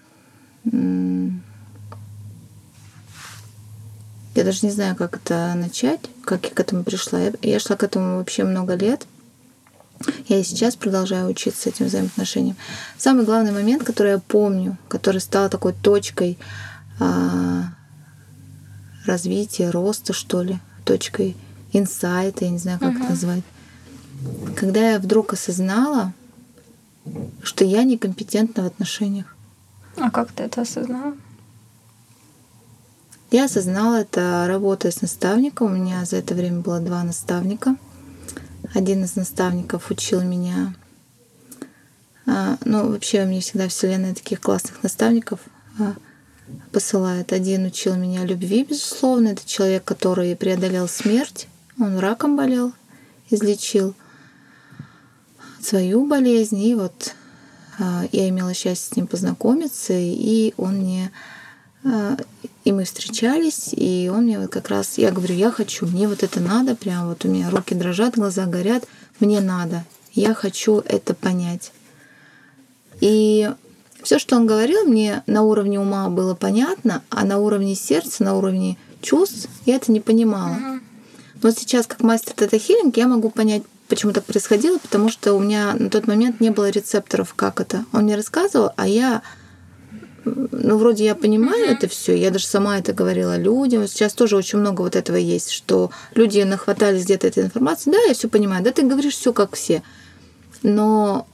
я 4.35 4.45
даже 4.45 4.67
не 4.67 4.73
знаю, 4.73 4.97
как 4.97 5.17
это 5.17 5.55
начать, 5.55 6.01
как 6.25 6.45
я 6.45 6.51
к 6.51 6.61
этому 6.61 6.85
пришла. 6.85 7.21
Я, 7.21 7.33
я 7.41 7.59
шла 7.59 7.77
к 7.77 7.83
этому 7.83 8.19
вообще 8.19 8.45
много 8.45 8.75
лет. 8.75 9.07
Я 10.29 10.39
и 10.39 10.45
сейчас 10.45 10.77
продолжаю 10.77 11.29
учиться 11.29 11.71
этим 11.71 11.87
взаимоотношениям. 11.87 12.57
Самый 12.99 13.25
главный 13.25 13.53
момент, 13.53 13.83
который 13.83 14.13
я 14.13 14.19
помню, 14.19 14.77
который 14.89 15.23
стал 15.23 15.49
такой 15.49 15.73
точкой 15.73 16.39
а, 17.01 17.65
развития, 19.07 19.71
роста, 19.71 20.13
что 20.13 20.43
ли, 20.43 20.59
точкой 20.85 21.35
инсайта, 21.73 22.45
я 22.45 22.51
не 22.51 22.59
знаю, 22.59 22.79
как 22.79 22.91
uh-huh. 22.91 22.99
это 22.99 23.11
назвать. 23.11 23.43
Когда 24.55 24.93
я 24.93 24.99
вдруг 24.99 25.33
осознала, 25.33 26.13
что 27.43 27.65
я 27.65 27.85
некомпетентна 27.85 28.65
в 28.65 28.67
отношениях. 28.67 29.35
А 29.97 30.11
как 30.11 30.33
ты 30.33 30.45
это 30.45 30.63
осознала? 30.63 31.15
Я 33.31 33.47
осознала 33.47 33.97
это, 34.03 34.47
работая 34.47 34.93
с 34.93 35.03
наставником. 35.03 35.67
У 35.67 35.77
меня 35.77 36.05
за 36.05 36.17
это 36.17 36.35
время 36.35 36.61
было 36.61 36.81
два 36.81 37.03
наставника. 37.03 37.77
Один 38.75 39.05
из 39.05 39.17
наставников 39.17 39.91
учил 39.91 40.23
меня... 40.23 40.75
А, 42.29 42.57
ну, 42.65 42.91
вообще, 42.91 43.25
мне 43.25 43.41
всегда 43.41 43.69
Вселенная 43.69 44.15
таких 44.15 44.41
классных 44.41 44.83
наставников 44.83 45.41
а, 45.79 45.95
посылает. 46.73 47.33
Один 47.33 47.67
учил 47.67 47.95
меня 47.95 48.25
любви, 48.25 48.65
безусловно. 48.65 49.29
Это 49.29 49.47
человек, 49.47 49.85
который 49.85 50.35
преодолел 50.35 50.89
смерть. 50.89 51.47
Он 51.79 51.99
раком 51.99 52.37
болел, 52.37 52.73
излечил 53.31 53.95
свою 55.67 56.07
болезнь, 56.07 56.63
и 56.63 56.75
вот 56.75 57.15
а, 57.79 58.05
я 58.13 58.29
имела 58.29 58.55
счастье 58.55 58.95
с 58.95 58.97
ним 58.97 59.07
познакомиться, 59.07 59.93
и 59.93 60.55
он 60.57 60.77
мне 60.77 61.11
а, 61.85 62.17
и 62.65 62.73
мы 62.73 62.85
встречались, 62.85 63.71
и 63.73 64.11
он 64.13 64.25
мне 64.25 64.41
вот 64.41 64.51
как 64.51 64.69
раз, 64.69 64.99
я 64.99 65.11
говорю, 65.11 65.35
я 65.35 65.51
хочу, 65.51 65.87
мне 65.87 66.09
вот 66.09 66.23
это 66.23 66.41
надо, 66.41 66.75
прям 66.75 67.09
вот 67.09 67.25
у 67.25 67.29
меня 67.29 67.51
руки 67.51 67.75
дрожат, 67.75 68.17
глаза 68.17 68.47
горят, 68.47 68.85
мне 69.21 69.41
надо, 69.41 69.85
я 70.13 70.35
хочу 70.35 70.81
это 70.81 71.15
понять. 71.15 71.73
И 73.01 73.51
все, 74.03 74.19
что 74.19 74.37
он 74.37 74.47
говорил, 74.47 74.85
мне 74.85 75.23
на 75.27 75.43
уровне 75.43 75.79
ума 75.79 76.09
было 76.09 76.35
понятно, 76.35 77.03
а 77.11 77.25
на 77.25 77.39
уровне 77.39 77.75
сердца, 77.75 78.25
на 78.25 78.37
уровне 78.37 78.79
чувств 79.01 79.49
я 79.65 79.77
это 79.77 79.93
не 79.93 80.01
понимала. 80.01 80.57
Но 81.43 81.51
сейчас, 81.51 81.87
как 81.87 82.01
мастер 82.01 82.33
тета-хиллинг, 82.33 82.97
я 82.97 83.07
могу 83.07 83.31
понять 83.31 83.63
Почему 83.89 84.13
так 84.13 84.25
происходило? 84.25 84.79
Потому 84.79 85.09
что 85.09 85.35
у 85.35 85.41
меня 85.41 85.75
на 85.75 85.91
тот 85.91 86.07
момент 86.07 86.41
не 86.41 86.51
было 86.51 86.71
рецепторов, 86.71 87.35
как 87.35 87.61
это. 87.61 87.85
Он 87.93 88.05
мне 88.05 88.17
рассказывал, 88.17 88.71
а 88.77 88.89
я 88.89 89.23
ну, 90.27 90.77
вроде 90.77 91.05
я 91.05 91.15
понимаю 91.15 91.69
mm-hmm. 91.69 91.73
это 91.73 91.89
все, 91.89 92.17
я 92.17 92.31
даже 92.31 92.47
сама 92.47 92.79
это 92.79 92.93
говорила 92.93 93.37
людям. 93.37 93.87
Сейчас 93.87 94.13
тоже 94.13 94.37
очень 94.37 94.59
много 94.59 94.83
вот 94.83 94.97
этого 94.97 95.17
есть, 95.17 95.51
что 95.51 95.91
люди 96.15 96.41
нахватались 96.41 97.05
где-то 97.05 97.29
этой 97.29 97.45
информации. 97.45 97.93
Да, 97.93 97.99
я 98.09 98.15
все 98.15 98.29
понимаю. 98.29 98.65
Да, 98.65 98.73
ты 98.73 98.83
говоришь 98.83 99.15
все 99.15 99.33
как 99.33 99.55
все. 99.55 99.85
Но 100.63 101.29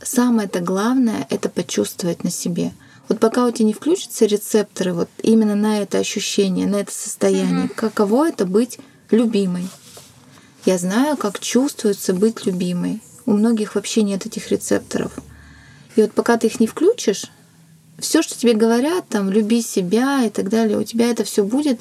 самое-то 0.00 0.60
главное— 0.60 1.26
это 1.30 1.48
почувствовать 1.48 2.22
на 2.22 2.30
себе. 2.30 2.72
Вот 3.08 3.18
пока 3.18 3.46
у 3.46 3.50
тебя 3.50 3.66
не 3.66 3.72
включатся 3.72 4.26
рецепторы 4.26 4.92
вот 4.92 5.08
именно 5.22 5.56
на 5.56 5.82
это 5.82 5.98
ощущение, 5.98 6.66
на 6.66 6.76
это 6.76 6.92
состояние, 6.92 7.66
mm-hmm. 7.66 7.74
каково 7.74 8.28
это 8.28 8.44
быть 8.44 8.78
любимой. 9.10 9.68
Я 10.68 10.76
знаю, 10.76 11.16
как 11.16 11.40
чувствуется 11.40 12.12
быть 12.12 12.44
любимой. 12.44 13.00
У 13.24 13.32
многих 13.32 13.74
вообще 13.74 14.02
нет 14.02 14.26
этих 14.26 14.50
рецепторов. 14.50 15.12
И 15.96 16.02
вот 16.02 16.12
пока 16.12 16.36
ты 16.36 16.48
их 16.48 16.60
не 16.60 16.66
включишь, 16.66 17.24
все, 17.98 18.20
что 18.20 18.36
тебе 18.38 18.52
говорят, 18.52 19.08
там, 19.08 19.30
люби 19.30 19.62
себя 19.62 20.24
и 20.26 20.28
так 20.28 20.50
далее, 20.50 20.76
у 20.76 20.82
тебя 20.82 21.10
это 21.10 21.24
все 21.24 21.42
будет 21.42 21.80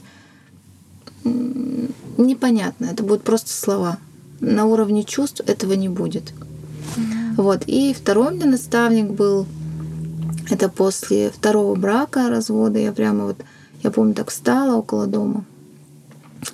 непонятно. 1.25 2.85
Это 2.85 3.03
будут 3.03 3.23
просто 3.23 3.51
слова. 3.51 3.97
На 4.39 4.63
уровне 4.63 5.03
чувств 5.03 5.41
этого 5.45 5.73
не 5.73 5.89
будет. 5.89 6.31
Mm-hmm. 6.95 7.33
Вот. 7.35 7.63
И 7.67 7.93
второй 7.93 8.35
мне 8.35 8.45
наставник 8.45 9.09
был, 9.11 9.47
это 10.49 10.69
после 10.69 11.29
второго 11.29 11.75
брака, 11.75 12.29
развода, 12.29 12.79
я 12.79 12.93
прямо 12.93 13.25
вот, 13.25 13.43
я 13.83 13.91
помню, 13.91 14.13
так 14.13 14.29
встала 14.29 14.77
около 14.77 15.07
дома 15.07 15.43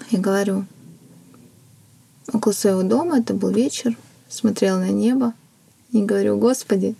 и 0.09 0.17
говорю, 0.17 0.65
около 2.31 2.53
своего 2.53 2.83
дома, 2.83 3.19
это 3.19 3.33
был 3.33 3.49
вечер, 3.49 3.97
смотрела 4.29 4.79
на 4.79 4.89
небо 4.89 5.33
и 5.91 6.01
говорю, 6.01 6.37
Господи, 6.37 6.95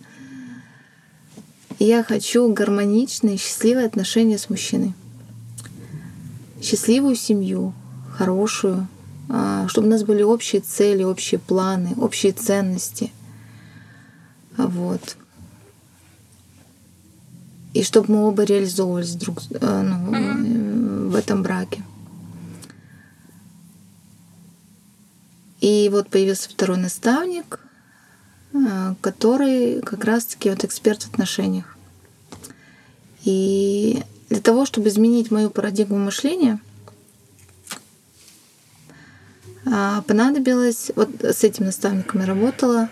я 1.79 2.03
хочу 2.03 2.51
гармоничные, 2.51 3.38
счастливые 3.38 3.88
отношения 3.88 4.38
с 4.38 4.49
мужчиной. 4.49 4.93
Счастливую 6.62 7.15
семью, 7.15 7.73
хорошую, 8.15 8.88
а, 9.29 9.67
чтобы 9.67 9.88
у 9.88 9.89
нас 9.89 10.03
были 10.03 10.21
общие 10.21 10.62
цели, 10.62 11.03
общие 11.03 11.39
планы, 11.39 11.93
общие 11.97 12.31
ценности. 12.31 13.12
Вот. 14.55 15.17
И 17.73 17.83
чтобы 17.83 18.13
мы 18.13 18.27
оба 18.27 18.43
реализовывались 18.43 19.15
друг 19.15 19.39
э, 19.49 19.81
ну, 19.81 20.13
mm-hmm. 20.13 21.09
в 21.09 21.15
этом 21.15 21.41
браке. 21.41 21.83
И 25.63 25.88
вот 25.89 26.10
появился 26.10 26.49
второй 26.49 26.76
наставник, 26.76 27.62
э, 28.52 28.95
который 28.99 29.82
как 29.82 30.04
раз-таки 30.04 30.49
вот 30.49 30.65
эксперт 30.65 31.04
в 31.04 31.13
отношениях. 31.13 31.78
И 33.23 34.04
для 34.28 34.41
того, 34.41 34.65
чтобы 34.65 34.89
изменить 34.89 35.32
мою 35.32 35.49
парадигму 35.49 35.97
мышления, 35.97 36.60
а, 39.65 40.02
понадобилось, 40.02 40.91
вот 40.97 41.23
с 41.23 41.45
этим 41.45 41.67
наставником 41.67 42.19
я 42.19 42.28
работала 42.28 42.89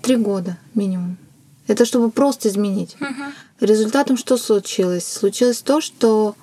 три 0.00 0.16
года 0.16 0.56
минимум. 0.72 1.18
Это 1.66 1.84
чтобы 1.84 2.10
просто 2.10 2.48
изменить. 2.48 2.96
Uh-huh. 2.98 3.30
Результатом 3.60 4.16
что 4.16 4.38
случилось? 4.38 5.06
Случилось 5.06 5.60
то, 5.60 5.82
что 5.82 6.34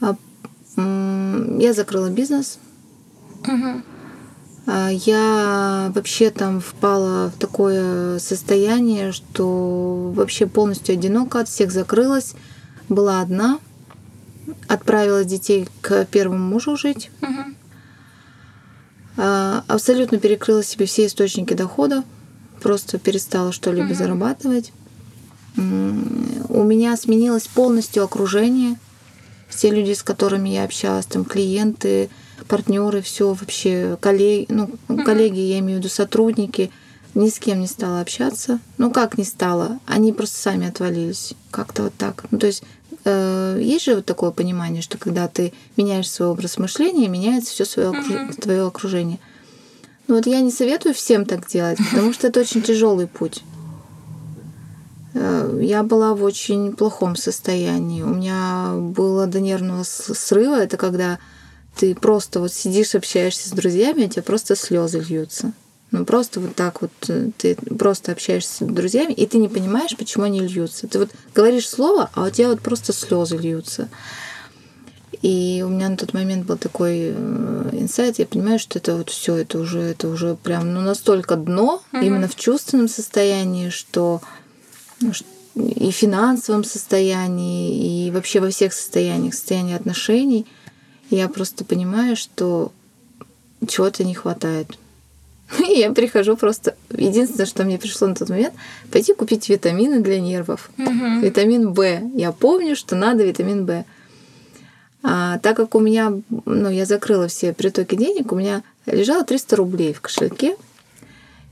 а, 0.00 0.14
я 0.76 1.72
закрыла 1.72 2.08
бизнес. 2.08 2.60
Uh-huh. 3.42 3.82
Я 4.66 5.90
вообще 5.92 6.30
там 6.30 6.60
впала 6.60 7.30
в 7.30 7.38
такое 7.38 8.18
состояние, 8.20 9.10
что 9.10 10.12
вообще 10.14 10.46
полностью 10.46 10.92
одиноко 10.94 11.40
от 11.40 11.48
всех 11.48 11.72
закрылась 11.72 12.34
была 12.88 13.20
одна, 13.20 13.58
отправила 14.68 15.24
детей 15.24 15.68
к 15.80 16.04
первому 16.06 16.44
мужу 16.44 16.76
жить, 16.76 17.10
угу. 17.22 17.56
абсолютно 19.16 20.18
перекрыла 20.18 20.62
себе 20.62 20.86
все 20.86 21.06
источники 21.06 21.54
дохода, 21.54 22.04
просто 22.60 22.98
перестала 22.98 23.50
что-либо 23.50 23.86
угу. 23.86 23.94
зарабатывать. 23.94 24.72
У 25.56 26.62
меня 26.62 26.96
сменилось 26.96 27.48
полностью 27.48 28.04
окружение. 28.04 28.78
Все 29.48 29.70
люди, 29.70 29.92
с 29.92 30.02
которыми 30.02 30.50
я 30.50 30.64
общалась, 30.64 31.06
там 31.06 31.24
клиенты, 31.24 32.08
партнеры, 32.52 33.00
все 33.00 33.32
вообще 33.32 33.96
коллеги, 33.98 34.44
ну, 34.50 34.68
коллеги, 35.06 35.38
я 35.38 35.58
имею 35.60 35.78
в 35.78 35.80
виду 35.80 35.88
сотрудники, 35.88 36.70
ни 37.14 37.30
с 37.30 37.38
кем 37.38 37.60
не 37.60 37.66
стала 37.66 38.02
общаться. 38.02 38.58
Ну, 38.76 38.90
как 38.90 39.16
не 39.16 39.24
стала? 39.24 39.78
Они 39.86 40.12
просто 40.12 40.36
сами 40.36 40.68
отвалились. 40.68 41.32
Как-то 41.50 41.84
вот 41.84 41.94
так. 41.96 42.24
Ну, 42.30 42.38
то 42.38 42.46
есть 42.46 42.62
э, 43.06 43.58
есть 43.58 43.86
же 43.86 43.94
вот 43.94 44.04
такое 44.04 44.32
понимание, 44.32 44.82
что 44.82 44.98
когда 44.98 45.28
ты 45.28 45.54
меняешь 45.78 46.10
свой 46.10 46.28
образ 46.28 46.58
мышления, 46.58 47.08
меняется 47.08 47.52
все 47.52 47.64
свое 47.64 47.88
окруж... 47.88 48.06
uh-huh. 48.06 48.40
твое 48.42 48.66
окружение. 48.66 49.18
Ну 50.06 50.16
вот 50.16 50.26
я 50.26 50.42
не 50.42 50.50
советую 50.50 50.94
всем 50.94 51.24
так 51.24 51.48
делать, 51.48 51.78
потому 51.90 52.12
что 52.12 52.26
это 52.26 52.40
очень 52.40 52.60
тяжелый 52.60 53.06
путь. 53.06 53.42
Э, 55.14 55.58
я 55.62 55.82
была 55.84 56.14
в 56.14 56.22
очень 56.22 56.74
плохом 56.74 57.16
состоянии. 57.16 58.02
У 58.02 58.08
меня 58.08 58.74
было 58.76 59.26
до 59.26 59.40
нервного 59.40 59.84
срыва. 59.84 60.62
Это 60.62 60.76
когда 60.76 61.18
ты 61.76 61.94
просто 61.94 62.40
вот 62.40 62.52
сидишь, 62.52 62.94
общаешься 62.94 63.48
с 63.48 63.52
друзьями, 63.52 64.04
у 64.04 64.08
тебя 64.08 64.22
просто 64.22 64.56
слезы 64.56 65.00
льются. 65.00 65.52
Ну, 65.90 66.06
просто 66.06 66.40
вот 66.40 66.54
так 66.54 66.80
вот 66.80 66.90
э, 67.08 67.30
ты 67.36 67.54
просто 67.54 68.12
общаешься 68.12 68.64
с 68.64 68.66
друзьями, 68.66 69.12
и 69.12 69.26
ты 69.26 69.36
не 69.36 69.48
понимаешь, 69.48 69.94
почему 69.96 70.24
они 70.24 70.40
льются. 70.40 70.88
Ты 70.88 70.98
вот 70.98 71.10
говоришь 71.34 71.68
слово, 71.68 72.10
а 72.14 72.24
у 72.24 72.30
тебя 72.30 72.48
вот 72.48 72.62
просто 72.62 72.94
слезы 72.94 73.36
льются. 73.36 73.90
И 75.20 75.62
у 75.64 75.68
меня 75.68 75.90
на 75.90 75.98
тот 75.98 76.14
момент 76.14 76.46
был 76.46 76.56
такой 76.56 77.12
э, 77.14 77.68
инсайт, 77.72 78.18
я 78.18 78.26
понимаю, 78.26 78.58
что 78.58 78.78
это 78.78 78.96
вот 78.96 79.10
все, 79.10 79.36
это 79.36 79.58
уже, 79.58 79.80
это 79.80 80.08
уже 80.08 80.34
прям 80.34 80.72
ну, 80.72 80.80
настолько 80.80 81.36
дно, 81.36 81.82
mm-hmm. 81.92 82.04
именно 82.04 82.26
в 82.28 82.36
чувственном 82.36 82.88
состоянии, 82.88 83.68
что 83.68 84.22
ну, 85.00 85.12
и 85.54 85.90
в 85.90 85.94
финансовом 85.94 86.64
состоянии, 86.64 88.06
и 88.06 88.10
вообще 88.10 88.40
во 88.40 88.48
всех 88.48 88.72
состояниях, 88.72 89.34
состоянии 89.34 89.76
отношений, 89.76 90.46
я 91.16 91.28
просто 91.28 91.64
понимаю, 91.64 92.16
что 92.16 92.72
чего-то 93.68 94.04
не 94.04 94.14
хватает. 94.14 94.68
И 95.68 95.78
я 95.78 95.92
прихожу 95.92 96.36
просто... 96.36 96.74
Единственное, 96.90 97.46
что 97.46 97.64
мне 97.64 97.78
пришло 97.78 98.08
на 98.08 98.14
тот 98.14 98.30
момент, 98.30 98.54
пойти 98.90 99.14
купить 99.14 99.48
витамины 99.48 100.00
для 100.00 100.20
нервов. 100.20 100.70
Угу. 100.78 101.20
Витамин 101.20 101.72
В. 101.72 102.10
Я 102.14 102.32
помню, 102.32 102.76
что 102.76 102.96
надо 102.96 103.24
витамин 103.24 103.66
В. 103.66 103.84
А, 105.02 105.38
так 105.38 105.56
как 105.56 105.74
у 105.74 105.80
меня, 105.80 106.12
ну, 106.46 106.70
я 106.70 106.86
закрыла 106.86 107.28
все 107.28 107.52
притоки 107.52 107.96
денег, 107.96 108.32
у 108.32 108.36
меня 108.36 108.62
лежало 108.86 109.24
300 109.24 109.56
рублей 109.56 109.92
в 109.92 110.00
кошельке. 110.00 110.56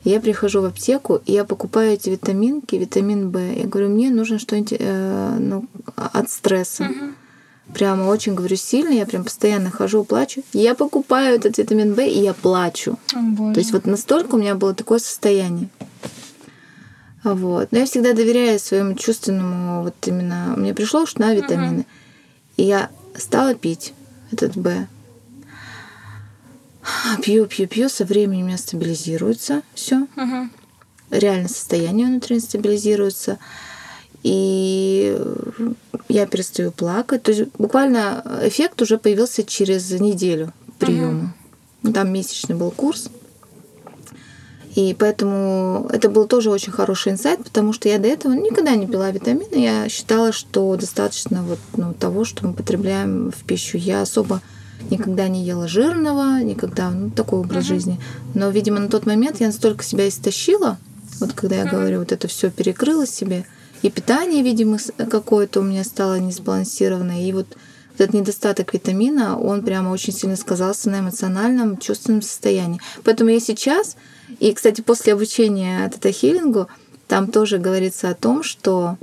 Я 0.05 0.21
прихожу 0.21 0.63
в 0.63 0.65
аптеку, 0.65 1.21
и 1.27 1.33
я 1.33 1.45
покупаю 1.45 1.93
эти 1.93 2.09
витаминки, 2.09 2.77
витамин 2.77 3.31
В. 3.31 3.39
Я 3.39 3.67
говорю, 3.67 3.91
мне 3.91 4.09
нужно 4.11 4.39
что-нибудь 4.39 4.77
э, 4.79 5.37
ну, 5.39 5.67
от 5.97 6.31
стресса. 6.31 6.85
Угу 6.85 7.15
прямо 7.75 8.05
очень, 8.05 8.35
говорю, 8.35 8.57
сильно, 8.57 8.91
я 8.91 9.07
прям 9.07 9.25
постоянно 9.25 9.71
хожу, 9.71 10.05
плачу. 10.05 10.43
Я 10.53 10.75
покупаю 10.75 11.37
этот 11.37 11.59
витамин 11.59 11.95
В, 11.95 12.01
и 12.01 12.21
я 12.21 12.35
плачу. 12.35 12.99
О, 13.15 13.53
То 13.53 13.61
есть 13.61 13.73
вот 13.73 13.87
настолько 13.87 14.35
у 14.35 14.39
меня 14.39 14.55
было 14.55 14.75
такое 14.75 14.99
состояние. 14.99 15.69
Вот. 17.23 17.71
Но 17.71 17.79
я 17.79 17.87
всегда 17.87 18.13
доверяю 18.13 18.59
своему 18.59 18.95
чувственному, 18.95 19.83
вот 19.83 19.95
именно, 20.07 20.55
мне 20.57 20.75
пришло 20.75 21.07
что 21.07 21.21
на 21.21 21.35
витамины. 21.35 21.81
Угу. 21.81 21.87
И 22.57 22.63
я 22.65 22.91
стала 23.17 23.55
пить 23.55 23.93
этот 24.33 24.57
Б. 24.57 24.87
Пью, 27.23 27.47
пью, 27.47 27.69
пью, 27.69 27.89
со 27.89 28.05
временем 28.05 28.45
у 28.45 28.49
меня 28.49 28.59
стабилизируется 28.59 29.63
все. 29.75 30.07
Угу. 30.17 30.49
Реально 31.11 31.49
состояние 31.49 32.07
внутренне 32.07 32.41
стабилизируется 32.41 33.39
и 34.23 35.19
я 36.09 36.27
перестаю 36.27 36.73
плакать. 36.73 37.23
То 37.23 37.33
есть 37.33 37.51
буквально 37.59 38.41
эффект 38.43 38.83
уже 38.83 38.99
появился 38.99 39.45
через 39.45 39.91
неделю 39.93 40.53
приема. 40.79 41.35
Угу. 41.83 41.93
Там 41.93 42.13
месячный 42.13 42.57
был 42.57 42.71
курс. 42.71 43.09
И 44.77 44.95
поэтому 44.97 45.89
это 45.93 46.09
был 46.09 46.27
тоже 46.29 46.49
очень 46.51 46.73
хороший 46.73 47.13
инсайт, 47.13 47.43
потому 47.43 47.73
что 47.73 47.89
я 47.89 47.99
до 47.99 48.07
этого 48.07 48.33
никогда 48.33 48.77
не 48.77 48.87
пила 48.87 49.11
витамины. 49.11 49.57
Я 49.57 49.89
считала, 49.89 50.31
что 50.31 50.77
достаточно 50.77 51.43
вот, 51.43 51.59
ну, 51.77 51.93
того, 51.93 52.25
что 52.25 52.47
мы 52.47 52.55
потребляем 52.55 53.33
в 53.33 53.43
пищу. 53.45 53.79
Я 53.79 54.03
особо 54.03 54.41
никогда 54.89 55.27
не 55.29 55.45
ела 55.45 55.67
жирного, 55.67 56.41
никогда, 56.41 56.91
ну, 56.91 57.11
такой 57.11 57.41
образ 57.41 57.65
uh 57.65 57.69
жизни. 57.69 58.01
Но, 58.35 58.49
видимо, 58.51 58.79
на 58.79 58.89
тот 58.89 59.07
момент 59.07 59.41
я 59.41 59.49
настолько 59.49 59.83
себя 59.83 60.09
истощила, 60.09 60.79
вот 61.19 61.33
когда 61.33 61.57
я 61.57 61.65
uh 61.65 61.71
говорю, 61.71 61.99
вот 61.99 62.13
это 62.13 62.29
все 62.29 62.51
перекрыло 62.51 63.07
себе, 63.07 63.47
и 63.83 63.91
питание, 63.91 64.43
видимо, 64.43 64.79
какое-то 65.11 65.61
у 65.61 65.63
меня 65.63 65.85
стало 65.85 66.19
несбалансированное. 66.19 67.23
И 67.23 67.33
вот 67.33 67.57
этот 67.95 68.15
недостаток 68.15 68.73
витамина, 68.73 69.39
он 69.39 69.63
прямо 69.63 69.91
очень 69.91 70.13
сильно 70.13 70.37
сказался 70.37 70.91
на 70.91 71.01
эмоциональном, 71.01 71.79
чувственном 71.79 72.23
состоянии. 72.23 72.81
Поэтому 73.05 73.31
я 73.31 73.41
сейчас, 73.41 73.97
и, 74.39 74.53
кстати, 74.53 74.81
после 74.81 75.13
обучения 75.13 75.89
тета-хиллингу, 75.89 76.69
там 77.09 77.31
тоже 77.31 77.59
говорится 77.59 78.09
о 78.09 78.15
том, 78.15 78.43
что 78.43 78.97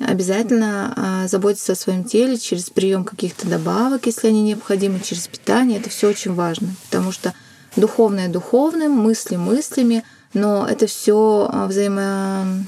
обязательно 0.00 0.92
а, 0.96 1.28
заботиться 1.28 1.72
о 1.72 1.76
своем 1.76 2.04
теле 2.04 2.36
через 2.36 2.68
прием 2.68 3.04
каких-то 3.04 3.46
добавок, 3.48 4.06
если 4.06 4.28
они 4.28 4.42
необходимы, 4.42 5.00
через 5.00 5.28
питание. 5.28 5.78
Это 5.78 5.88
все 5.88 6.08
очень 6.08 6.34
важно, 6.34 6.68
потому 6.86 7.12
что 7.12 7.32
духовное 7.76 8.28
духовным, 8.28 8.92
мысли 8.92 9.36
мыслями, 9.36 10.04
но 10.32 10.66
это 10.66 10.86
все 10.86 11.50
взаимо... 11.66 12.66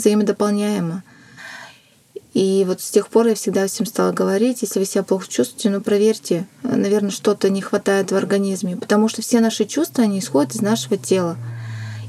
взаимодополняемо. 0.00 1.02
И 2.34 2.64
вот 2.66 2.80
с 2.80 2.90
тех 2.90 3.08
пор 3.08 3.26
я 3.26 3.34
всегда 3.34 3.66
всем 3.66 3.86
стала 3.86 4.12
говорить, 4.12 4.62
если 4.62 4.78
вы 4.78 4.84
себя 4.84 5.02
плохо 5.02 5.26
чувствуете, 5.28 5.70
ну 5.70 5.80
проверьте, 5.80 6.46
наверное, 6.62 7.10
что-то 7.10 7.50
не 7.50 7.60
хватает 7.60 8.12
в 8.12 8.16
организме, 8.16 8.76
потому 8.76 9.08
что 9.08 9.20
все 9.20 9.40
наши 9.40 9.64
чувства, 9.64 10.04
они 10.04 10.20
исходят 10.20 10.54
из 10.54 10.60
нашего 10.60 10.96
тела. 10.96 11.36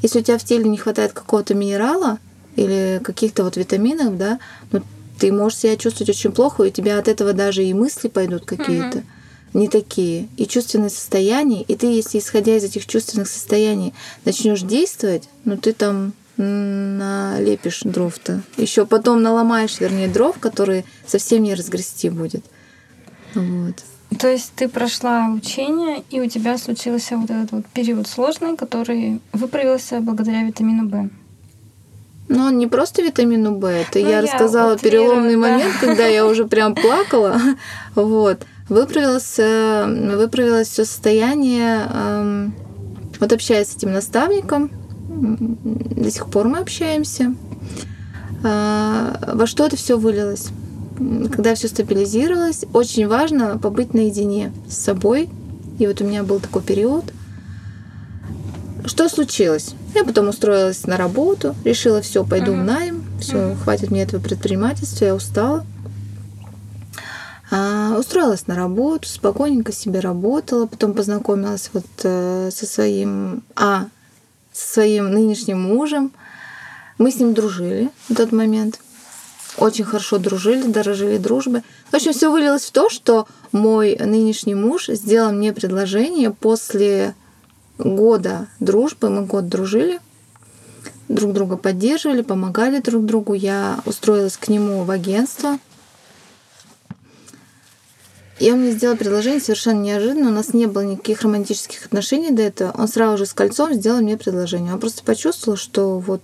Если 0.04 0.20
у 0.20 0.24
тебя 0.24 0.38
в 0.38 0.44
теле 0.44 0.70
не 0.70 0.78
хватает 0.78 1.14
какого-то 1.14 1.56
минерала 1.56 2.20
или 2.56 3.02
каких-то 3.04 3.44
вот 3.44 3.58
витаминов, 3.58 4.18
да, 4.18 4.40
ну 4.72 4.84
ты 5.20 5.32
можешь 5.32 5.60
себя 5.60 5.76
чувствовать 5.76 6.10
очень 6.10 6.32
плохо, 6.32 6.64
и 6.64 6.68
у 6.68 6.72
тебя 6.72 7.00
от 7.00 7.08
этого 7.08 7.34
даже 7.34 7.64
и 7.64 7.74
мысли 7.74 8.08
пойдут 8.08 8.46
какие-то. 8.46 9.00
Mm-hmm 9.00 9.22
не 9.54 9.68
такие, 9.68 10.30
и 10.38 10.46
чувственные 10.46 10.90
состояния, 10.90 11.64
и 11.64 11.76
ты, 11.76 11.88
если 11.88 12.20
исходя 12.20 12.56
из 12.56 12.64
этих 12.64 12.88
чувственных 12.88 13.28
состояний 13.28 13.94
начнешь 14.24 14.62
действовать, 14.62 15.28
ну 15.44 15.58
ты 15.58 15.74
там 15.74 16.14
налепишь 16.42 17.82
дров-то. 17.84 18.42
Еще 18.58 18.86
потом 18.86 19.22
наломаешь, 19.22 19.80
вернее, 19.80 20.08
дров, 20.08 20.38
которые 20.40 20.84
совсем 21.06 21.44
не 21.44 21.54
разгрести 21.54 22.10
будет. 22.10 22.44
Вот. 23.36 23.76
То 24.20 24.28
есть 24.28 24.52
ты 24.56 24.68
прошла 24.68 25.30
учение, 25.30 26.04
и 26.10 26.20
у 26.20 26.28
тебя 26.28 26.58
случился 26.58 27.18
вот 27.18 27.30
этот 27.30 27.52
вот 27.52 27.66
период 27.68 28.08
сложный, 28.08 28.58
который 28.58 29.22
выправился 29.32 30.02
благодаря 30.02 30.44
витамину 30.44 30.90
В. 30.90 31.10
Но 32.28 32.46
он 32.46 32.58
не 32.58 32.68
просто 32.68 33.02
витамину 33.02 33.58
В, 33.58 33.66
это 33.66 34.00
ну, 34.00 34.06
я, 34.06 34.18
я 34.18 34.22
рассказала 34.22 34.78
переломный 34.78 35.36
да. 35.36 35.40
момент, 35.40 35.74
когда 35.80 36.08
я 36.08 36.26
уже 36.26 36.46
прям 36.46 36.76
плакала. 36.76 37.40
Вот. 37.96 38.46
Выправилось, 38.70 39.38
выправилось 39.38 40.70
все 40.70 40.86
состояние. 40.86 41.90
Эм, 41.94 42.56
вот 43.20 43.34
общаясь 43.34 43.68
с 43.68 43.76
этим 43.76 43.92
наставником, 43.92 44.72
до 45.22 46.12
сих 46.12 46.28
пор 46.28 46.48
мы 46.48 46.60
общаемся. 46.60 47.36
А, 48.44 49.34
во 49.34 49.46
что 49.46 49.66
это 49.66 49.76
все 49.76 49.98
вылилось? 49.98 50.50
Когда 51.32 51.56
все 51.56 51.68
стабилизировалось, 51.68 52.66
очень 52.74 53.08
важно 53.08 53.58
побыть 53.58 53.94
наедине 53.94 54.52
с 54.68 54.78
собой. 54.78 55.30
И 55.80 55.88
вот 55.88 56.02
у 56.02 56.06
меня 56.06 56.24
был 56.24 56.40
такой 56.40 56.62
период. 56.62 57.06
Что 58.86 59.10
случилось? 59.10 59.76
Я 59.94 60.04
потом 60.04 60.30
устроилась 60.30 60.86
на 60.88 60.98
работу, 60.98 61.56
решила, 61.64 62.02
все, 62.02 62.26
пойду 62.26 62.54
uh-huh. 62.54 62.62
в 62.62 62.66
найм, 62.66 63.04
все, 63.20 63.38
uh-huh. 63.38 63.56
хватит 63.58 63.92
мне 63.92 64.02
этого 64.04 64.22
предпринимательства, 64.22 65.06
я 65.06 65.16
устала. 65.16 65.66
А, 67.52 67.98
устроилась 68.00 68.48
на 68.48 68.56
работу, 68.56 69.08
спокойненько 69.08 69.74
себе 69.74 70.00
работала, 70.00 70.68
потом 70.68 70.94
познакомилась 70.94 71.70
вот 71.74 71.86
э, 72.04 72.50
со 72.52 72.66
своим, 72.66 73.44
а, 73.56 73.88
со 74.52 74.74
своим 74.74 75.12
нынешним 75.12 75.62
мужем. 75.62 76.12
Мы 76.98 77.12
с 77.12 77.16
ним 77.16 77.34
дружили 77.34 77.90
в 78.10 78.16
тот 78.16 78.32
момент. 78.32 78.80
Очень 79.58 79.84
хорошо 79.84 80.18
дружили, 80.18 80.72
дорожили 80.72 81.18
дружбы. 81.18 81.64
В 81.92 81.96
общем, 81.96 82.14
все 82.14 82.32
вылилось 82.32 82.66
в 82.66 82.72
то, 82.72 82.90
что 82.90 83.28
мой 83.52 83.98
нынешний 83.98 84.56
муж 84.56 84.88
сделал 84.88 85.32
мне 85.34 85.52
предложение 85.52 86.32
после 86.32 87.16
года 87.78 88.48
дружбы. 88.60 89.10
Мы 89.10 89.26
год 89.26 89.50
дружили, 89.50 90.00
друг 91.10 91.34
друга 91.34 91.58
поддерживали, 91.58 92.22
помогали 92.22 92.80
друг 92.80 93.06
другу. 93.06 93.34
Я 93.34 93.80
устроилась 93.86 94.38
к 94.38 94.48
нему 94.48 94.84
в 94.84 94.92
агентство. 94.92 95.60
И 98.42 98.52
он 98.52 98.62
мне 98.62 98.72
сделал 98.72 98.98
предложение 98.98 99.40
совершенно 99.40 99.82
неожиданно. 99.82 100.30
У 100.30 100.34
нас 100.34 100.56
не 100.56 100.66
было 100.66 100.82
никаких 100.82 101.22
романтических 101.22 101.86
отношений 101.86 102.32
до 102.32 102.42
этого. 102.42 102.72
Он 102.76 102.88
сразу 102.88 103.20
же 103.20 103.28
с 103.28 103.34
кольцом 103.34 103.72
сделал 103.76 104.02
мне 104.02 104.18
предложение. 104.18 104.74
Он 104.74 104.80
просто 104.80 105.04
почувствовал, 105.04 105.58
что 105.58 106.00
вот, 106.00 106.24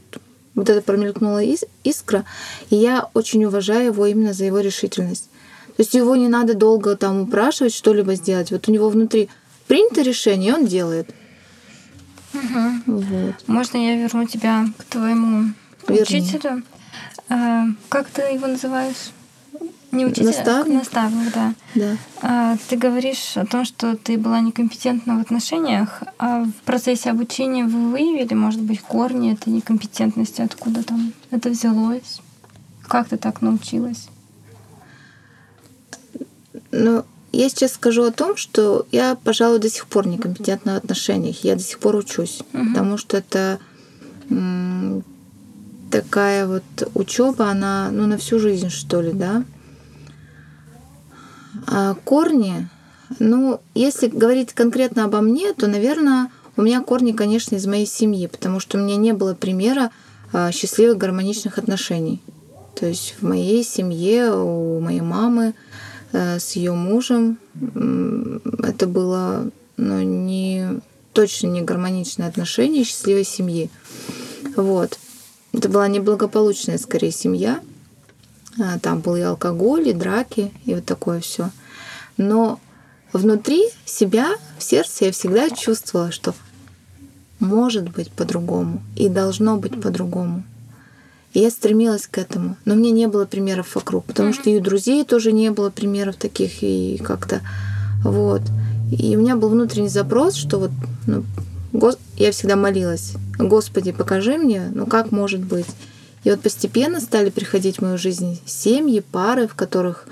вот 0.56 0.68
это 0.68 0.82
промелькнула 0.82 1.44
искра, 1.84 2.26
и 2.72 2.76
я 2.76 3.08
очень 3.14 3.46
уважаю 3.46 3.86
его 3.88 4.08
именно 4.08 4.34
за 4.34 4.46
его 4.46 4.62
решительность. 4.62 5.30
То 5.76 5.84
есть 5.84 5.94
его 5.94 6.16
не 6.16 6.28
надо 6.28 6.56
долго 6.56 6.96
там 6.96 7.22
упрашивать 7.22 7.76
что-либо 7.76 8.16
сделать. 8.16 8.50
Вот 8.50 8.68
у 8.68 8.72
него 8.72 8.90
внутри 8.90 9.30
принято 9.68 10.02
решение, 10.02 10.54
и 10.54 10.56
он 10.56 10.66
делает. 10.66 11.12
Угу. 12.34 12.98
Вот. 12.98 13.36
Можно 13.46 13.78
я 13.78 13.96
верну 13.96 14.26
тебя 14.26 14.66
к 14.76 14.86
твоему 14.86 15.54
Верни. 15.88 16.02
учителю? 16.02 16.64
А, 17.30 17.66
как 17.90 18.08
ты 18.08 18.24
его 18.24 18.48
называешь? 18.48 19.12
Не 19.98 20.06
учитель, 20.06 20.24
а 20.24 20.28
наставник. 20.28 20.80
наставник, 20.80 21.34
да. 21.34 21.54
да. 21.76 21.98
А, 22.22 22.58
ты 22.70 22.78
говоришь 22.78 23.36
о 23.36 23.46
том, 23.46 23.66
что 23.66 23.98
ты 23.98 24.18
была 24.18 24.40
некомпетентна 24.42 25.18
в 25.18 25.22
отношениях, 25.22 26.04
а 26.20 26.44
в 26.44 26.66
процессе 26.66 27.10
обучения 27.10 27.66
вы 27.66 27.92
выявили, 27.92 28.34
может 28.36 28.62
быть, 28.62 28.82
корни 28.82 29.34
этой 29.34 29.50
некомпетентности, 29.50 30.42
откуда 30.42 30.84
там 30.84 31.14
это 31.32 31.50
взялось? 31.50 32.22
Как 32.88 33.10
ты 33.10 33.18
так 33.18 33.42
научилась? 33.42 34.08
Ну, 36.72 37.04
я 37.32 37.50
сейчас 37.50 37.74
скажу 37.74 38.04
о 38.04 38.12
том, 38.12 38.38
что 38.38 38.86
я, 38.92 39.16
пожалуй, 39.16 39.60
до 39.60 39.70
сих 39.70 39.88
пор 39.88 40.08
некомпетентна 40.08 40.76
в 40.76 40.78
отношениях. 40.78 41.44
Я 41.44 41.56
до 41.56 41.62
сих 41.62 41.80
пор 41.80 41.96
учусь, 41.96 42.42
угу. 42.54 42.68
потому 42.70 42.98
что 42.98 43.18
это 43.18 43.60
такая 45.90 46.48
вот 46.48 46.64
учеба, 46.94 47.50
она 47.50 47.90
ну, 47.92 48.08
на 48.08 48.18
всю 48.18 48.40
жизнь, 48.40 48.70
что 48.70 49.02
ли, 49.02 49.12
да. 49.12 49.44
А 51.66 51.96
корни, 52.04 52.68
ну, 53.20 53.60
если 53.74 54.08
говорить 54.08 54.54
конкретно 54.54 55.06
обо 55.06 55.22
мне, 55.22 55.54
то, 55.54 55.68
наверное, 55.68 56.30
у 56.56 56.62
меня 56.62 56.82
корни, 56.82 57.12
конечно, 57.12 57.56
из 57.56 57.66
моей 57.66 57.86
семьи, 57.86 58.28
потому 58.28 58.60
что 58.60 58.78
у 58.78 58.82
меня 58.82 58.96
не 58.98 59.14
было 59.14 59.34
примера 59.34 59.92
а, 60.34 60.52
счастливых 60.52 60.98
гармоничных 60.98 61.58
отношений. 61.58 62.22
То 62.76 62.86
есть 62.86 63.16
в 63.20 63.26
моей 63.26 63.64
семье, 63.64 64.34
у 64.34 64.80
моей 64.80 65.02
мамы 65.02 65.56
э, 66.12 66.38
с 66.38 66.52
ее 66.52 66.74
мужем 66.74 67.40
это 67.56 68.86
было 68.86 69.50
ну, 69.78 70.02
не, 70.04 70.80
точно 71.14 71.48
не 71.48 71.62
гармоничное 71.64 72.28
отношение 72.28 72.84
счастливой 72.84 73.24
семьи. 73.24 73.72
Вот. 74.56 75.00
Это 75.54 75.70
была 75.70 75.88
неблагополучная, 75.88 76.78
скорее, 76.78 77.12
семья. 77.12 77.62
А, 78.60 78.80
там 78.80 79.02
был 79.02 79.16
и 79.16 79.22
алкоголь, 79.22 79.90
и 79.90 79.94
драки, 79.94 80.52
и 80.66 80.74
вот 80.74 80.86
такое 80.86 81.20
все. 81.20 81.50
Но 82.18 82.60
внутри 83.14 83.64
себя, 83.86 84.30
в 84.58 84.64
сердце 84.64 85.06
я 85.06 85.12
всегда 85.12 85.50
чувствовала, 85.50 86.12
что 86.12 86.34
может 87.40 87.90
быть 87.90 88.12
по-другому 88.12 88.82
и 88.96 89.10
должно 89.10 89.58
быть 89.58 89.80
по-другому. 89.80 90.44
И 91.34 91.40
я 91.40 91.52
стремилась 91.52 92.08
к 92.08 92.18
этому. 92.18 92.58
Но 92.66 92.74
мне 92.74 92.92
не 92.92 93.08
было 93.08 93.26
примеров 93.26 93.76
вокруг, 93.76 94.06
потому 94.06 94.34
что 94.34 94.50
и 94.50 94.58
у 94.58 94.62
друзей 94.62 95.04
тоже 95.04 95.32
не 95.32 95.52
было 95.52 95.70
примеров 95.70 96.16
таких, 96.16 96.64
и 96.64 97.00
как-то 97.04 97.42
вот. 98.04 98.42
И 98.92 99.16
у 99.16 99.20
меня 99.20 99.36
был 99.36 99.50
внутренний 99.50 99.90
запрос, 99.90 100.36
что 100.36 100.58
вот 100.58 100.72
ну, 101.06 101.24
я 102.16 102.32
всегда 102.32 102.56
молилась, 102.56 103.14
Господи, 103.38 103.92
покажи 103.92 104.38
мне, 104.38 104.72
ну 104.74 104.88
как 104.88 105.12
может 105.12 105.42
быть. 105.42 105.68
И 106.28 106.30
вот 106.30 106.42
постепенно 106.42 107.00
стали 107.00 107.30
приходить 107.30 107.78
в 107.78 107.84
мою 107.84 107.98
жизнь 107.98 108.42
семьи, 108.46 109.00
пары, 109.00 109.48
в 109.48 109.56
которых 109.56 110.10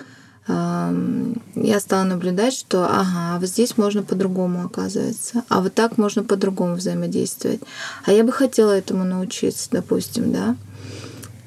я 0.47 1.79
стала 1.81 2.05
наблюдать, 2.05 2.53
что 2.53 2.85
ага, 2.85 3.37
вот 3.37 3.49
здесь 3.49 3.77
можно 3.77 4.01
по-другому 4.01 4.63
оказывается, 4.63 5.43
а 5.49 5.59
вот 5.59 5.73
так 5.73 5.97
можно 5.97 6.23
по-другому 6.23 6.75
взаимодействовать. 6.75 7.59
А 8.05 8.13
я 8.13 8.23
бы 8.23 8.31
хотела 8.31 8.71
этому 8.71 9.03
научиться, 9.03 9.67
допустим, 9.71 10.31
да. 10.31 10.55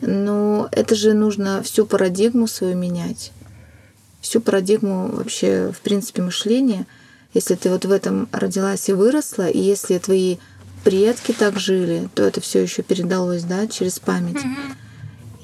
Но 0.02 0.68
это 0.70 0.94
же 0.94 1.14
нужно 1.14 1.62
всю 1.62 1.86
парадигму 1.86 2.46
свою 2.46 2.76
менять. 2.76 3.32
Всю 4.20 4.42
парадигму 4.42 5.08
вообще, 5.08 5.72
в 5.74 5.80
принципе, 5.80 6.20
мышления. 6.20 6.86
Если 7.32 7.54
ты 7.54 7.70
вот 7.70 7.86
в 7.86 7.90
этом 7.90 8.28
родилась 8.32 8.86
и 8.90 8.92
выросла, 8.92 9.48
и 9.48 9.58
если 9.58 9.96
твои 9.96 10.36
предки 10.84 11.32
так 11.32 11.58
жили, 11.58 12.08
то 12.14 12.22
это 12.22 12.40
все 12.40 12.62
еще 12.62 12.82
передалось, 12.82 13.44
да, 13.44 13.66
через 13.66 13.98
память. 13.98 14.40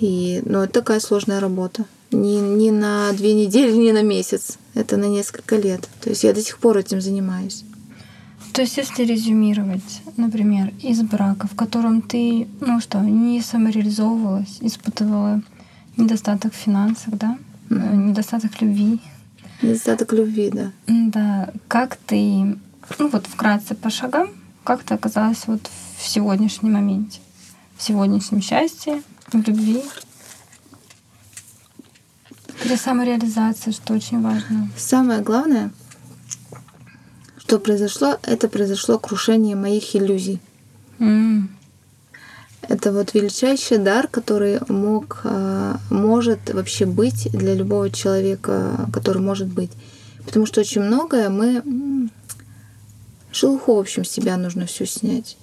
И, 0.01 0.43
ну, 0.45 0.61
это 0.61 0.73
такая 0.75 1.01
сложная 1.01 1.41
работа. 1.41 1.85
Не, 2.11 2.41
не 2.41 2.71
на 2.71 3.13
две 3.13 3.35
недели, 3.35 3.73
не 3.73 3.93
на 3.93 4.03
месяц. 4.03 4.59
Это 4.75 4.97
на 4.97 5.07
несколько 5.07 5.57
лет. 5.57 5.89
То 6.01 6.11
есть 6.11 6.25
я 6.25 6.33
до 6.33 6.43
сих 6.43 6.59
пор 6.59 6.79
этим 6.79 7.01
занимаюсь. 7.01 7.65
То 8.53 8.63
есть, 8.63 8.77
если 8.77 9.05
резюмировать, 9.05 10.03
например, 10.17 10.73
из 10.81 11.03
брака, 11.03 11.49
в 11.49 11.57
котором 11.57 12.03
ты, 12.03 12.47
ну 12.61 12.81
что, 12.81 13.01
не 13.01 13.41
самореализовывалась, 13.41 14.59
испытывала 14.61 15.43
недостаток 15.97 16.53
в 16.53 16.57
финансах, 16.57 17.15
да, 17.15 17.37
mm-hmm. 17.69 17.97
недостаток 17.97 18.61
любви. 18.61 19.01
Недостаток 19.61 20.13
любви, 20.13 20.51
да. 20.51 20.71
Да. 20.87 21.53
Как 21.67 21.97
ты, 21.97 22.57
ну 22.99 23.09
вот 23.09 23.27
вкратце 23.27 23.75
по 23.75 23.91
шагам, 23.91 24.29
как 24.65 24.83
ты 24.83 24.95
оказалась 24.95 25.47
вот 25.47 25.61
в 25.99 26.09
сегодняшнем 26.09 26.73
моменте, 26.73 27.21
в 27.77 27.83
сегодняшнем 27.83 28.41
счастье, 28.41 29.03
в 29.29 29.35
любви? 29.35 29.83
Для 32.65 32.77
самореализации, 32.77 33.73
что 33.73 33.93
очень 33.95 34.23
важно. 34.23 34.69
Самое 34.77 35.21
главное, 35.21 35.71
что 37.37 37.59
произошло, 37.59 38.19
это 38.23 38.49
произошло 38.49 38.99
крушение 38.99 39.55
моих 39.55 39.95
иллюзий. 39.95 40.41
М. 40.99 41.51
Это 42.63 42.93
вот 42.93 43.13
величайший 43.13 43.77
дар, 43.77 44.09
который 44.09 44.59
мог, 44.69 45.21
а, 45.25 45.79
может 45.91 46.55
вообще 46.55 46.87
быть 46.87 47.29
для 47.33 47.53
любого 47.55 47.91
человека, 47.91 48.89
который 48.93 49.21
может 49.21 49.49
быть. 49.49 49.71
Потому 50.25 50.47
что 50.47 50.61
очень 50.61 50.81
многое 50.81 51.29
мы... 51.29 51.63
Шелуху, 53.35 53.75
в 53.75 53.81
общем, 53.81 54.05
с 54.05 54.11
себя 54.11 54.37
нужно 54.37 54.67
всю 54.67 54.87
снять 54.87 55.37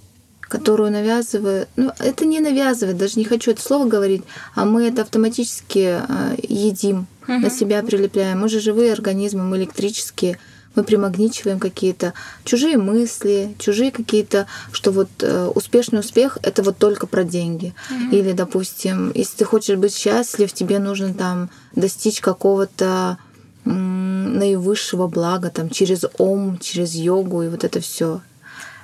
которую 0.51 0.91
навязывает, 0.91 1.69
ну 1.77 1.93
это 1.97 2.25
не 2.25 2.41
навязывает, 2.41 2.97
даже 2.97 3.17
не 3.17 3.23
хочу 3.23 3.51
это 3.51 3.61
слово 3.61 3.87
говорить, 3.87 4.21
а 4.53 4.65
мы 4.65 4.85
это 4.85 5.03
автоматически 5.03 6.01
а, 6.01 6.35
едим, 6.43 7.07
на 7.25 7.49
себя 7.49 7.81
прилепляем. 7.81 8.41
Мы 8.41 8.49
же 8.49 8.59
живые 8.59 8.91
организмы, 8.91 9.43
мы 9.43 9.55
электрические, 9.55 10.37
мы 10.75 10.83
примагничиваем 10.83 11.59
какие-то 11.59 12.13
чужие 12.43 12.77
мысли, 12.77 13.55
чужие 13.59 13.91
какие-то, 13.91 14.47
что 14.71 14.91
вот 14.91 15.09
э, 15.19 15.51
успешный 15.55 15.99
успех 15.99 16.37
это 16.43 16.63
вот 16.63 16.77
только 16.77 17.07
про 17.07 17.23
деньги. 17.23 17.73
Или, 18.11 18.31
допустим, 18.31 19.11
если 19.13 19.37
ты 19.37 19.45
хочешь 19.45 19.77
быть 19.77 19.95
счастлив, 19.95 20.51
тебе 20.51 20.79
нужно 20.79 21.13
там 21.13 21.49
достичь 21.75 22.21
какого-то 22.21 23.17
наивысшего 23.65 25.07
блага, 25.07 25.49
там 25.49 25.69
через 25.69 26.05
ом, 26.17 26.57
через 26.59 26.95
йогу 26.95 27.43
и 27.43 27.49
вот 27.49 27.63
это 27.63 27.79
все. 27.79 28.21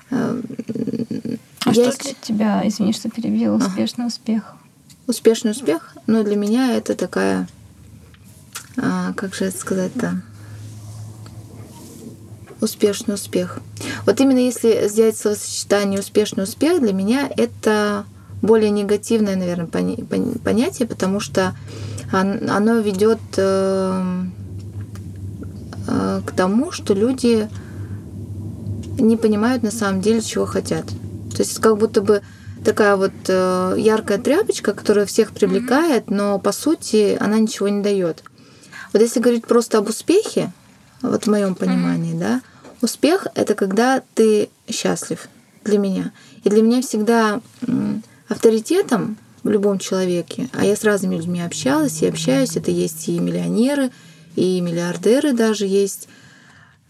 А 0.09 1.73
что 1.73 1.91
для 1.97 2.13
тебя, 2.21 2.61
извини, 2.67 2.93
что 2.93 3.09
перебила, 3.09 3.55
успешный 3.57 4.07
успех? 4.07 4.55
Успешный 5.07 5.51
успех, 5.51 5.95
но 6.05 6.23
для 6.23 6.35
меня 6.35 6.73
это 6.75 6.95
такая, 6.95 7.47
а, 8.77 9.13
как 9.13 9.33
же 9.33 9.45
это 9.45 9.57
сказать-то, 9.57 10.21
успешный 12.61 13.15
успех. 13.15 13.59
Вот 14.05 14.19
именно 14.19 14.39
если 14.39 14.87
взять 14.87 15.17
словосочетание 15.17 15.99
успешный 15.99 16.43
успех, 16.43 16.81
для 16.81 16.93
меня 16.93 17.29
это 17.37 18.05
более 18.41 18.69
негативное, 18.69 19.35
наверное, 19.35 19.67
понятие, 19.67 20.87
потому 20.87 21.19
что 21.19 21.55
он- 22.13 22.49
оно 22.49 22.79
ведет 22.79 23.19
э, 23.37 23.41
э, 23.41 24.23
к 25.87 26.31
тому, 26.35 26.71
что 26.71 26.93
люди 26.93 27.49
не 28.99 29.17
понимают 29.17 29.63
на 29.63 29.71
самом 29.71 30.01
деле, 30.01 30.21
чего 30.21 30.45
хотят. 30.45 30.85
То 30.85 31.43
есть 31.43 31.59
как 31.59 31.77
будто 31.77 32.01
бы 32.01 32.21
такая 32.65 32.95
вот 32.95 33.13
э, 33.27 33.75
яркая 33.77 34.17
тряпочка, 34.17 34.73
которая 34.73 35.05
всех 35.05 35.31
привлекает, 35.31 36.09
но 36.09 36.39
по 36.39 36.51
сути 36.51 37.15
она 37.19 37.37
ничего 37.39 37.69
не 37.69 37.81
дает. 37.81 38.23
Вот 38.91 39.01
если 39.01 39.19
говорить 39.19 39.45
просто 39.45 39.77
об 39.77 39.89
успехе, 39.89 40.51
вот 41.01 41.25
в 41.25 41.29
моем 41.29 41.55
понимании, 41.55 42.17
да, 42.17 42.41
успех 42.81 43.27
это 43.35 43.53
когда 43.53 44.01
ты 44.15 44.49
счастлив 44.69 45.27
для 45.63 45.77
меня. 45.77 46.11
И 46.43 46.49
для 46.49 46.61
меня 46.61 46.81
всегда 46.81 47.41
авторитетом 48.27 49.17
в 49.43 49.49
любом 49.49 49.79
человеке, 49.79 50.49
а 50.53 50.65
я 50.65 50.75
с 50.75 50.83
разными 50.83 51.15
людьми 51.15 51.41
общалась 51.41 52.01
и 52.01 52.07
общаюсь, 52.07 52.57
это 52.57 52.71
есть 52.71 53.07
и 53.07 53.19
миллионеры, 53.19 53.91
и 54.37 54.61
миллиардеры 54.61 55.33
даже 55.33 55.65
есть, 55.65 56.07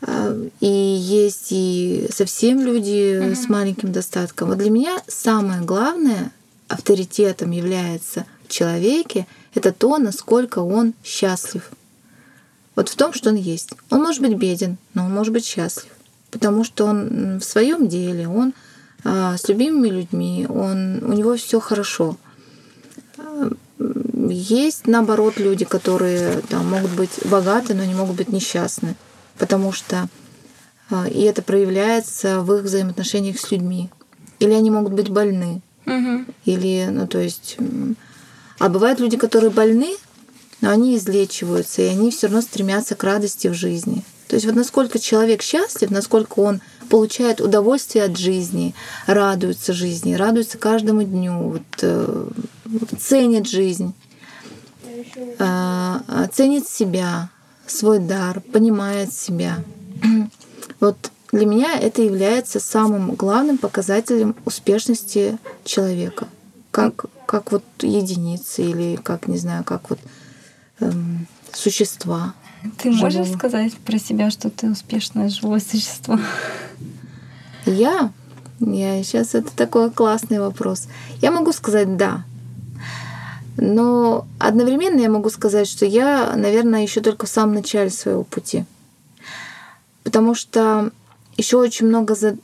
а, 0.02 0.38
и 0.60 0.68
есть 0.68 1.48
и 1.52 2.08
совсем 2.12 2.62
люди 2.62 3.34
с 3.34 3.48
маленьким 3.48 3.92
достатком. 3.94 4.50
Вот 4.50 4.58
для 4.58 4.70
меня 4.70 5.02
самое 5.08 5.62
главное 5.62 6.32
авторитетом 6.68 7.52
является 7.52 8.26
в 8.46 8.52
человеке 8.52 9.26
это 9.56 9.72
то, 9.72 9.98
насколько 9.98 10.60
он 10.60 10.94
счастлив. 11.04 11.72
Вот 12.76 12.90
в 12.90 12.96
том, 12.96 13.14
что 13.14 13.30
он 13.30 13.38
есть. 13.38 13.72
Он 13.90 14.02
может 14.02 14.22
быть 14.22 14.38
беден, 14.38 14.78
но 14.94 15.06
он 15.06 15.14
может 15.14 15.34
быть 15.34 15.46
счастлив. 15.46 15.90
Потому 16.30 16.66
что 16.66 16.86
он 16.86 17.40
в 17.40 17.44
своем 17.46 17.88
деле, 17.88 18.28
он 18.28 18.54
а, 19.06 19.38
с 19.38 19.48
любимыми 19.48 19.88
людьми, 19.88 20.46
он, 20.50 21.02
у 21.02 21.14
него 21.14 21.38
все 21.38 21.62
хорошо. 21.62 22.18
Есть, 24.30 24.88
наоборот, 24.88 25.38
люди, 25.38 25.66
которые 25.66 26.42
там, 26.50 26.70
могут 26.70 26.92
быть 26.92 27.12
богаты, 27.26 27.74
но 27.74 27.84
не 27.84 27.94
могут 27.94 28.16
быть 28.16 28.30
несчастны. 28.30 28.96
Потому 29.38 29.72
что 29.72 30.10
а, 30.90 31.08
и 31.08 31.22
это 31.22 31.42
проявляется 31.42 32.42
в 32.42 32.54
их 32.56 32.64
взаимоотношениях 32.64 33.40
с 33.40 33.52
людьми. 33.52 33.90
Или 34.40 34.54
они 34.54 34.72
могут 34.72 34.94
быть 34.94 35.10
больны. 35.10 35.62
Мгм. 35.86 36.28
Или, 36.46 36.88
ну, 36.90 37.08
то 37.08 37.20
есть... 37.20 37.58
А 38.60 38.70
бывают 38.70 39.00
люди, 39.00 39.18
которые 39.18 39.52
больны, 39.52 39.96
но 40.62 40.72
они 40.72 40.98
излечиваются, 40.98 41.84
и 41.84 41.86
они 41.86 42.10
все 42.10 42.28
равно 42.28 42.42
стремятся 42.42 42.96
к 42.96 43.04
радости 43.04 43.48
в 43.48 43.54
жизни. 43.54 44.04
То 44.28 44.36
есть 44.36 44.46
вот 44.46 44.56
насколько 44.56 45.00
человек 45.00 45.42
счастлив, 45.42 45.92
насколько 45.92 46.40
он 46.40 46.62
получает 46.90 47.40
удовольствие 47.40 48.04
от 48.06 48.18
жизни, 48.18 48.74
радуется 49.06 49.74
жизни, 49.74 50.16
радуется 50.16 50.58
каждому 50.58 51.04
дню, 51.04 51.34
вот, 51.34 51.62
э, 51.82 52.28
ценит 53.00 53.48
жизнь, 53.48 53.94
а, 55.40 56.04
а, 56.08 56.28
ценит 56.28 56.68
себя, 56.68 57.30
свой 57.66 58.00
дар, 58.00 58.42
понимает 58.42 59.14
себя. 59.14 59.64
Вот 60.80 61.12
для 61.32 61.46
меня 61.46 61.78
это 61.78 62.02
является 62.02 62.60
самым 62.60 63.16
главным 63.16 63.58
показателем 63.58 64.36
успешности 64.46 65.38
человека. 65.64 66.28
Как, 66.72 67.06
как 67.26 67.52
вот 67.52 67.64
единицы 67.82 68.64
или 68.64 68.96
как, 68.96 69.28
не 69.28 69.38
знаю, 69.38 69.64
как 69.64 69.90
вот 69.90 70.00
эм, 70.80 71.28
существа. 71.52 72.34
Ты 72.78 72.92
можешь 72.92 73.26
живого. 73.26 73.38
сказать 73.38 73.74
про 73.78 73.98
себя, 73.98 74.30
что 74.30 74.50
ты 74.50 74.70
успешное 74.70 75.30
живое 75.30 75.60
существо? 75.60 76.20
Я? 77.66 78.12
Я 78.60 79.04
сейчас 79.04 79.36
это 79.36 79.56
такой 79.56 79.92
классный 79.92 80.40
вопрос. 80.40 80.88
Я 81.22 81.32
могу 81.32 81.52
сказать 81.52 81.98
да. 81.98 82.24
Но 83.58 84.26
одновременно 84.40 85.00
я 85.00 85.10
могу 85.10 85.30
сказать, 85.30 85.68
что 85.68 85.86
я, 85.86 86.34
наверное, 86.36 86.84
еще 86.84 87.02
только 87.02 87.26
в 87.26 87.30
самом 87.30 87.56
начале 87.56 87.90
своего 87.90 88.24
пути. 88.24 88.66
Потому 90.04 90.36
что 90.36 90.92
еще 91.38 91.58
очень 91.58 91.88
много 91.88 92.16
за... 92.16 92.38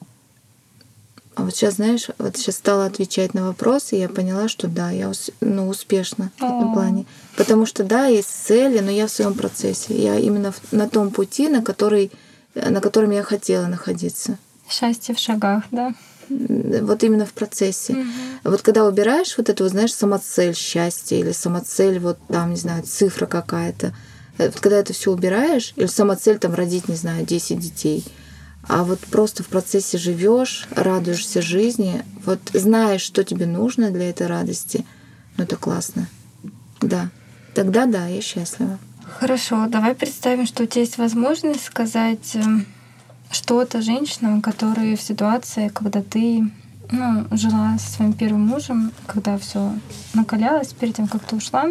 А 1.36 1.44
вот 1.44 1.56
сейчас, 1.56 1.76
знаешь, 1.76 2.10
вот 2.20 2.38
сейчас 2.38 2.58
стала 2.58 2.86
отвечать 2.86 3.34
на 3.34 3.48
вопросы, 3.48 3.96
и 3.96 4.00
я 4.00 4.10
поняла, 4.10 4.48
что 4.48 4.68
да, 4.68 4.92
я 4.92 5.10
ус- 5.10 5.32
ну, 5.42 5.68
успешна 5.68 6.32
в 6.38 6.44
этом 6.44 6.74
плане. 6.74 7.06
Потому 7.36 7.66
что 7.66 7.84
да, 7.84 8.06
есть 8.06 8.30
цели, 8.30 8.80
но 8.80 8.92
я 8.92 9.08
в 9.08 9.12
своем 9.12 9.34
процессе. 9.34 9.96
Я 10.00 10.20
именно 10.20 10.54
на 10.72 10.88
том 10.88 11.10
пути, 11.10 11.48
на, 11.50 11.64
который, 11.64 12.12
на 12.54 12.82
котором 12.82 13.10
я 13.12 13.24
хотела 13.24 13.66
находиться. 13.66 14.38
Счастье 14.70 15.16
в 15.16 15.20
шагах, 15.20 15.64
да? 15.72 15.94
Вот 16.30 17.04
именно 17.04 17.26
в 17.26 17.34
процессе. 17.34 18.06
Вот 18.44 18.62
когда 18.62 18.86
убираешь 18.86 19.38
вот 19.38 19.50
эту, 19.50 19.64
вот, 19.64 19.72
знаешь, 19.72 19.94
самоцель 19.94 20.56
счастья 20.56 21.18
или 21.18 21.32
самоцель, 21.32 22.00
вот 22.00 22.18
там, 22.28 22.52
не 22.52 22.58
знаю, 22.58 22.84
цифра 22.84 23.26
какая-то, 23.26 23.94
э, 24.38 24.48
вот 24.48 24.60
когда 24.60 24.78
это 24.78 24.94
все 24.94 25.12
убираешь, 25.12 25.74
или 25.76 25.86
самоцель 25.86 26.40
там 26.40 26.54
родить, 26.54 26.88
не 26.90 26.96
знаю, 26.96 27.26
10 27.26 27.60
детей, 27.60 28.04
а 28.68 28.84
вот 28.84 29.00
просто 29.00 29.44
в 29.44 29.48
процессе 29.48 29.98
живешь, 29.98 30.68
радуешься 30.72 31.42
жизни, 31.42 32.04
вот 32.26 32.40
знаешь, 32.54 33.02
что 33.02 33.24
тебе 33.24 33.46
нужно 33.46 33.92
для 33.92 34.10
этой 34.10 34.28
радости, 34.28 34.86
ну 35.38 35.44
это 35.44 35.56
классно. 35.56 36.08
Да. 36.82 37.10
Тогда 37.54 37.86
да, 37.86 38.08
я 38.08 38.22
счастлива. 38.22 38.80
Хорошо, 39.20 39.68
давай 39.68 39.96
представим, 39.96 40.46
что 40.48 40.64
у 40.64 40.66
тебя 40.66 40.82
есть 40.82 40.98
возможность 40.98 41.66
сказать 41.66 42.36
эм, 42.36 42.66
что-то 43.34 43.82
женщинам, 43.82 44.42
которые 44.42 44.96
в 44.96 45.02
ситуации, 45.02 45.70
когда 45.70 46.02
ты 46.02 46.50
ну, 46.92 47.26
жила 47.32 47.78
со 47.80 47.92
своим 47.92 48.14
первым 48.14 48.42
мужем, 48.42 48.92
когда 49.08 49.38
все 49.38 49.74
накалялось 50.14 50.74
перед 50.74 50.96
тем, 50.96 51.08
как 51.08 51.24
ты 51.24 51.36
ушла. 51.36 51.66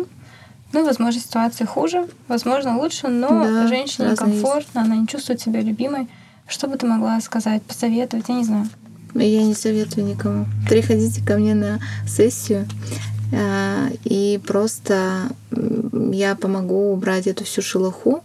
Ну, 0.72 0.84
возможно, 0.84 1.20
ситуация 1.20 1.66
хуже, 1.66 2.08
возможно, 2.28 2.78
лучше, 2.78 3.08
но 3.08 3.28
Да, 3.28 3.66
женщине 3.68 4.08
разные 4.08 4.32
есть. 4.32 4.42
комфортно, 4.42 4.80
она 4.82 4.96
не 4.96 5.06
чувствует 5.06 5.40
себя 5.40 5.60
любимой. 5.60 6.08
Что 6.48 6.66
бы 6.66 6.76
ты 6.76 6.86
могла 6.86 7.20
сказать, 7.20 7.62
посоветовать, 7.62 8.28
я 8.28 8.34
не 8.34 8.44
знаю. 8.44 8.68
Я 9.14 9.42
не 9.42 9.54
советую 9.54 10.06
никому. 10.06 10.46
Приходите 10.68 11.24
ко 11.24 11.36
мне 11.36 11.54
на 11.54 11.78
сессию, 12.06 12.66
а, 13.32 13.88
и 14.04 14.40
просто 14.46 15.28
я 16.12 16.34
помогу 16.34 16.92
убрать 16.92 17.26
эту 17.26 17.44
всю 17.44 17.62
шелуху 17.62 18.22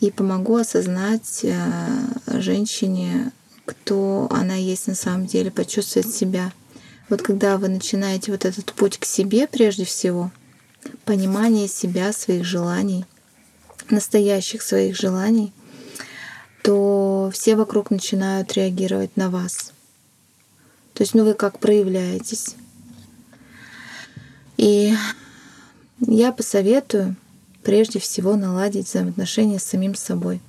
и 0.00 0.10
помогу 0.10 0.56
осознать 0.56 1.44
а, 1.44 2.40
женщине, 2.40 3.32
кто 3.66 4.28
она 4.30 4.54
есть 4.54 4.86
на 4.86 4.94
самом 4.94 5.26
деле, 5.26 5.50
почувствовать 5.50 6.12
себя. 6.12 6.52
Вот 7.08 7.22
когда 7.22 7.58
вы 7.58 7.68
начинаете 7.68 8.32
вот 8.32 8.44
этот 8.44 8.72
путь 8.72 8.98
к 8.98 9.04
себе 9.04 9.46
прежде 9.46 9.84
всего, 9.84 10.30
понимание 11.04 11.68
себя, 11.68 12.12
своих 12.12 12.44
желаний, 12.44 13.04
настоящих 13.90 14.62
своих 14.62 14.96
желаний, 14.96 15.52
то 16.62 17.30
все 17.32 17.56
вокруг 17.56 17.90
начинают 17.90 18.52
реагировать 18.54 19.16
на 19.16 19.30
вас. 19.30 19.72
То 20.94 21.02
есть, 21.02 21.14
ну 21.14 21.24
вы 21.24 21.34
как 21.34 21.58
проявляетесь. 21.58 22.54
И 24.56 24.94
я 26.00 26.32
посоветую 26.32 27.16
прежде 27.62 27.98
всего 27.98 28.36
наладить 28.36 28.86
взаимоотношения 28.86 29.58
с 29.58 29.64
самим 29.64 29.94
собой. 29.94 30.40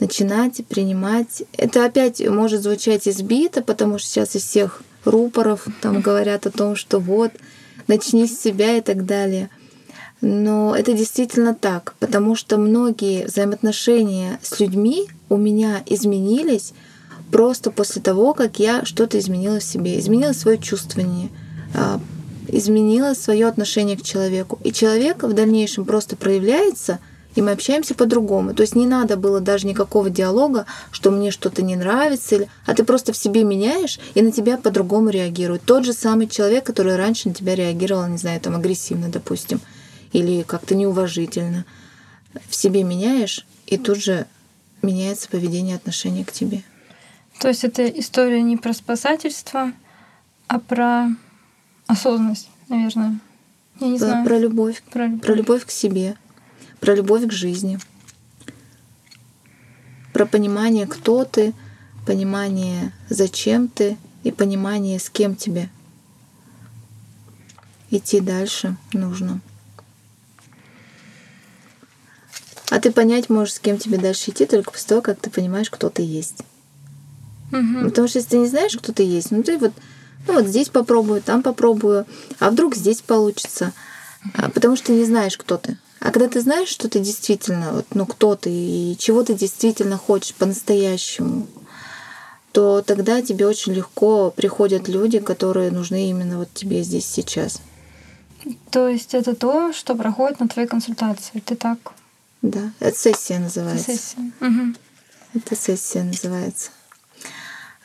Начинать 0.00 0.64
принимать. 0.66 1.42
Это 1.56 1.84
опять 1.84 2.26
может 2.26 2.62
звучать 2.62 3.08
избито, 3.08 3.62
потому 3.62 3.98
что 3.98 4.08
сейчас 4.08 4.36
из 4.36 4.42
всех 4.42 4.82
рупоров 5.04 5.66
там 5.80 6.00
говорят 6.00 6.46
о 6.46 6.50
том, 6.50 6.76
что 6.76 7.00
вот, 7.00 7.32
начни 7.88 8.26
с 8.26 8.40
себя 8.40 8.76
и 8.76 8.80
так 8.80 9.06
далее. 9.06 9.50
Но 10.20 10.74
это 10.74 10.92
действительно 10.92 11.54
так, 11.54 11.94
потому 12.00 12.34
что 12.34 12.58
многие 12.58 13.26
взаимоотношения 13.26 14.40
с 14.42 14.58
людьми 14.58 15.08
у 15.28 15.36
меня 15.36 15.82
изменились 15.86 16.72
просто 17.30 17.70
после 17.70 18.02
того, 18.02 18.34
как 18.34 18.58
я 18.58 18.84
что-то 18.84 19.18
изменила 19.18 19.60
в 19.60 19.64
себе, 19.64 19.98
изменила 19.98 20.32
свое 20.32 20.58
чувствование, 20.58 21.28
а, 21.74 22.00
изменила 22.48 23.14
свое 23.14 23.46
отношение 23.46 23.96
к 23.96 24.02
человеку. 24.02 24.58
И 24.64 24.72
человек 24.72 25.22
в 25.22 25.32
дальнейшем 25.32 25.84
просто 25.84 26.16
проявляется, 26.16 26.98
и 27.34 27.42
мы 27.42 27.52
общаемся 27.52 27.94
по-другому. 27.94 28.54
То 28.54 28.62
есть 28.62 28.74
не 28.74 28.86
надо 28.86 29.16
было 29.16 29.40
даже 29.40 29.66
никакого 29.66 30.10
диалога, 30.10 30.66
что 30.90 31.10
мне 31.10 31.30
что-то 31.30 31.62
не 31.62 31.76
нравится, 31.76 32.48
а 32.66 32.74
ты 32.74 32.84
просто 32.84 33.12
в 33.12 33.16
себе 33.16 33.44
меняешь, 33.44 34.00
и 34.14 34.22
на 34.22 34.32
тебя 34.32 34.56
по-другому 34.56 35.10
реагирует. 35.10 35.62
Тот 35.64 35.84
же 35.84 35.92
самый 35.92 36.26
человек, 36.26 36.64
который 36.64 36.96
раньше 36.96 37.28
на 37.28 37.34
тебя 37.34 37.54
реагировал, 37.54 38.08
не 38.08 38.18
знаю, 38.18 38.40
там 38.40 38.56
агрессивно, 38.56 39.08
допустим, 39.08 39.60
или 40.12 40.42
как-то 40.42 40.74
неуважительно. 40.74 41.64
В 42.48 42.56
себе 42.56 42.82
меняешь, 42.82 43.46
и 43.66 43.76
тут 43.76 43.98
же 43.98 44.26
меняется 44.82 45.28
поведение 45.28 45.76
отношения 45.76 46.24
к 46.24 46.32
тебе. 46.32 46.62
То 47.40 47.48
есть 47.48 47.62
это 47.62 47.86
история 47.86 48.42
не 48.42 48.56
про 48.56 48.72
спасательство, 48.72 49.72
а 50.48 50.58
про 50.58 51.08
осознанность, 51.88 52.48
наверное. 52.68 53.18
Я 53.80 53.88
не 53.88 53.98
про, 53.98 54.06
знаю. 54.06 54.24
Про 54.24 54.38
любовь. 54.38 54.82
Про 54.92 55.06
любовь. 55.06 55.22
Про 55.22 55.34
любовь 55.34 55.66
к 55.66 55.70
себе. 55.70 56.16
Про 56.78 56.94
любовь 56.94 57.26
к 57.26 57.32
жизни. 57.32 57.80
Про 60.12 60.26
понимание, 60.26 60.86
кто 60.86 61.24
ты, 61.24 61.52
понимание, 62.06 62.92
зачем 63.08 63.66
ты, 63.68 63.96
и 64.22 64.30
понимание, 64.30 64.98
с 64.98 65.10
кем 65.10 65.34
тебе 65.34 65.68
идти 67.90 68.20
дальше 68.20 68.76
нужно. 68.92 69.40
А 72.70 72.80
ты 72.80 72.92
понять 72.92 73.30
можешь, 73.30 73.54
с 73.54 73.58
кем 73.58 73.78
тебе 73.78 73.96
дальше 73.96 74.30
идти, 74.30 74.44
только 74.44 74.72
после 74.72 74.88
того, 74.88 75.00
как 75.00 75.20
ты 75.20 75.30
понимаешь, 75.30 75.70
кто 75.70 75.88
ты 75.88 76.02
есть. 76.02 76.42
Мгм. 77.50 77.84
Потому 77.84 78.08
что 78.08 78.18
если 78.18 78.30
ты 78.30 78.38
не 78.38 78.46
знаешь, 78.46 78.76
кто 78.76 78.92
ты 78.92 79.02
есть, 79.02 79.30
ну 79.30 79.42
ты 79.42 79.56
вот, 79.56 79.72
ну 80.28 80.34
вот 80.34 80.46
здесь 80.46 80.68
попробую, 80.68 81.22
там 81.22 81.42
попробую, 81.42 82.06
а 82.38 82.50
вдруг 82.50 82.76
здесь 82.76 83.00
получится. 83.00 83.72
А, 84.34 84.50
потому 84.50 84.76
что 84.76 84.92
не 84.92 85.04
знаешь, 85.04 85.36
кто 85.36 85.56
ты. 85.56 85.78
А 86.00 86.10
когда 86.12 86.28
ты 86.28 86.40
знаешь, 86.40 86.68
что 86.68 86.88
ты 86.88 87.00
действительно, 87.00 87.82
ну 87.94 88.06
кто 88.06 88.36
ты 88.36 88.50
и 88.50 88.96
чего 88.98 89.24
ты 89.24 89.34
действительно 89.34 89.96
хочешь 89.96 90.34
по-настоящему, 90.34 91.46
то 92.52 92.82
тогда 92.82 93.22
тебе 93.22 93.46
очень 93.46 93.72
легко 93.72 94.30
приходят 94.30 94.86
люди, 94.88 95.18
которые 95.18 95.70
нужны 95.70 96.10
именно 96.10 96.38
вот 96.38 96.52
тебе 96.54 96.82
здесь 96.82 97.06
сейчас. 97.06 97.60
То 98.70 98.88
есть 98.88 99.14
это 99.14 99.34
то, 99.34 99.72
что 99.72 99.94
проходит 99.94 100.40
на 100.40 100.48
твоей 100.48 100.68
консультации. 100.68 101.40
Ты 101.40 101.56
так 101.56 101.78
Да, 102.42 102.70
это 102.80 102.96
сессия 102.96 103.38
называется. 103.38 103.92
сессия. 103.92 104.30
Мгм. 104.40 104.76
Это 105.34 105.56
сессия 105.56 106.02
называется. 106.02 106.70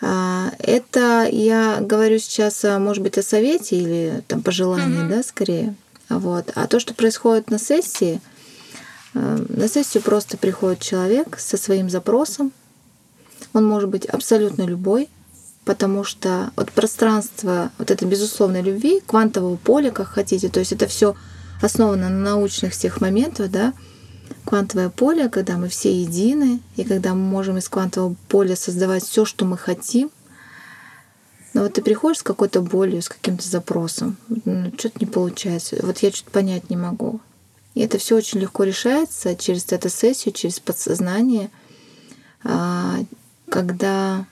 А, 0.05 0.51
Это 0.59 1.27
я 1.31 1.79
говорю 1.79 2.19
сейчас, 2.19 2.63
а, 2.65 2.77
может 2.77 3.01
быть, 3.01 3.17
о 3.17 3.23
совете 3.23 3.77
или 3.77 4.23
там 4.27 4.41
пожелании, 4.41 4.99
Мгм. 5.03 5.09
да, 5.09 5.23
скорее. 5.23 5.75
Вот. 6.09 6.51
А 6.55 6.67
то, 6.67 6.79
что 6.81 6.93
происходит 6.93 7.49
на 7.49 7.57
сессии, 7.57 8.19
а, 9.15 9.43
на 9.47 9.67
сессию 9.69 10.03
просто 10.03 10.35
приходит 10.37 10.79
человек 10.81 11.39
со 11.39 11.55
своим 11.55 11.89
запросом. 11.89 12.51
Он 13.53 13.65
может 13.65 13.89
быть 13.89 14.05
абсолютно 14.05 14.63
любой, 14.63 15.07
потому 15.63 16.03
что 16.03 16.51
вот 16.57 16.71
пространство 16.71 17.71
вот 17.77 17.89
этой 17.89 18.05
безусловной 18.07 18.61
любви, 18.61 19.01
квантового 19.05 19.55
поля, 19.55 19.91
как 19.91 20.07
хотите, 20.09 20.49
то 20.49 20.59
есть 20.59 20.73
это 20.73 20.87
все 20.87 21.15
основано 21.61 22.09
на 22.09 22.19
научных 22.31 22.73
всех 22.73 22.99
моментах, 22.99 23.49
да, 23.49 23.73
квантовое 24.45 24.89
поле, 24.89 25.29
когда 25.29 25.57
мы 25.57 25.67
все 25.69 26.01
едины, 26.01 26.59
и 26.75 26.83
когда 26.83 27.13
мы 27.13 27.21
можем 27.21 27.57
из 27.57 27.69
квантового 27.69 28.15
поля 28.27 28.55
создавать 28.55 29.03
все, 29.03 29.25
что 29.25 29.45
мы 29.45 29.57
хотим. 29.57 30.11
Но 31.53 31.63
вот 31.63 31.73
ты 31.73 31.81
приходишь 31.81 32.19
с 32.19 32.23
какой-то 32.23 32.61
болью, 32.61 33.01
с 33.01 33.09
каким-то 33.09 33.47
запросом, 33.47 34.17
ну, 34.45 34.71
что-то 34.77 34.99
не 34.99 35.05
получается, 35.05 35.77
вот 35.83 35.99
я 35.99 36.11
что-то 36.11 36.31
понять 36.31 36.69
не 36.69 36.77
могу. 36.77 37.21
И 37.75 37.81
это 37.81 37.97
все 37.97 38.15
очень 38.15 38.39
легко 38.39 38.63
решается 38.63 39.35
через 39.35 39.71
эту 39.71 39.89
сессию, 39.89 40.33
через 40.33 40.59
подсознание. 40.59 41.49
А, 42.43 42.99
Когда 43.49 44.25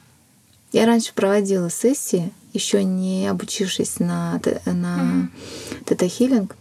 я 0.71 0.85
раньше 0.85 1.13
проводила 1.13 1.69
сессии, 1.69 2.31
еще 2.53 2.83
не 2.83 3.27
обучившись 3.27 3.99
на, 3.99 4.39
на 4.65 5.29
тета-хиллинг, 5.85 6.55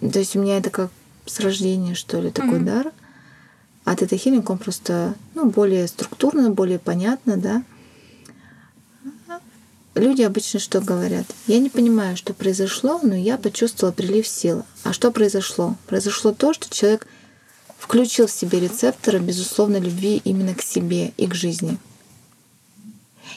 то 0.00 0.18
есть 0.18 0.36
у 0.36 0.40
меня 0.40 0.58
это 0.58 0.70
как 0.70 0.90
с 1.28 1.40
рождения, 1.40 1.94
что 1.94 2.20
ли, 2.20 2.30
такой 2.30 2.58
Мгм. 2.58 2.66
дар. 2.66 2.92
А 3.84 3.96
тета-хиллинг, 3.96 4.50
он 4.50 4.58
просто 4.58 5.14
ну, 5.34 5.50
более 5.50 5.86
структурно, 5.88 6.50
более 6.50 6.78
понятно, 6.78 7.36
да. 7.36 7.62
Люди 9.94 10.22
обычно 10.22 10.60
что 10.60 10.80
говорят? 10.80 11.26
Я 11.46 11.58
не 11.58 11.70
понимаю, 11.70 12.16
что 12.16 12.32
произошло, 12.32 13.00
но 13.02 13.16
я 13.16 13.36
почувствовала 13.36 13.92
прилив 13.92 14.28
сил. 14.28 14.64
А 14.84 14.92
что 14.92 15.10
произошло? 15.10 15.74
Произошло 15.86 16.32
то, 16.32 16.52
что 16.52 16.72
человек 16.72 17.08
включил 17.78 18.26
в 18.26 18.30
себе 18.30 18.60
рецепторы 18.60 19.18
безусловной 19.18 19.80
любви 19.80 20.20
именно 20.24 20.54
к 20.54 20.62
себе 20.62 21.12
и 21.16 21.26
к 21.26 21.34
жизни. 21.34 21.78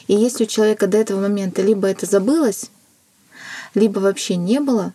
И 0.06 0.14
если 0.14 0.44
у 0.44 0.46
человека 0.46 0.86
до 0.86 0.98
этого 0.98 1.20
момента 1.20 1.62
либо 1.62 1.88
это 1.88 2.06
забылось, 2.06 2.70
либо 3.74 3.98
вообще 3.98 4.36
не 4.36 4.60
было, 4.60 4.92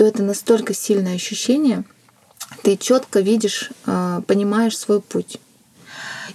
то 0.00 0.06
это 0.06 0.22
настолько 0.22 0.72
сильное 0.72 1.16
ощущение, 1.16 1.84
ты 2.62 2.78
четко 2.78 3.20
видишь, 3.20 3.70
а, 3.84 4.22
понимаешь 4.22 4.78
свой 4.78 5.02
путь. 5.02 5.38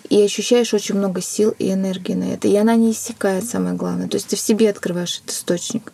И 0.07 0.21
ощущаешь 0.21 0.71
очень 0.75 0.93
много 0.93 1.19
сил 1.19 1.55
и 1.57 1.73
энергии 1.73 2.13
на 2.13 2.25
это. 2.25 2.47
И 2.47 2.55
она 2.55 2.75
не 2.75 2.91
иссякает, 2.91 3.43
самое 3.43 3.75
главное. 3.75 4.07
То 4.07 4.17
есть 4.17 4.27
ты 4.27 4.35
в 4.35 4.39
себе 4.39 4.69
открываешь 4.69 5.17
этот 5.17 5.31
источник. 5.31 5.93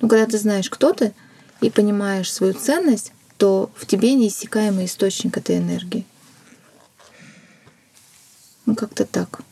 Ну, 0.00 0.08
когда 0.08 0.26
ты 0.26 0.36
знаешь, 0.36 0.68
кто 0.68 0.92
ты, 0.92 1.14
и 1.60 1.70
понимаешь 1.70 2.32
свою 2.32 2.54
ценность, 2.54 3.12
то 3.36 3.70
в 3.76 3.86
тебе 3.86 4.14
неиссякаемый 4.14 4.86
источник 4.86 5.36
этой 5.36 5.58
энергии. 5.58 6.04
Ну, 8.64 8.74
как-то 8.74 9.04
так. 9.04 9.42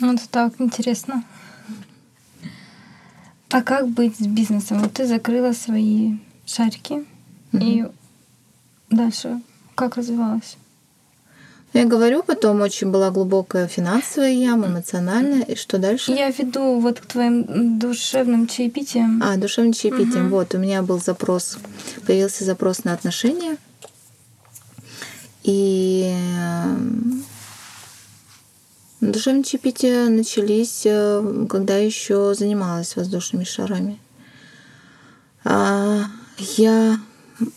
Ну, 0.00 0.14
это 0.14 0.26
так 0.30 0.54
интересно. 0.58 1.22
А 3.52 3.62
как 3.62 3.88
быть 3.88 4.16
с 4.16 4.26
бизнесом? 4.26 4.80
Вот 4.80 4.94
ты 4.94 5.06
закрыла 5.06 5.52
свои 5.52 6.14
шарики, 6.46 7.04
и 7.52 7.86
дальше 8.90 9.40
как 9.74 9.96
развивалась? 9.96 10.56
Я 11.72 11.86
говорю, 11.86 12.22
потом 12.22 12.60
очень 12.60 12.90
была 12.90 13.10
глубокая 13.10 13.66
финансовая 13.66 14.32
яма, 14.32 14.66
эмоциональная. 14.66 15.42
И 15.42 15.54
что 15.56 15.78
дальше? 15.78 16.12
Я 16.12 16.30
веду 16.30 16.78
вот 16.78 17.00
к 17.00 17.06
твоим 17.06 17.78
душевным 17.78 18.46
чаепитиям. 18.46 19.22
А, 19.24 19.36
душевным 19.36 19.72
чаепитием. 19.72 20.24
Мгм. 20.24 20.30
Вот, 20.30 20.54
у 20.54 20.58
меня 20.58 20.82
был 20.82 21.00
запрос, 21.00 21.58
появился 22.06 22.44
запрос 22.44 22.84
на 22.84 22.92
отношения. 22.92 23.56
И 25.44 26.14
эм, 29.02 29.12
душевные 29.12 29.44
чаепития 29.44 30.08
начались, 30.08 30.82
э, 30.84 31.46
когда 31.48 31.76
еще 31.76 32.34
занималась 32.34 32.96
воздушными 32.96 33.44
шарами. 33.44 33.98
А, 35.44 36.04
Я 36.38 36.98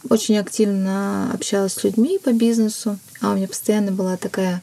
очень 0.09 0.37
активно 0.37 1.31
общалась 1.33 1.73
с 1.73 1.83
людьми 1.83 2.19
по 2.23 2.33
бизнесу, 2.33 2.99
а 3.21 3.31
у 3.31 3.35
меня 3.35 3.47
постоянно 3.47 3.91
была 3.91 4.17
такая 4.17 4.61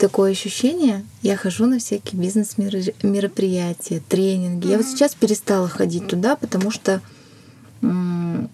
такое 0.00 0.32
ощущение, 0.32 1.04
я 1.22 1.36
хожу 1.36 1.66
на 1.66 1.78
всякие 1.78 2.20
бизнес-мероприятия, 2.20 4.02
тренинги. 4.08 4.68
Я 4.68 4.78
вот 4.78 4.86
сейчас 4.86 5.14
перестала 5.14 5.68
ходить 5.68 6.08
туда, 6.08 6.36
потому 6.36 6.70
что 6.70 7.02
ну, 7.82 8.48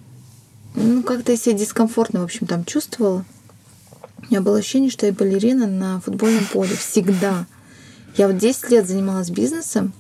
как-то 1.04 1.32
я 1.32 1.38
себя 1.38 1.56
дискомфортно, 1.56 2.20
в 2.20 2.24
общем, 2.24 2.46
там 2.46 2.64
чувствовала. 2.64 3.24
У 4.28 4.32
меня 4.32 4.40
было 4.40 4.58
ощущение, 4.58 4.90
что 4.90 5.06
я 5.06 5.12
балерина 5.12 5.66
на 5.66 6.00
футбольном 6.00 6.44
поле 6.52 6.74
всегда. 6.76 7.46
Я 8.16 8.26
вот 8.28 8.38
10 8.38 8.70
лет 8.70 8.88
занималась 8.88 9.30
бизнесом, 9.30 9.92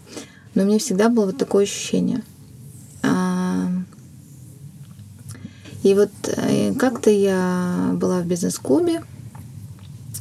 но 0.54 0.62
у 0.62 0.66
меня 0.66 0.78
всегда 0.78 1.08
было 1.08 1.26
вот 1.26 1.38
такое 1.38 1.64
ощущение. 1.64 2.22
А, 3.02 3.68
И 5.82 5.94
вот 5.94 6.10
э, 6.24 6.74
как-то 6.74 7.10
я 7.10 7.90
была 7.94 8.20
в 8.20 8.26
бизнес-клубе, 8.26 9.02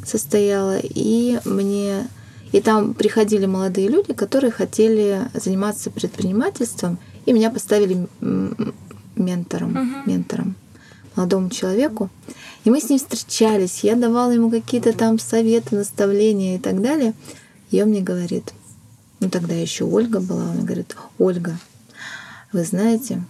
состояла, 0.06 0.78
и 0.80 1.40
мне 1.46 2.08
и 2.52 2.62
там 2.62 2.94
приходили 2.94 3.48
молодые 3.48 3.88
люди, 3.90 4.14
которые 4.14 4.52
хотели 4.52 5.22
заниматься 5.34 5.90
предпринимательством, 5.90 7.00
и 7.26 7.34
меня 7.34 7.50
поставили 7.50 8.08
ментором, 9.16 9.72
Мгм. 9.72 10.04
ментором 10.06 10.56
молодому 11.16 11.50
человеку. 11.50 12.10
И 12.64 12.70
мы 12.70 12.80
с 12.80 12.90
ним 12.90 13.00
встречались, 13.00 13.84
я 13.84 13.96
давала 13.96 14.32
ему 14.32 14.50
какие-то 14.50 14.94
там 14.94 15.20
советы, 15.20 15.76
наставления 15.76 16.56
и 16.56 16.60
так 16.60 16.82
далее. 16.82 17.14
И 17.72 17.82
он 17.82 17.90
мне 17.90 18.02
говорит, 18.02 18.54
ну 19.20 19.30
тогда 19.30 19.54
еще 19.54 19.86
Ольга 19.86 20.20
была, 20.20 20.52
она 20.52 20.64
говорит, 20.64 20.96
Ольга, 21.18 21.58
вы 22.52 22.64
знаете, 22.64 23.24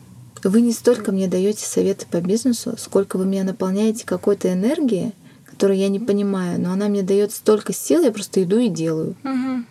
вы 0.43 0.61
не 0.61 0.71
столько 0.71 1.11
мне 1.11 1.27
даете 1.27 1.65
советы 1.65 2.05
по 2.09 2.21
бизнесу, 2.21 2.75
сколько 2.77 3.17
вы 3.17 3.25
меня 3.25 3.43
наполняете 3.43 4.05
какой-то 4.05 4.51
энергией, 4.51 5.13
которую 5.45 5.79
я 5.79 5.89
не 5.89 5.99
понимаю, 5.99 6.59
но 6.61 6.71
она 6.71 6.87
мне 6.87 7.01
дает 7.01 7.31
столько 7.31 7.73
сил, 7.73 8.03
я 8.03 8.11
просто 8.11 8.43
иду 8.43 8.57
и 8.59 8.69
делаю. 8.69 9.15
Угу. 9.23 9.63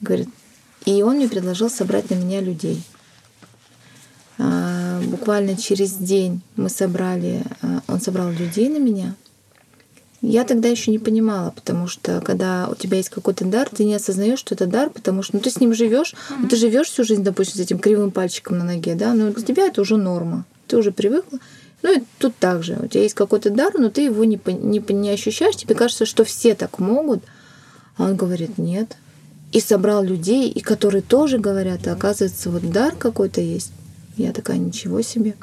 Говорит, 0.00 0.28
и 0.84 1.02
он 1.02 1.16
мне 1.16 1.28
предложил 1.28 1.70
собрать 1.70 2.10
на 2.10 2.14
меня 2.14 2.40
людей. 2.40 2.82
А, 4.38 4.83
буквально 5.00 5.56
через 5.56 5.92
день 5.92 6.40
мы 6.56 6.68
собрали, 6.68 7.42
а, 7.62 7.80
он 7.88 8.00
собрал 8.00 8.30
людей 8.30 8.68
на 8.68 8.78
меня. 8.78 9.14
Я 10.26 10.44
тогда 10.44 10.68
еще 10.68 10.90
не 10.90 10.98
понимала, 10.98 11.50
потому 11.50 11.86
что 11.86 12.22
когда 12.22 12.68
у 12.70 12.74
тебя 12.74 12.96
есть 12.96 13.10
какой-то 13.10 13.44
дар, 13.44 13.68
ты 13.68 13.84
не 13.84 13.94
осознаешь, 13.94 14.38
что 14.38 14.54
это 14.54 14.66
дар, 14.66 14.88
потому 14.88 15.22
что 15.22 15.36
ну, 15.36 15.42
ты 15.42 15.50
с 15.50 15.60
ним 15.60 15.74
живешь, 15.74 16.14
mm-hmm. 16.14 16.48
ты 16.48 16.56
живешь 16.56 16.86
всю 16.86 17.04
жизнь, 17.04 17.22
допустим, 17.22 17.56
с 17.56 17.60
этим 17.60 17.78
кривым 17.78 18.10
пальчиком 18.10 18.56
на 18.56 18.64
ноге, 18.64 18.94
да, 18.94 19.12
но 19.12 19.30
для 19.30 19.44
тебя 19.44 19.66
это 19.66 19.82
уже 19.82 19.98
норма, 19.98 20.46
ты 20.66 20.78
уже 20.78 20.92
привыкла. 20.92 21.38
Ну 21.82 21.98
и 21.98 22.02
тут 22.18 22.34
также, 22.36 22.78
у 22.82 22.86
тебя 22.86 23.02
есть 23.02 23.14
какой-то 23.14 23.50
дар, 23.50 23.74
но 23.78 23.90
ты 23.90 24.00
его 24.00 24.24
не, 24.24 24.40
не, 24.46 24.78
не 24.78 25.10
ощущаешь, 25.10 25.56
тебе 25.56 25.74
кажется, 25.74 26.06
что 26.06 26.24
все 26.24 26.54
так 26.54 26.78
могут, 26.78 27.22
а 27.98 28.04
он 28.04 28.16
говорит, 28.16 28.56
нет. 28.56 28.96
И 29.52 29.60
собрал 29.60 30.02
людей, 30.02 30.48
и 30.48 30.60
которые 30.60 31.02
тоже 31.02 31.38
говорят, 31.38 31.86
а 31.86 31.92
оказывается, 31.92 32.48
вот 32.48 32.68
дар 32.70 32.94
какой-то 32.96 33.42
есть. 33.42 33.72
Я 34.16 34.32
такая, 34.32 34.58
ничего 34.58 35.02
себе. 35.02 35.34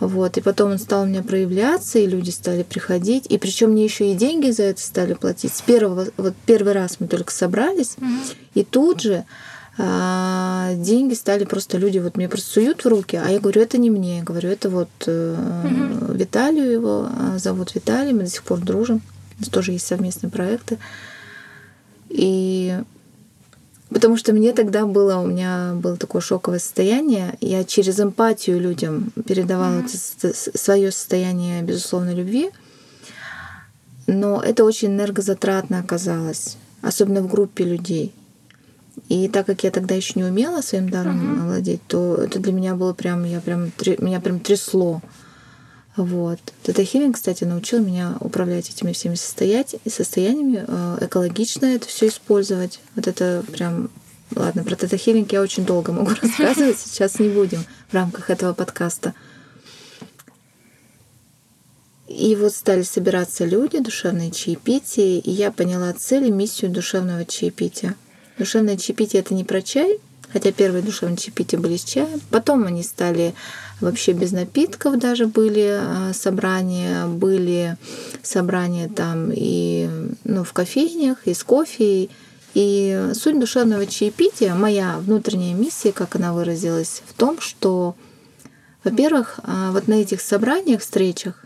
Вот. 0.00 0.36
И 0.36 0.40
потом 0.40 0.72
он 0.72 0.78
стал 0.78 1.02
у 1.02 1.06
меня 1.06 1.22
проявляться, 1.22 1.98
и 1.98 2.06
люди 2.06 2.30
стали 2.30 2.62
приходить. 2.62 3.26
И 3.28 3.38
причем 3.38 3.70
мне 3.70 3.84
еще 3.84 4.12
и 4.12 4.14
деньги 4.14 4.50
за 4.50 4.64
это 4.64 4.80
стали 4.80 5.14
платить. 5.14 5.54
С 5.54 5.60
первого, 5.62 6.06
вот 6.16 6.34
первый 6.46 6.72
раз 6.72 7.00
мы 7.00 7.08
только 7.08 7.32
собрались, 7.32 7.96
mm-hmm. 7.98 8.36
и 8.54 8.64
тут 8.64 9.02
же 9.02 9.24
а, 9.76 10.74
деньги 10.74 11.14
стали 11.14 11.44
просто 11.44 11.78
люди 11.78 11.98
вот 11.98 12.16
мне 12.16 12.28
просто 12.28 12.50
суют 12.50 12.84
в 12.84 12.88
руки, 12.88 13.16
а 13.16 13.28
я 13.30 13.38
говорю, 13.38 13.62
это 13.62 13.78
не 13.78 13.90
мне, 13.90 14.18
я 14.18 14.24
говорю, 14.24 14.50
это 14.50 14.70
вот 14.70 14.88
mm-hmm. 15.06 16.16
Виталию 16.16 16.70
его 16.70 17.08
а, 17.08 17.38
зовут 17.38 17.74
Виталий, 17.74 18.12
мы 18.12 18.24
до 18.24 18.30
сих 18.30 18.42
пор 18.42 18.58
дружим, 18.58 19.02
у 19.36 19.40
нас 19.40 19.48
тоже 19.48 19.72
есть 19.72 19.86
совместные 19.86 20.30
проекты. 20.30 20.78
И 22.08 22.76
Потому 23.90 24.18
что 24.18 24.32
мне 24.32 24.52
тогда 24.52 24.84
было, 24.84 25.16
у 25.16 25.26
меня 25.26 25.72
было 25.74 25.96
такое 25.96 26.20
шоковое 26.20 26.58
состояние. 26.58 27.36
Я 27.40 27.64
через 27.64 27.98
эмпатию 27.98 28.60
людям 28.60 29.12
передавала 29.26 29.80
mm-hmm. 29.80 30.58
свое 30.58 30.92
состояние 30.92 31.62
безусловной 31.62 32.14
любви. 32.14 32.50
Но 34.06 34.42
это 34.42 34.64
очень 34.64 34.88
энергозатратно 34.88 35.80
оказалось, 35.80 36.56
особенно 36.82 37.22
в 37.22 37.28
группе 37.28 37.64
людей. 37.64 38.14
И 39.08 39.28
так 39.28 39.46
как 39.46 39.64
я 39.64 39.70
тогда 39.70 39.94
еще 39.94 40.14
не 40.16 40.24
умела 40.24 40.60
своим 40.60 40.90
даром 40.90 41.20
mm-hmm. 41.20 41.46
владеть, 41.46 41.80
то 41.86 42.16
это 42.16 42.40
для 42.40 42.52
меня 42.52 42.74
было 42.74 42.92
прям, 42.92 43.24
я 43.24 43.40
прям, 43.40 43.70
меня 43.98 44.20
прям 44.20 44.40
трясло. 44.40 45.00
Вот. 45.98 46.38
Тета 46.62 46.84
Хилинг, 46.84 47.16
кстати, 47.16 47.42
научил 47.42 47.80
меня 47.80 48.16
управлять 48.20 48.70
этими 48.70 48.92
всеми 48.92 49.16
состояниями, 49.16 50.64
э, 50.66 50.98
экологично 51.00 51.66
это 51.66 51.88
все 51.88 52.06
использовать. 52.06 52.78
Вот 52.94 53.08
это 53.08 53.44
прям 53.52 53.90
Ладно, 54.36 54.62
про 54.62 54.76
Тета 54.76 54.96
Хилинг 54.96 55.32
я 55.32 55.40
очень 55.40 55.64
долго 55.64 55.90
могу 55.90 56.12
рассказывать, 56.22 56.78
сейчас 56.78 57.18
не 57.18 57.28
будем 57.30 57.64
в 57.88 57.94
рамках 57.94 58.30
этого 58.30 58.52
подкаста. 58.52 59.14
И 62.06 62.36
вот 62.36 62.54
стали 62.54 62.82
собираться 62.82 63.44
люди, 63.44 63.80
душевные 63.80 64.30
чаепития, 64.30 65.18
и 65.18 65.30
я 65.30 65.50
поняла 65.50 65.92
цель 65.94 66.26
и 66.26 66.30
миссию 66.30 66.70
душевного 66.70 67.24
чаепития. 67.24 67.96
Душевное 68.38 68.76
чаепитие— 68.76 69.20
это 69.22 69.34
не 69.34 69.44
про 69.44 69.62
чай, 69.62 69.98
хотя 70.32 70.52
первые 70.52 70.82
душевные 70.82 71.16
чаепития 71.16 71.58
были 71.58 71.76
с 71.76 71.84
чаем. 71.84 72.20
Потом 72.30 72.64
они 72.64 72.82
стали 72.82 73.34
вообще 73.80 74.12
без 74.12 74.32
напитков 74.32 74.98
даже 74.98 75.26
были 75.26 75.78
а, 75.80 76.12
собрания, 76.12 77.06
были 77.06 77.76
собрания 78.22 78.88
там 78.88 79.30
и 79.32 79.88
ну, 80.24 80.44
в 80.44 80.52
кофейнях, 80.52 81.26
и 81.26 81.34
с 81.34 81.42
кофе. 81.44 82.08
И 82.54 83.10
суть 83.14 83.38
душевного 83.38 83.86
чаепития, 83.86 84.54
моя 84.54 84.98
внутренняя 84.98 85.54
миссия, 85.54 85.92
как 85.92 86.16
она 86.16 86.32
выразилась, 86.32 87.02
в 87.06 87.12
том, 87.12 87.40
что, 87.40 87.94
во-первых, 88.82 89.38
а, 89.42 89.70
вот 89.70 89.86
на 89.86 89.94
этих 89.94 90.20
собраниях, 90.20 90.80
встречах 90.80 91.44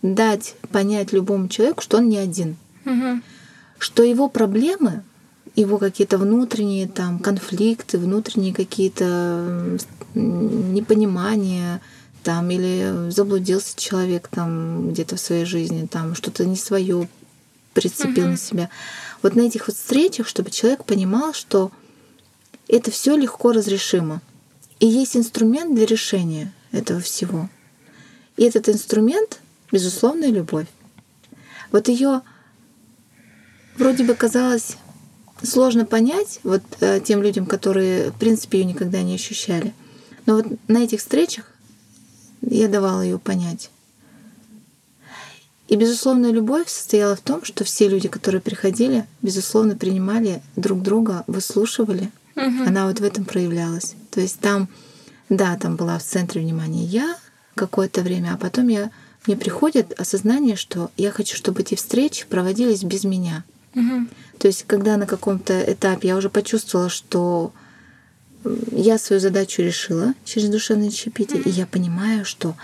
дать 0.00 0.54
понять 0.70 1.12
любому 1.12 1.48
человеку, 1.48 1.82
что 1.82 1.98
он 1.98 2.08
не 2.08 2.18
один, 2.18 2.56
угу. 2.84 3.20
что 3.78 4.02
его 4.02 4.28
проблемы 4.28 5.02
его 5.54 5.78
какие-то 5.78 6.18
внутренние 6.18 6.88
там 6.88 7.18
конфликты, 7.18 7.98
внутренние 7.98 8.54
какие-то 8.54 9.78
непонимания, 10.14 11.80
там, 12.22 12.50
или 12.50 13.10
заблудился 13.10 13.78
человек 13.78 14.28
там 14.28 14.92
где-то 14.92 15.16
в 15.16 15.20
своей 15.20 15.44
жизни, 15.44 15.86
там 15.86 16.14
что-то 16.14 16.44
не 16.44 16.56
свое 16.56 17.08
прицепил 17.74 18.26
uh-huh. 18.26 18.30
на 18.30 18.36
себя. 18.36 18.70
Вот 19.22 19.34
на 19.34 19.42
этих 19.42 19.66
вот 19.66 19.76
встречах, 19.76 20.28
чтобы 20.28 20.50
человек 20.50 20.84
понимал, 20.84 21.32
что 21.32 21.72
это 22.68 22.90
все 22.90 23.16
легко 23.16 23.52
разрешимо. 23.52 24.20
И 24.78 24.86
есть 24.86 25.16
инструмент 25.16 25.74
для 25.74 25.86
решения 25.86 26.52
этого 26.70 27.00
всего. 27.00 27.48
И 28.36 28.44
этот 28.44 28.68
инструмент, 28.68 29.40
безусловно, 29.70 30.30
любовь. 30.30 30.66
Вот 31.70 31.88
ее 31.88 32.22
вроде 33.76 34.04
бы 34.04 34.14
казалось 34.14 34.76
сложно 35.42 35.84
понять 35.84 36.40
вот 36.42 36.62
э, 36.80 37.00
тем 37.04 37.22
людям, 37.22 37.46
которые, 37.46 38.10
в 38.10 38.14
принципе, 38.14 38.58
ее 38.60 38.64
никогда 38.64 39.02
не 39.02 39.14
ощущали. 39.14 39.72
Но 40.26 40.36
вот 40.36 40.46
на 40.68 40.78
этих 40.78 41.00
встречах 41.00 41.46
я 42.42 42.68
давала 42.68 43.02
ее 43.02 43.18
понять. 43.18 43.70
И 45.68 45.76
безусловная 45.76 46.32
любовь 46.32 46.68
состояла 46.68 47.16
в 47.16 47.20
том, 47.20 47.44
что 47.44 47.64
все 47.64 47.88
люди, 47.88 48.08
которые 48.08 48.40
приходили, 48.40 49.06
безусловно, 49.22 49.74
принимали 49.74 50.42
друг 50.54 50.82
друга, 50.82 51.24
выслушивали. 51.26 52.10
Угу. 52.36 52.64
Она 52.66 52.86
вот 52.86 53.00
в 53.00 53.04
этом 53.04 53.24
проявлялась. 53.24 53.94
То 54.10 54.20
есть 54.20 54.38
там, 54.38 54.68
да, 55.28 55.56
там 55.56 55.76
была 55.76 55.98
в 55.98 56.04
центре 56.04 56.42
внимания 56.42 56.84
я 56.84 57.16
какое-то 57.54 58.02
время, 58.02 58.34
а 58.34 58.36
потом 58.36 58.68
я, 58.68 58.90
мне 59.26 59.36
приходит 59.36 59.98
осознание, 59.98 60.56
что 60.56 60.90
я 60.96 61.10
хочу, 61.10 61.36
чтобы 61.36 61.62
эти 61.62 61.74
встречи 61.74 62.26
проводились 62.26 62.82
без 62.82 63.04
меня. 63.04 63.44
Угу. 63.74 64.08
То 64.42 64.48
есть, 64.48 64.64
когда 64.66 64.96
на 64.96 65.06
каком-то 65.06 65.62
этапе 65.72 66.08
я 66.08 66.16
уже 66.16 66.28
почувствовала, 66.28 66.88
что 66.88 67.52
я 68.72 68.98
свою 68.98 69.20
задачу 69.20 69.62
решила 69.62 70.14
через 70.24 70.48
душевное 70.48 70.90
чаепитие, 70.90 71.40
mm 71.40 71.48
и 71.48 71.50
я 71.50 71.64
понимаю, 71.64 72.24
что 72.24 72.56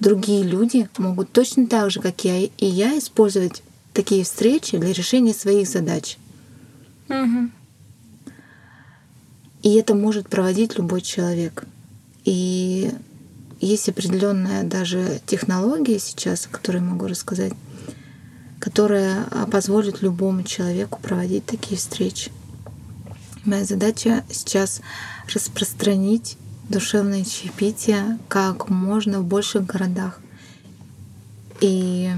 другие 0.00 0.42
люди 0.42 0.88
могут 0.98 1.30
точно 1.30 1.68
так 1.68 1.92
же, 1.92 2.00
как 2.00 2.24
я 2.24 2.36
и 2.36 2.66
я, 2.66 2.98
использовать 2.98 3.62
такие 3.92 4.24
встречи 4.24 4.76
для 4.76 4.92
решения 4.92 5.32
своих 5.32 5.68
задач. 5.68 6.18
mm 7.06 7.50
И 9.62 9.74
это 9.74 9.94
может 9.94 10.28
проводить 10.28 10.78
любой 10.78 11.00
человек. 11.00 11.62
И 12.24 12.90
есть 13.60 13.88
определенная 13.88 14.64
даже 14.64 15.20
технология 15.26 16.00
сейчас, 16.00 16.46
о 16.46 16.48
которой 16.48 16.80
могу 16.80 17.06
рассказать, 17.06 17.52
которая 18.60 19.24
позволит 19.50 20.02
любому 20.02 20.44
человеку 20.44 21.00
проводить 21.02 21.46
такие 21.46 21.76
встречи. 21.76 22.30
Моя 23.44 23.64
задача 23.64 24.22
сейчас 24.30 24.82
распространить 25.32 26.36
душевное 26.68 27.24
чаепитие 27.24 28.18
как 28.28 28.68
можно 28.68 29.20
в 29.20 29.24
больших 29.24 29.66
городах. 29.66 30.20
И 31.60 32.10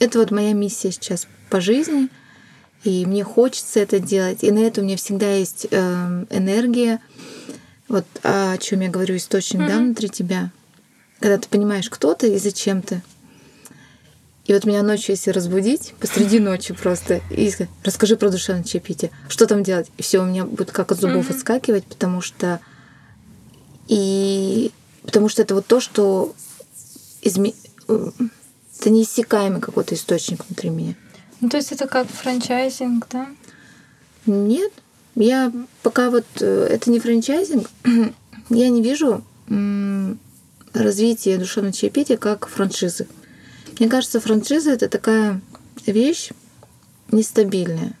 это 0.00 0.18
вот 0.18 0.32
моя 0.32 0.52
миссия 0.52 0.92
сейчас 0.92 1.26
по 1.50 1.60
жизни, 1.60 2.08
и 2.82 3.06
мне 3.06 3.24
хочется 3.24 3.80
это 3.80 4.00
делать, 4.00 4.42
и 4.42 4.50
на 4.50 4.58
это 4.58 4.80
у 4.80 4.84
меня 4.84 4.96
всегда 4.96 5.32
есть 5.32 5.68
э, 5.70 6.24
энергия. 6.30 7.00
Вот 7.88 8.04
о 8.22 8.58
чем 8.58 8.80
я 8.80 8.90
говорю, 8.90 9.16
источник, 9.16 9.60
mm-hmm. 9.60 9.68
да, 9.68 9.78
внутри 9.78 10.08
тебя. 10.08 10.50
Когда 11.20 11.38
ты 11.38 11.48
понимаешь, 11.48 11.88
кто 11.88 12.14
ты 12.14 12.34
и 12.34 12.38
зачем 12.38 12.82
ты. 12.82 13.02
И 14.44 14.52
вот 14.52 14.64
меня 14.66 14.82
ночью, 14.82 15.14
если 15.14 15.30
разбудить, 15.30 15.94
посреди 16.00 16.38
ночи 16.38 16.74
просто, 16.74 17.22
и 17.30 17.50
сказать, 17.50 17.70
расскажи 17.82 18.16
про 18.16 18.28
душевное 18.28 18.62
чаепитие, 18.62 19.10
что 19.28 19.46
там 19.46 19.62
делать? 19.62 19.88
И 19.96 20.02
все 20.02 20.20
у 20.20 20.26
меня 20.26 20.44
будет 20.44 20.70
как 20.70 20.92
от 20.92 21.00
зубов 21.00 21.30
mm-hmm. 21.30 21.34
отскакивать, 21.34 21.84
потому 21.84 22.20
что 22.20 22.60
и 23.88 24.70
потому 25.02 25.28
что 25.28 25.42
это 25.42 25.54
вот 25.54 25.66
то, 25.66 25.80
что 25.80 26.34
изме... 27.22 27.54
это 27.88 28.90
неиссякаемый 28.90 29.60
какой-то 29.60 29.94
источник 29.94 30.44
внутри 30.46 30.70
меня. 30.70 30.94
Ну, 31.40 31.48
то 31.48 31.56
есть 31.56 31.72
это 31.72 31.86
как 31.86 32.06
франчайзинг, 32.08 33.06
да? 33.10 33.28
Нет. 34.26 34.72
Я 35.14 35.52
пока 35.82 36.10
вот 36.10 36.24
э, 36.40 36.66
это 36.70 36.90
не 36.90 37.00
франчайзинг, 37.00 37.70
я 38.50 38.68
не 38.68 38.82
вижу 38.82 39.22
развития 40.72 41.38
душевного 41.38 41.72
чаепития 41.72 42.16
как 42.16 42.48
франшизы. 42.48 43.06
Мне 43.78 43.88
кажется, 43.88 44.20
франшиза 44.20 44.70
это 44.70 44.88
такая 44.88 45.40
вещь 45.86 46.30
нестабильная. 47.10 47.94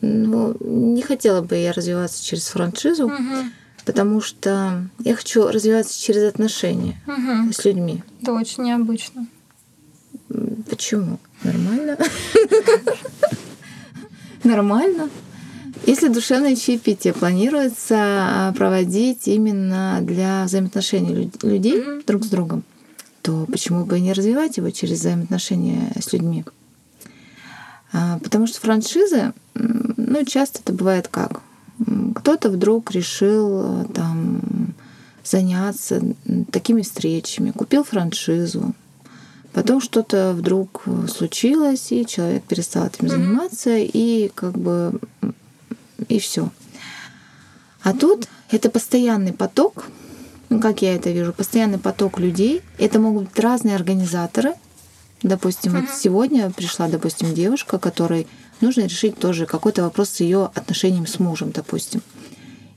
ну, 0.00 0.56
не 0.60 1.02
хотела 1.02 1.40
бы 1.42 1.56
я 1.56 1.72
развиваться 1.72 2.24
через 2.24 2.46
франшизу, 2.48 3.06
Угу. 3.06 3.46
потому 3.84 4.20
что 4.20 4.88
я 5.00 5.14
хочу 5.16 5.48
развиваться 5.48 6.00
через 6.00 6.22
отношения 6.24 7.00
Угу. 7.06 7.52
с 7.52 7.64
людьми. 7.64 8.02
Это 8.22 8.32
очень 8.32 8.64
необычно. 8.64 9.26
Почему? 10.68 11.18
Нормально. 11.42 11.96
Нормально. 14.44 15.10
Если 15.86 16.08
душевное 16.08 16.54
чаепитие 16.56 17.12
планируется 17.12 17.96
а, 17.98 18.52
проводить 18.52 19.26
именно 19.26 19.98
для 20.02 20.44
взаимоотношений 20.44 21.14
люд- 21.14 21.42
людей 21.42 21.82
друг 22.06 22.24
с 22.24 22.28
другом, 22.28 22.62
то 23.28 23.44
почему 23.44 23.84
бы 23.84 23.98
и 23.98 24.00
не 24.00 24.14
развивать 24.14 24.56
его 24.56 24.70
через 24.70 25.00
взаимоотношения 25.00 25.92
с 26.00 26.14
людьми? 26.14 26.46
А, 27.92 28.18
Потому 28.20 28.46
что 28.46 28.58
франшизы, 28.58 29.34
ну, 29.52 30.24
часто 30.24 30.60
это 30.60 30.72
бывает 30.72 31.08
как? 31.08 31.42
Кто-то 32.14 32.48
вдруг 32.48 32.90
решил 32.90 33.82
э, 33.82 33.84
там 33.92 34.40
заняться 35.22 36.00
такими 36.50 36.80
встречами, 36.80 37.50
купил 37.50 37.84
франшизу, 37.84 38.72
потом 39.52 39.82
что-то 39.82 40.32
вдруг 40.32 40.84
случилось, 41.14 41.92
и 41.92 42.06
человек 42.06 42.44
перестал 42.44 42.86
этим 42.86 43.10
заниматься, 43.10 43.76
и 43.76 44.30
как 44.34 44.56
бы 44.56 44.98
и 46.08 46.18
все. 46.18 46.48
А 47.82 47.92
тут 47.92 48.26
это 48.50 48.70
постоянный 48.70 49.34
поток, 49.34 49.84
ну, 50.48 50.60
как 50.60 50.82
я 50.82 50.94
это 50.94 51.10
вижу, 51.10 51.32
постоянный 51.32 51.78
поток 51.78 52.18
людей. 52.18 52.62
Это 52.78 52.98
могут 52.98 53.24
быть 53.28 53.38
разные 53.38 53.76
организаторы. 53.76 54.54
Допустим, 55.22 55.72
вот 55.72 55.84
Мгм. 55.84 55.92
сегодня 55.98 56.50
пришла, 56.50 56.88
допустим, 56.88 57.34
девушка, 57.34 57.78
которой 57.78 58.26
нужно 58.60 58.82
решить 58.82 59.18
тоже 59.18 59.46
какой-то 59.46 59.82
вопрос 59.82 60.10
с 60.10 60.20
ее 60.20 60.50
отношением 60.54 61.06
с 61.06 61.18
мужем, 61.18 61.50
допустим. 61.50 62.02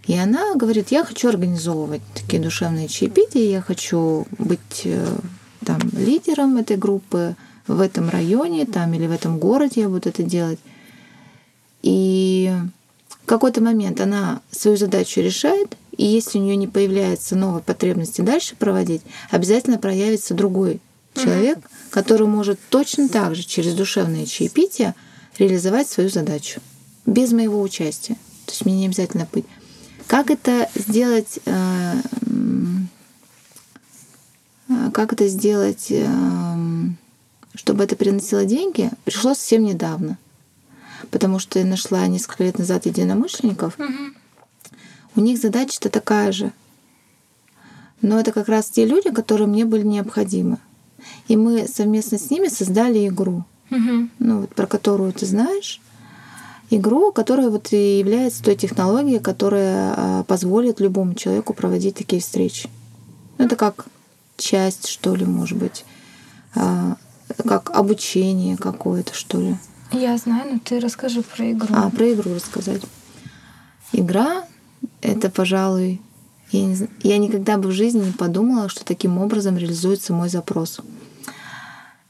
И 0.07 0.17
она 0.17 0.55
говорит, 0.55 0.91
я 0.91 1.05
хочу 1.05 1.29
организовывать 1.29 2.01
такие 2.15 2.41
душевные 2.41 2.87
чаепития, 2.87 3.43
я 3.43 3.61
хочу 3.61 4.25
быть 4.39 4.81
э, 4.85 5.15
там 5.63 5.79
лидером 5.93 6.57
этой 6.57 6.77
группы 6.77 7.35
в 7.67 7.79
этом 7.79 8.09
районе 8.09 8.65
там, 8.65 8.93
или 8.93 9.05
в 9.05 9.11
этом 9.11 9.37
городе 9.37 9.81
я 9.81 9.89
буду 9.89 10.09
это 10.09 10.23
делать. 10.23 10.59
И 11.83 12.51
в 13.09 13.25
какой-то 13.27 13.61
момент 13.61 14.01
она 14.01 14.41
свою 14.51 14.77
задачу 14.77 15.21
решает, 15.21 15.77
и 15.97 16.05
если 16.05 16.39
у 16.39 16.41
нее 16.41 16.55
не 16.55 16.67
появляется 16.67 17.35
новой 17.35 17.61
потребности 17.61 18.21
дальше 18.21 18.55
проводить, 18.55 19.01
обязательно 19.29 19.77
проявится 19.77 20.33
другой 20.33 20.79
человек, 21.13 21.59
который 21.89 22.27
может 22.27 22.59
точно 22.69 23.09
так 23.09 23.35
же 23.35 23.43
через 23.43 23.73
душевное 23.73 24.25
чаепитие 24.25 24.95
реализовать 25.37 25.89
свою 25.89 26.09
задачу 26.09 26.61
без 27.05 27.31
моего 27.31 27.61
участия. 27.61 28.15
То 28.45 28.51
есть 28.51 28.65
мне 28.65 28.75
не 28.79 28.85
обязательно 28.87 29.27
быть. 29.31 29.45
Как 30.07 30.29
это 30.31 30.69
сделать? 30.75 31.39
э, 31.45 31.93
э, 34.69 34.91
Как 34.93 35.13
это 35.13 35.27
сделать, 35.27 35.87
эм, 35.89 36.97
чтобы 37.55 37.83
это 37.83 37.95
приносило 37.95 38.45
деньги, 38.45 38.89
пришло 39.05 39.33
совсем 39.33 39.63
недавно. 39.63 40.17
Потому 41.11 41.39
что 41.39 41.59
я 41.59 41.65
нашла 41.65 42.05
несколько 42.07 42.43
лет 42.43 42.57
назад 42.59 42.85
единомышленников. 42.85 43.77
Мгм. 43.77 44.15
У 45.15 45.21
них 45.21 45.39
задача-то 45.39 45.89
такая 45.89 46.31
же. 46.31 46.51
Но 48.01 48.19
это 48.19 48.31
как 48.31 48.47
раз 48.47 48.69
те 48.69 48.85
люди, 48.85 49.11
которые 49.11 49.47
мне 49.47 49.65
были 49.65 49.83
необходимы. 49.83 50.57
И 51.27 51.35
мы 51.35 51.67
совместно 51.67 52.17
с 52.17 52.29
ними 52.29 52.47
создали 52.47 53.07
игру, 53.07 53.43
Мгм. 53.69 54.11
ну, 54.19 54.41
вот, 54.41 54.55
про 54.55 54.67
которую 54.67 55.13
ты 55.13 55.25
знаешь. 55.25 55.81
Игру, 56.69 57.11
которая 57.11 57.49
вот 57.49 57.73
и 57.73 57.99
является 57.99 58.43
той 58.43 58.55
технологией, 58.55 59.19
которая 59.19 59.93
а, 59.95 60.23
позволит 60.23 60.79
любому 60.79 61.15
человеку 61.15 61.53
проводить 61.53 61.95
такие 61.95 62.21
встречи. 62.21 62.69
Ну, 63.37 63.45
это 63.45 63.55
как 63.55 63.87
часть, 64.37 64.87
что 64.87 65.13
ли, 65.15 65.25
может 65.25 65.57
быть, 65.57 65.83
а, 66.55 66.95
как 67.45 67.71
обучение 67.71 68.55
какое-то, 68.57 69.13
что 69.13 69.41
ли. 69.41 69.57
Я 69.91 70.17
знаю, 70.17 70.53
но 70.53 70.59
ты 70.63 70.79
расскажи 70.79 71.21
про 71.23 71.51
игру. 71.51 71.67
А, 71.75 71.89
про 71.89 72.13
игру 72.13 72.33
рассказать. 72.35 72.81
Игра— 73.91 74.45
это, 75.01 75.29
пожалуй, 75.29 76.01
я, 76.51 76.65
не 76.65 76.73
зн- 76.73 76.89
я 77.03 77.17
никогда 77.17 77.57
бы 77.57 77.69
в 77.69 77.71
жизни 77.71 78.05
не 78.05 78.11
подумала, 78.11 78.69
что 78.69 78.83
таким 78.85 79.17
образом 79.17 79.57
реализуется 79.57 80.13
мой 80.13 80.29
запрос. 80.29 80.79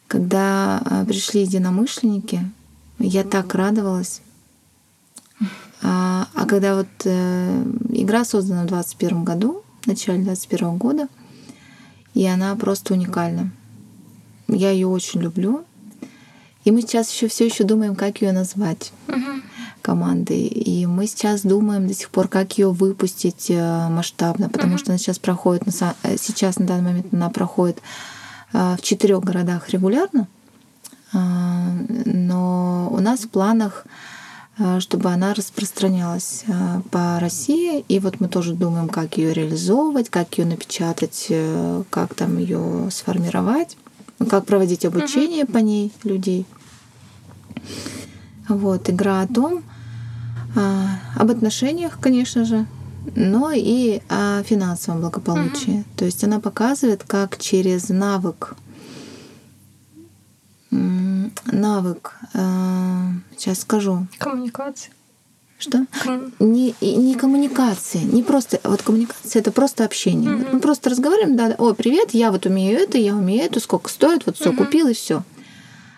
Когда 0.08 0.82
а, 0.84 1.06
пришли 1.06 1.42
единомышленники, 1.42 2.44
я 3.00 3.24
так 3.24 3.54
радовалась. 3.56 4.22
А, 5.82 6.28
а 6.36 6.46
когда 6.46 6.76
вот 6.76 6.88
э, 7.06 7.64
игра 7.90 8.26
создана 8.26 8.64
в 8.64 8.68
2021 8.68 9.24
году, 9.24 9.64
в 9.82 9.88
начале 9.88 10.20
2021 10.20 10.78
года, 10.78 11.08
и 12.14 12.26
она 12.26 12.56
просто 12.56 12.94
уникальна. 12.94 13.52
Я 14.48 14.72
ее 14.72 14.88
очень 14.88 15.22
люблю. 15.22 15.64
И 16.66 16.72
мы 16.72 16.82
сейчас 16.82 17.12
еще 17.12 17.28
все 17.28 17.46
еще 17.46 17.64
думаем, 17.64 17.96
как 17.96 18.22
ее 18.22 18.32
назвать 18.34 18.92
Мгм. 19.08 19.42
Команды. 19.82 20.46
И 20.48 20.86
мы 20.86 21.08
сейчас 21.08 21.42
думаем 21.42 21.88
до 21.88 21.94
сих 21.94 22.10
пор, 22.10 22.28
как 22.28 22.58
ее 22.58 22.72
выпустить 22.72 23.48
э, 23.50 23.88
масштабно, 23.90 24.50
потому 24.50 24.72
Мгм. 24.74 24.78
что 24.80 24.92
она 24.92 24.98
сейчас 24.98 25.20
проходит, 25.20 25.66
на 25.66 25.96
э, 26.04 26.18
сейчас 26.18 26.58
на 26.60 26.66
данный 26.68 26.84
момент 26.84 27.08
она 27.12 27.30
проходит 27.30 27.82
э, 28.54 28.76
в 28.78 28.82
четырех 28.82 29.22
городах 29.24 29.70
регулярно. 29.70 30.28
А, 31.14 31.74
Но 32.06 32.90
у 32.92 33.00
нас 33.02 33.22
в 33.22 33.30
планах, 33.30 33.86
чтобы 34.80 35.10
она 35.12 35.34
распространялась 35.34 36.44
по 36.92 37.20
России. 37.20 37.84
И 37.88 38.00
вот 38.00 38.20
мы 38.20 38.28
тоже 38.28 38.54
думаем, 38.54 38.88
как 38.90 39.18
ее 39.18 39.34
реализовывать, 39.34 40.10
как 40.10 40.38
ее 40.38 40.46
напечатать, 40.46 41.32
как 41.90 42.14
там 42.14 42.38
ее 42.38 42.90
сформировать, 42.92 43.76
как 44.30 44.46
проводить 44.46 44.86
обучение 44.86 45.46
по 45.46 45.58
ней 45.58 45.92
людей. 46.04 46.46
Вот, 48.48 48.90
игра 48.90 49.22
о 49.22 49.28
том, 49.28 49.64
об 50.56 51.32
отношениях, 51.32 51.98
конечно 52.00 52.46
же, 52.46 52.66
но 53.16 53.52
и 53.52 54.02
о 54.10 54.44
финансовом 54.44 55.02
благополучии. 55.02 55.84
То 55.96 56.06
есть 56.06 56.24
она 56.24 56.40
показывает, 56.40 57.04
как 57.04 57.38
через 57.40 57.90
навык, 57.90 58.56
навык, 61.52 62.14
а, 62.34 63.12
сейчас 63.38 63.60
скажу, 63.62 64.08
Коммуникация. 64.18 64.94
что? 65.60 65.86
Ком- 66.04 66.32
Не, 66.40 66.74
не 66.82 67.16
коммуникации, 67.16 68.00
не 68.00 68.24
просто, 68.24 68.60
вот 68.64 68.82
коммуникация 68.82 69.42
это 69.42 69.52
просто 69.52 69.84
общение. 69.86 70.30
Мгм. 70.32 70.48
Мы 70.54 70.60
просто 70.60 70.90
разговариваем, 70.90 71.36
да, 71.36 71.56
о, 71.58 71.74
привет, 71.74 72.14
я 72.14 72.32
вот 72.32 72.46
умею 72.46 72.80
это, 72.80 72.98
я 72.98 73.16
умею 73.16 73.44
это, 73.44 73.60
сколько 73.60 73.90
стоит, 73.90 74.26
вот 74.26 74.38
все 74.38 74.52
Мгм. 74.52 74.66
купил 74.66 74.88
и 74.88 74.94
все. 74.94 75.24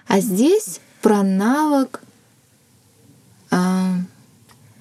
А 0.08 0.20
здесь 0.20 0.80
про 1.02 1.22
навык, 1.24 2.02
а, 3.52 3.94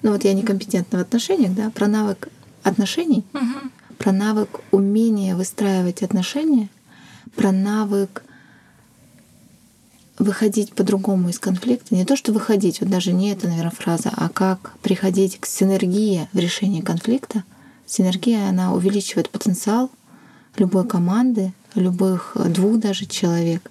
ну 0.03 0.11
вот 0.11 0.23
я 0.23 0.33
некомпетентна 0.33 0.99
в 0.99 1.01
отношениях, 1.01 1.53
да, 1.53 1.69
про 1.71 1.87
навык 1.87 2.27
отношений, 2.61 3.23
Мгм. 3.33 3.71
про 3.97 4.11
навык 4.11 4.61
умения 4.71 5.35
выстраивать 5.35 6.03
отношения, 6.03 6.69
про 7.35 7.51
навык 7.51 8.23
выходить 10.19 10.73
по-другому 10.73 11.29
из 11.29 11.39
конфликта. 11.39 11.95
Не 11.95 12.05
то, 12.05 12.15
что 12.15 12.31
выходить, 12.31 12.81
вот 12.81 12.89
даже 12.89 13.11
не 13.13 13.31
это, 13.31 13.47
наверное, 13.47 13.71
фраза, 13.71 14.11
а 14.15 14.29
как 14.29 14.73
приходить 14.81 15.39
к 15.39 15.45
синергии 15.45 16.27
в 16.33 16.37
решении 16.37 16.81
конфликта. 16.81 17.43
Синергия, 17.87 18.47
она 18.47 18.73
увеличивает 18.73 19.29
потенциал 19.29 19.89
любой 20.57 20.85
команды, 20.87 21.51
любых 21.75 22.33
э, 22.35 22.47
двух 22.49 22.79
даже 22.79 23.05
человек, 23.05 23.69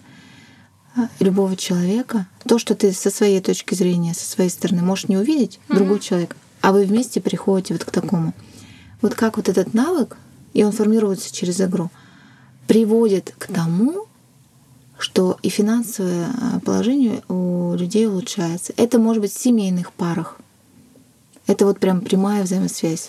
любого 1.21 1.57
человека. 1.57 2.27
То, 2.47 2.59
что 2.59 2.75
ты 2.75 2.93
со 2.93 3.11
своей 3.11 3.41
точки 3.41 3.75
зрения, 3.75 4.15
со 4.15 4.27
своей 4.27 4.51
стороны 4.51 4.83
можешь 4.83 5.09
не 5.09 5.17
увидеть, 5.17 5.59
другой 5.69 6.01
человек, 6.01 6.37
а 6.61 6.73
вы 6.73 6.85
вместе 6.85 7.21
приходите 7.21 7.75
вот 7.75 7.85
к 7.85 7.91
такому. 7.91 8.35
Вот 9.01 9.15
как 9.15 9.37
вот 9.37 9.49
этот 9.49 9.75
навык, 9.75 10.17
и 10.55 10.65
он 10.65 10.73
формируется 10.73 11.35
через 11.35 11.61
игру, 11.61 11.91
приводит 12.67 13.35
к 13.39 13.47
тому, 13.47 14.07
что 14.99 15.37
и 15.43 15.49
финансовое 15.49 16.29
а, 16.29 16.61
положение 16.61 17.23
у 17.29 17.75
людей 17.75 18.07
улучшается. 18.07 18.73
Это 18.77 18.99
может 18.99 19.21
быть 19.21 19.35
в 19.35 19.41
семейных 19.41 19.93
парах. 19.93 20.39
Это 21.49 21.67
вот 21.67 21.81
прям 21.81 22.01
прямая 22.01 22.45
взаимосвязь. 22.45 23.09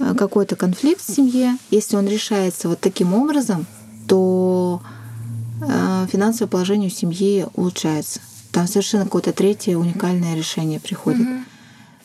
А, 0.00 0.14
Какой-то 0.14 0.56
конфликт 0.56 1.00
в 1.00 1.14
семье, 1.14 1.56
если 1.70 1.96
он 1.96 2.08
решается 2.08 2.68
вот 2.68 2.80
таким 2.80 3.14
образом, 3.14 3.66
то 4.08 4.82
финансовое 6.10 6.48
положение 6.48 6.88
у 6.88 6.92
семьи 6.92 7.46
улучшается. 7.54 8.20
Там 8.52 8.66
совершенно 8.66 9.04
какое-то 9.04 9.32
третье 9.32 9.76
уникальное 9.76 10.36
решение 10.36 10.80
приходит. 10.80 11.20
Мгм. 11.20 11.44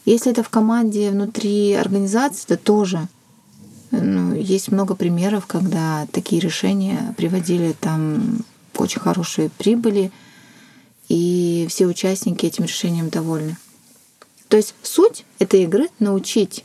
Если 0.05 0.31
это 0.31 0.41
в 0.41 0.49
команде 0.49 1.11
внутри 1.11 1.73
организации, 1.73 2.47
то 2.47 2.57
тоже 2.57 3.07
ну, 3.91 4.33
есть 4.33 4.71
много 4.71 4.95
примеров, 4.95 5.45
когда 5.45 6.07
такие 6.11 6.41
решения 6.41 7.13
приводили 7.17 7.75
там 7.79 8.39
к 8.73 8.81
очень 8.81 9.01
хорошей 9.01 9.49
прибыли, 9.49 10.11
и 11.09 11.67
все 11.69 11.85
участники 11.85 12.45
этим 12.45 12.63
решением 12.63 13.09
довольны. 13.09 13.57
То 14.47 14.57
есть 14.57 14.73
суть 14.83 15.25
этой 15.37 15.63
игры— 15.63 15.89
научить 15.99 16.63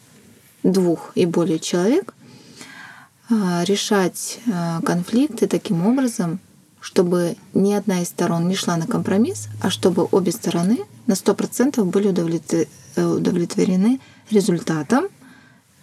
двух 0.63 1.13
и 1.15 1.27
более 1.27 1.59
человек 1.59 2.15
а, 3.31 3.65
решать 3.65 4.41
конфликты 4.85 5.47
таким 5.47 5.87
образом, 5.87 6.41
чтобы 6.85 7.37
ни 7.55 7.73
одна 7.73 8.03
из 8.03 8.09
сторон 8.09 8.47
не 8.47 8.55
шла 8.55 8.77
на 8.77 8.87
компромисс, 8.87 9.49
а 9.63 9.71
чтобы 9.71 10.07
обе 10.13 10.33
стороны 10.33 10.81
на 11.07 11.15
100% 11.15 11.83
были 11.83 12.09
удовлетворены 12.09 14.01
результатом 14.31 15.07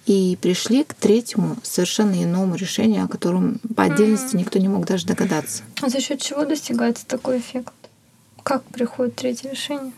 и 0.05 0.37
пришли 0.39 0.83
к 0.83 0.93
третьему 0.93 1.57
совершенно 1.63 2.23
иному 2.23 2.53
решению, 2.53 3.05
о 3.05 3.07
котором 3.07 3.59
по 3.75 3.85
отдельности 3.85 4.35
никто 4.35 4.59
не 4.59 4.67
мог 4.67 4.85
даже 4.85 5.07
догадаться. 5.07 5.63
А 5.81 5.89
за 5.89 5.99
счет 6.01 6.21
чего 6.21 6.45
достигается 6.45 7.03
такой 7.07 7.39
эффект? 7.39 7.73
Как 8.43 8.63
приходит 8.65 9.15
третье 9.15 9.49
решение? 9.49 9.93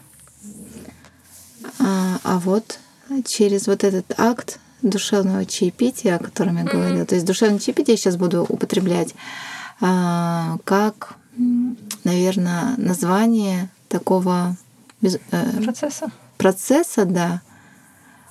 А, 1.80 2.18
а 2.24 2.39
вот 2.39 2.80
через 3.26 3.68
вот 3.68 3.84
этот 3.84 4.18
акт 4.18 4.58
душевного 4.82 5.45
чаепития, 5.45 6.16
о 6.16 6.20
котором 6.20 6.58
я 6.60 6.64
говорила. 6.64 7.01
Mm-hmm. 7.01 7.08
То 7.08 7.16
есть 7.16 7.28
душевное 7.28 7.60
чаепитие 7.60 7.95
я 7.95 7.97
сейчас 7.97 8.16
буду 8.16 8.45
употреблять 8.47 9.14
как, 9.80 11.16
наверное, 12.04 12.76
название 12.78 13.70
такого 13.90 14.56
э, 15.02 15.64
процесса. 15.64 16.12
Процесса, 16.38 17.06
да. 17.06 17.42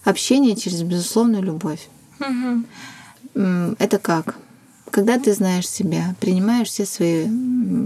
Общение 0.05 0.57
через 0.57 0.83
безусловную 0.83 1.43
любовь. 1.43 1.89
Mm-hmm. 2.19 3.77
Это 3.79 3.99
как? 3.99 4.37
Когда 4.91 5.19
ты 5.19 5.33
знаешь 5.33 5.69
себя, 5.69 6.15
принимаешь 6.21 6.69
все 6.69 6.85
свои 6.85 7.27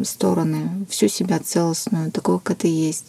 стороны, 0.05 0.87
всю 0.91 1.09
себя 1.09 1.39
целостную, 1.39 2.11
такого, 2.11 2.39
как 2.41 2.59
ты 2.59 2.69
есть, 2.69 3.07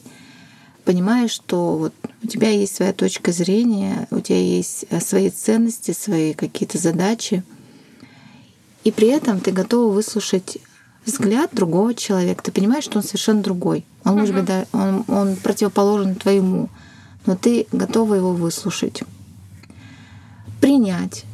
понимаешь, 0.86 1.32
что 1.32 1.78
вот 1.78 1.94
у 2.24 2.28
тебя 2.28 2.50
есть 2.50 2.76
своя 2.76 2.94
точка 2.94 3.32
зрения, 3.32 4.08
у 4.12 4.20
тебя 4.20 4.40
есть 4.40 4.86
э, 4.90 5.00
свои 5.02 5.30
ценности, 5.30 5.92
свои 5.92 6.34
какие-то 6.34 6.78
задачи, 6.78 7.44
и 8.88 8.92
при 8.92 9.10
этом 9.10 9.42
ты 9.42 9.52
готова 9.52 9.94
выслушать 9.94 10.60
взгляд 11.06 11.50
другого 11.52 11.94
человека. 11.94 12.42
Ты 12.42 12.54
понимаешь, 12.54 12.86
что 12.86 13.00
он 13.00 13.04
совершенно 13.04 13.44
другой. 13.44 13.84
Он, 14.06 14.18
может 14.18 14.34
быть, 14.34 14.46
да, 14.46 14.66
он, 14.72 15.04
он 15.10 15.36
противоположен 15.36 16.16
твоему, 16.16 16.70
но 17.26 17.36
ты 17.36 17.68
готова 17.74 18.14
его 18.14 18.32
выслушать. 18.32 19.04
Принять, 20.62 21.26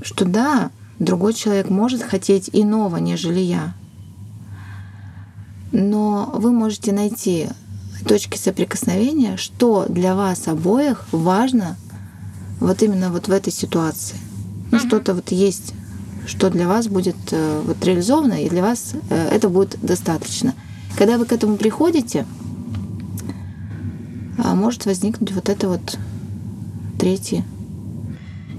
что 0.00 0.24
да, 0.24 0.70
другой 0.98 1.34
человек 1.34 1.68
может 1.68 2.02
хотеть 2.02 2.48
иного, 2.50 2.96
нежели 2.96 3.40
я. 3.40 3.74
Но 5.70 6.32
вы 6.34 6.50
можете 6.50 6.92
найти 6.92 7.48
точки 8.08 8.38
соприкосновения, 8.38 9.36
что 9.36 9.84
для 9.86 10.14
вас 10.14 10.48
обоих 10.48 11.04
важно 11.12 11.76
вот 12.58 12.82
именно 12.82 13.10
вот 13.10 13.28
в 13.28 13.30
этой 13.30 13.52
ситуации. 13.52 14.16
Ну, 14.70 14.78
mm-hmm. 14.78 14.86
что-то 14.86 15.12
вот 15.12 15.30
есть, 15.30 15.74
что 16.26 16.50
для 16.50 16.68
вас 16.68 16.88
будет 16.88 17.16
э, 17.30 17.62
вот 17.64 17.84
реализовано, 17.84 18.44
и 18.44 18.48
для 18.48 18.62
вас 18.62 18.94
э, 19.10 19.28
это 19.30 19.48
будет 19.48 19.78
достаточно. 19.82 20.54
Когда 20.96 21.18
вы 21.18 21.24
к 21.24 21.32
этому 21.32 21.56
приходите, 21.56 22.26
а, 24.38 24.54
может 24.54 24.86
возникнуть 24.86 25.32
вот 25.32 25.48
это 25.48 25.68
вот 25.68 25.98
третье. 26.98 27.44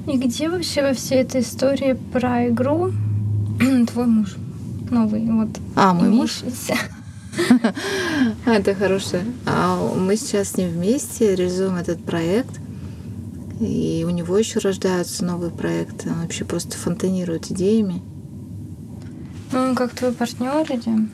И 0.07 0.17
где 0.17 0.49
вообще 0.49 0.81
во 0.81 0.93
всей 0.93 1.19
этой 1.21 1.41
истории 1.41 1.97
про 2.11 2.47
игру 2.49 2.91
твой 3.91 4.07
муж 4.07 4.35
новый, 4.89 5.25
вот. 5.29 5.49
А, 5.75 5.93
мой 5.93 6.09
муж? 6.09 6.43
Это 8.45 8.75
хорошее. 8.75 9.25
А 9.45 9.77
мы 9.95 10.15
сейчас 10.15 10.49
с 10.49 10.57
ним 10.57 10.69
вместе 10.69 11.35
реализуем 11.35 11.75
этот 11.75 12.03
проект. 12.03 12.59
И 13.63 14.03
у 14.05 14.09
него 14.09 14.37
еще 14.37 14.59
рождаются 14.59 15.23
новые 15.23 15.51
проекты. 15.51 16.09
Он 16.09 16.21
вообще 16.21 16.43
просто 16.45 16.77
фонтанирует 16.77 17.49
идеями. 17.51 18.01
Ну, 19.51 19.59
он 19.59 19.75
как 19.75 19.93
твой 19.93 20.11
партнер 20.11 20.65
или? 20.69 21.09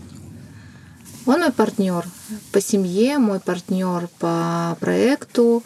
Он 1.26 1.40
мой 1.42 1.52
партнер 1.52 2.06
по 2.52 2.62
семье, 2.62 3.20
мой 3.20 3.40
партнер 3.40 4.08
по 4.20 4.78
проекту. 4.80 5.64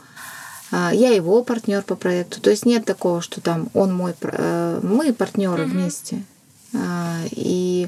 А, 0.72 0.92
я 0.94 1.12
его 1.12 1.44
партнер 1.44 1.84
по 1.84 1.96
проекту. 1.96 2.42
То 2.42 2.50
есть 2.50 2.66
нет 2.66 2.84
такого, 2.84 3.22
что 3.22 3.40
там 3.40 3.70
он 3.74 3.94
мой, 3.94 4.14
э, 4.22 4.80
мы 4.84 5.14
партнеры 5.14 5.64
mm-hmm. 5.64 5.70
вместе. 5.70 6.24
А, 6.74 7.20
и 7.32 7.88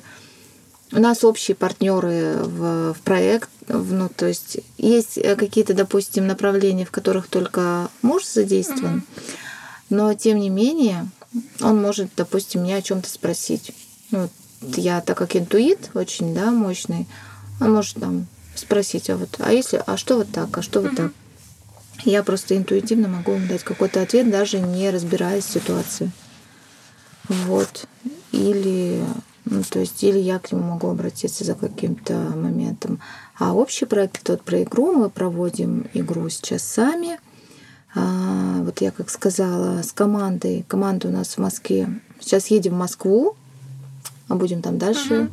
у 0.91 0.99
нас 0.99 1.23
общие 1.23 1.55
партнеры 1.55 2.38
в, 2.43 2.93
в 2.93 3.01
проект, 3.01 3.49
ну, 3.67 4.09
то 4.09 4.27
есть 4.27 4.59
есть 4.77 5.17
э, 5.17 5.36
какие-то, 5.36 5.73
допустим, 5.73 6.27
направления, 6.27 6.86
в 6.86 6.91
которых 6.91 7.27
только 7.27 7.89
муж 8.01 8.25
задействован, 8.25 9.03
mm-hmm. 9.03 9.36
но 9.89 10.13
тем 10.13 10.39
не 10.39 10.49
менее 10.49 11.09
он 11.61 11.81
может, 11.81 12.09
допустим, 12.15 12.63
меня 12.63 12.77
о 12.77 12.81
чем-то 12.81 13.09
спросить. 13.09 13.71
Ну, 14.11 14.29
я, 14.61 15.01
так 15.01 15.17
как 15.17 15.36
интуит 15.36 15.89
очень, 15.93 16.33
да, 16.33 16.51
мощный, 16.51 17.07
он 17.59 17.73
может 17.73 17.95
там 17.99 18.27
спросить, 18.55 19.09
а 19.09 19.17
вот, 19.17 19.36
а 19.39 19.51
если, 19.51 19.81
а 19.86 19.97
что 19.97 20.17
вот 20.17 20.31
так, 20.31 20.55
а 20.57 20.61
что 20.61 20.81
вот 20.81 20.93
mm-hmm. 20.93 20.95
так? 20.95 21.11
Я 22.03 22.23
просто 22.23 22.55
интуитивно 22.55 23.07
могу 23.07 23.31
ему 23.31 23.47
дать 23.47 23.63
какой-то 23.63 24.01
ответ, 24.01 24.29
даже 24.29 24.59
не 24.59 24.89
разбираясь 24.89 25.45
в 25.45 25.51
ситуации. 25.51 26.11
Вот. 27.27 27.88
Или 28.31 29.01
ну, 29.46 29.62
то 29.64 29.80
есть 29.80 30.04
или 30.04 30.18
я 30.18 30.39
к 30.39 30.52
нему 30.52 30.64
могу 30.64 30.89
обратиться 30.89 31.43
за 31.43 31.54
каким-то 31.54 32.14
моментом. 32.14 33.00
А 33.38 33.54
общий 33.54 33.86
проект 33.86 34.24
тот 34.24 34.41
про 34.41 34.64
игру. 34.64 34.91
Мы 34.91 35.10
проводим 35.10 35.88
игру 35.93 36.28
сейчас 36.30 36.64
сами. 36.64 37.20
А, 37.93 38.62
вот 38.64 38.82
я 38.82 38.91
как 38.91 39.10
сказала, 39.12 39.84
с 39.84 39.91
командой. 39.91 40.66
Команда 40.68 41.10
у 41.10 41.12
нас 41.12 41.36
в 41.36 41.38
Москве. 41.38 41.88
Сейчас 42.20 42.48
едем 42.48 42.74
в 42.74 42.78
Москву, 42.78 43.36
а 44.28 44.36
будем 44.36 44.64
там 44.64 44.80
дальше. 44.80 45.30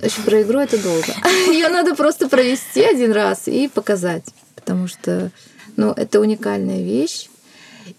Еще 0.00 0.22
про 0.22 0.42
игру 0.42 0.60
это 0.60 0.80
долго. 0.80 1.12
Ее 1.52 1.68
надо 1.68 1.96
просто 1.96 2.28
провести 2.28 2.82
один 2.82 3.10
раз 3.10 3.48
и 3.48 3.68
показать. 3.68 4.24
Потому 4.54 4.86
что 4.86 5.32
ну, 5.76 5.90
это 5.90 6.20
уникальная 6.20 6.82
вещь. 6.82 7.28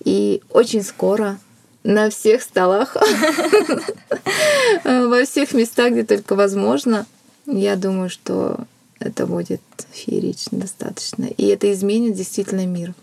И 0.06 0.42
очень 0.50 0.84
скоро 0.84 1.38
на 1.84 2.10
всех 2.10 2.42
столах, 2.42 2.96
во 4.84 5.26
всех 5.26 5.54
местах, 5.54 5.92
где 5.92 6.04
только 6.04 6.36
возможно. 6.36 7.06
Я 7.46 7.76
думаю, 7.76 8.10
что 8.10 8.66
это 9.00 9.26
будет 9.26 9.62
феерично 9.92 10.60
достаточно. 10.60 11.26
И 11.26 11.46
это 11.48 11.72
изменит 11.74 12.16
действительно 12.16 12.66
мир. 12.66 12.94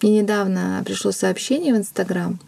Мне 0.00 0.20
недавно 0.20 0.82
пришло 0.86 1.10
сообщение 1.10 1.74
в 1.74 1.78
Инстаграм. 1.78 2.38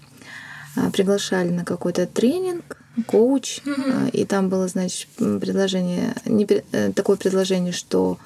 А, 0.77 0.91
приглашали 0.91 1.51
на 1.51 1.65
какой-то 1.65 2.07
тренинг, 2.07 2.77
коуч, 3.07 3.61
mm-hmm. 3.65 4.11
и 4.11 4.25
там 4.25 4.49
было, 4.49 4.69
значит, 4.69 5.09
предложение, 5.17 6.15
не, 6.25 6.47
э, 6.47 6.93
такое 6.93 7.17
предложение, 7.17 7.73
что 7.73 8.19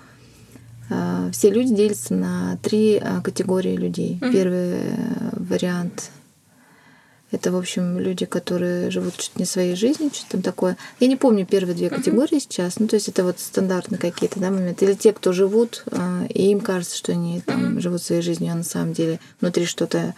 а, 0.91 1.31
все 1.33 1.51
люди 1.51 1.75
делятся 1.75 2.13
на 2.13 2.59
три 2.63 3.01
категории 3.23 3.77
людей. 3.77 4.19
Mm-hmm. 4.21 4.33
Первый 4.33 4.73
э, 4.73 4.95
вариант 5.33 6.11
это, 7.35 7.51
в 7.51 7.57
общем, 7.57 7.99
люди, 7.99 8.27
которые 8.27 8.91
живут 8.91 9.17
чуть 9.17 9.37
не 9.37 9.45
своей 9.45 9.75
жизнью, 9.75 10.11
что 10.15 10.31
там 10.31 10.43
такое. 10.43 10.77
Я 11.01 11.09
не 11.09 11.17
помню 11.17 11.45
первые 11.45 11.75
две 11.75 11.91
категории 11.91 12.37
uh-huh. 12.37 12.47
сейчас. 12.49 12.79
Ну, 12.79 12.87
то 12.87 12.95
есть 12.95 13.09
это 13.09 13.25
вот 13.25 13.41
стандартные 13.41 13.99
какие-то 13.99 14.39
да, 14.39 14.51
моменты. 14.51 14.85
Или 14.85 14.95
те, 14.95 15.13
кто 15.13 15.33
живут, 15.33 15.85
а, 15.91 16.25
и 16.29 16.51
им 16.51 16.61
кажется, 16.61 16.97
что 16.97 17.13
они 17.13 17.41
там 17.41 17.77
uh-huh. 17.77 17.81
живут 17.81 18.03
своей 18.03 18.23
жизнью, 18.23 18.53
а 18.53 18.57
на 18.57 18.63
самом 18.63 18.93
деле 18.93 19.19
внутри 19.41 19.67
что-то 19.67 20.15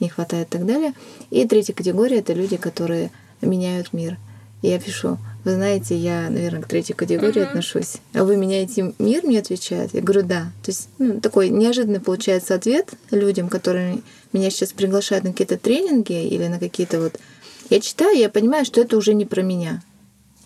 не 0.00 0.08
хватает 0.08 0.48
и 0.48 0.50
так 0.58 0.66
далее. 0.66 0.92
И 1.30 1.46
третья 1.46 1.72
категория— 1.72 2.18
это 2.18 2.32
люди, 2.32 2.56
которые 2.56 3.12
меняют 3.40 3.92
мир. 3.92 4.18
И 4.62 4.68
я 4.68 4.80
пишу, 4.80 5.18
вы 5.46 5.54
знаете, 5.54 5.96
я, 5.96 6.28
наверное, 6.28 6.60
к 6.60 6.66
третьей 6.66 6.96
категории 6.96 7.40
uh-huh. 7.40 7.50
отношусь. 7.50 7.98
А 8.14 8.24
вы 8.24 8.36
меняете 8.36 8.92
мир, 8.98 9.24
мне 9.24 9.38
отвечают? 9.38 9.94
Я 9.94 10.00
говорю, 10.02 10.24
да. 10.24 10.50
То 10.64 10.72
есть 10.72 10.88
ну, 10.98 11.20
такой 11.20 11.50
неожиданный 11.50 12.00
получается 12.00 12.56
ответ 12.56 12.94
людям, 13.12 13.48
которые 13.48 14.00
меня 14.32 14.50
сейчас 14.50 14.72
приглашают 14.72 15.24
на 15.24 15.30
какие-то 15.30 15.56
тренинги 15.56 16.26
или 16.26 16.48
на 16.48 16.58
какие-то 16.58 17.00
вот... 17.00 17.20
Я 17.70 17.78
читаю, 17.78 18.18
я 18.18 18.28
понимаю, 18.28 18.64
что 18.64 18.80
это 18.80 18.96
уже 18.96 19.14
не 19.14 19.24
про 19.24 19.42
меня. 19.42 19.84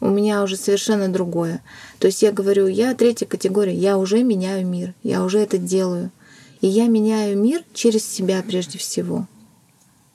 У 0.01 0.09
меня 0.09 0.42
уже 0.42 0.59
совершенно 0.59 1.09
другое. 1.09 1.62
То 1.98 2.07
есть 2.07 2.20
я 2.20 2.30
говорю, 2.30 2.66
я 2.66 2.94
третья 2.94 3.24
категория, 3.24 3.74
я 3.74 3.96
уже 3.96 4.22
меняю 4.22 4.66
мир, 4.66 4.92
я 5.03 5.24
уже 5.24 5.38
это 5.38 5.57
делаю. 5.57 6.11
И 6.61 6.66
я 6.66 6.88
меняю 6.88 7.38
мир 7.38 7.64
через 7.72 8.07
себя 8.07 8.44
прежде 8.46 8.76
всего. 8.76 9.26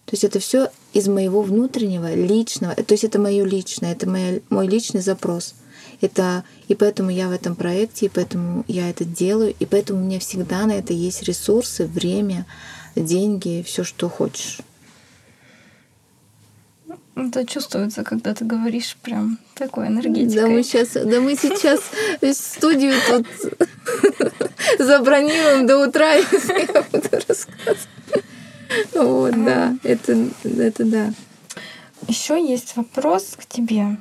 То 0.06 0.12
есть 0.12 0.24
это 0.24 0.38
все 0.38 0.70
из 0.96 1.10
моего 1.10 1.42
внутреннего, 1.42 2.16
личного. 2.16 2.74
То 2.74 2.94
есть 2.94 3.04
это 3.04 3.20
мое 3.20 3.44
личное, 3.44 3.92
это 3.92 4.10
мой, 4.10 4.42
мой 4.50 4.66
личный 4.66 5.02
запрос. 5.02 5.54
Это, 6.00 6.46
и 6.70 6.76
поэтому 6.76 7.10
я 7.10 7.28
в 7.28 7.34
этом 7.34 7.56
проекте, 7.56 8.06
и 8.06 8.10
поэтому 8.10 8.64
я 8.70 8.90
это 8.90 9.04
делаю, 9.04 9.54
и 9.60 9.66
поэтому 9.66 10.00
у 10.00 10.06
меня 10.06 10.20
всегда 10.20 10.66
на 10.66 10.72
это 10.72 10.94
есть 10.94 11.24
ресурсы, 11.24 11.86
время, 11.86 12.46
деньги, 12.96 13.62
все, 13.68 13.84
что 13.84 14.08
хочешь. 14.08 14.60
Это 17.18 17.46
чувствуется, 17.46 18.04
когда 18.04 18.34
ты 18.34 18.46
говоришь 18.46 18.98
прям 19.02 19.38
такой 19.54 19.88
энергетикой. 19.88 20.36
Да 20.36 20.48
мы 20.48 20.64
сейчас, 20.64 20.94
да 20.94 21.20
мы 21.20 21.36
сейчас 21.36 21.82
студию 22.38 22.94
тут 23.10 23.28
забронируем 24.80 25.68
до 25.68 25.86
утра, 25.86 26.14
если 26.14 26.74
я 26.74 26.82
буду 26.84 27.10
рассказывать. 27.12 27.88
Вот, 28.94 29.32
да, 29.44 29.78
это, 29.84 30.30
это 30.44 30.86
да. 30.86 31.14
Еще 32.08 32.44
есть 32.44 32.76
вопрос 32.76 33.36
к 33.38 33.46
тебе. 33.46 33.98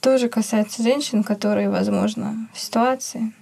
Тоже 0.00 0.28
касается 0.28 0.82
женщин, 0.82 1.24
которые, 1.24 1.68
возможно, 1.68 2.48
в 2.54 2.60
ситуации 2.60 3.32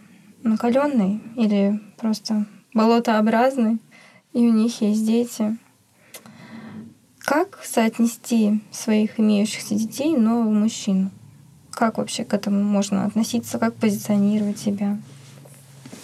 накаленной 0.43 1.21
или 1.37 1.81
просто 1.97 2.47
болотообразной, 2.73 3.79
и 4.33 4.47
у 4.47 4.53
них 4.53 4.81
есть 4.81 5.07
дети. 5.07 5.57
Как 7.19 7.59
соотнести 7.65 8.63
своих 8.71 9.19
имеющихся 9.19 9.75
детей 9.75 10.17
нового 10.17 10.51
мужчину? 10.51 11.11
Как 11.71 11.99
вообще 11.99 12.25
к 12.25 12.33
этому 12.33 12.63
можно 12.63 13.05
относиться? 13.05 13.59
Как 13.59 13.75
позиционировать 13.75 14.59
себя? 14.59 14.99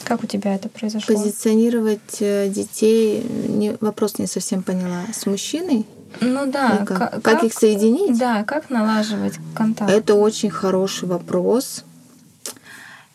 Как 0.04 0.22
у 0.24 0.26
тебя 0.26 0.54
это 0.54 0.68
произошло? 0.68 1.14
Позиционировать 1.14 2.16
э, 2.20 2.48
детей, 2.48 3.24
не, 3.48 3.76
вопрос 3.80 4.18
не 4.18 4.26
совсем 4.26 4.62
поняла, 4.62 5.02
с 5.12 5.26
мужчиной? 5.26 5.86
Ну 6.20 6.50
да. 6.50 6.84
Как, 6.86 6.98
как, 6.98 7.22
как 7.22 7.44
их 7.44 7.52
соединить? 7.52 8.18
Да, 8.18 8.44
как 8.44 8.70
налаживать 8.70 9.34
контакт? 9.54 9.90
Это 9.90 10.14
очень 10.14 10.50
хороший 10.50 11.08
вопрос. 11.08 11.84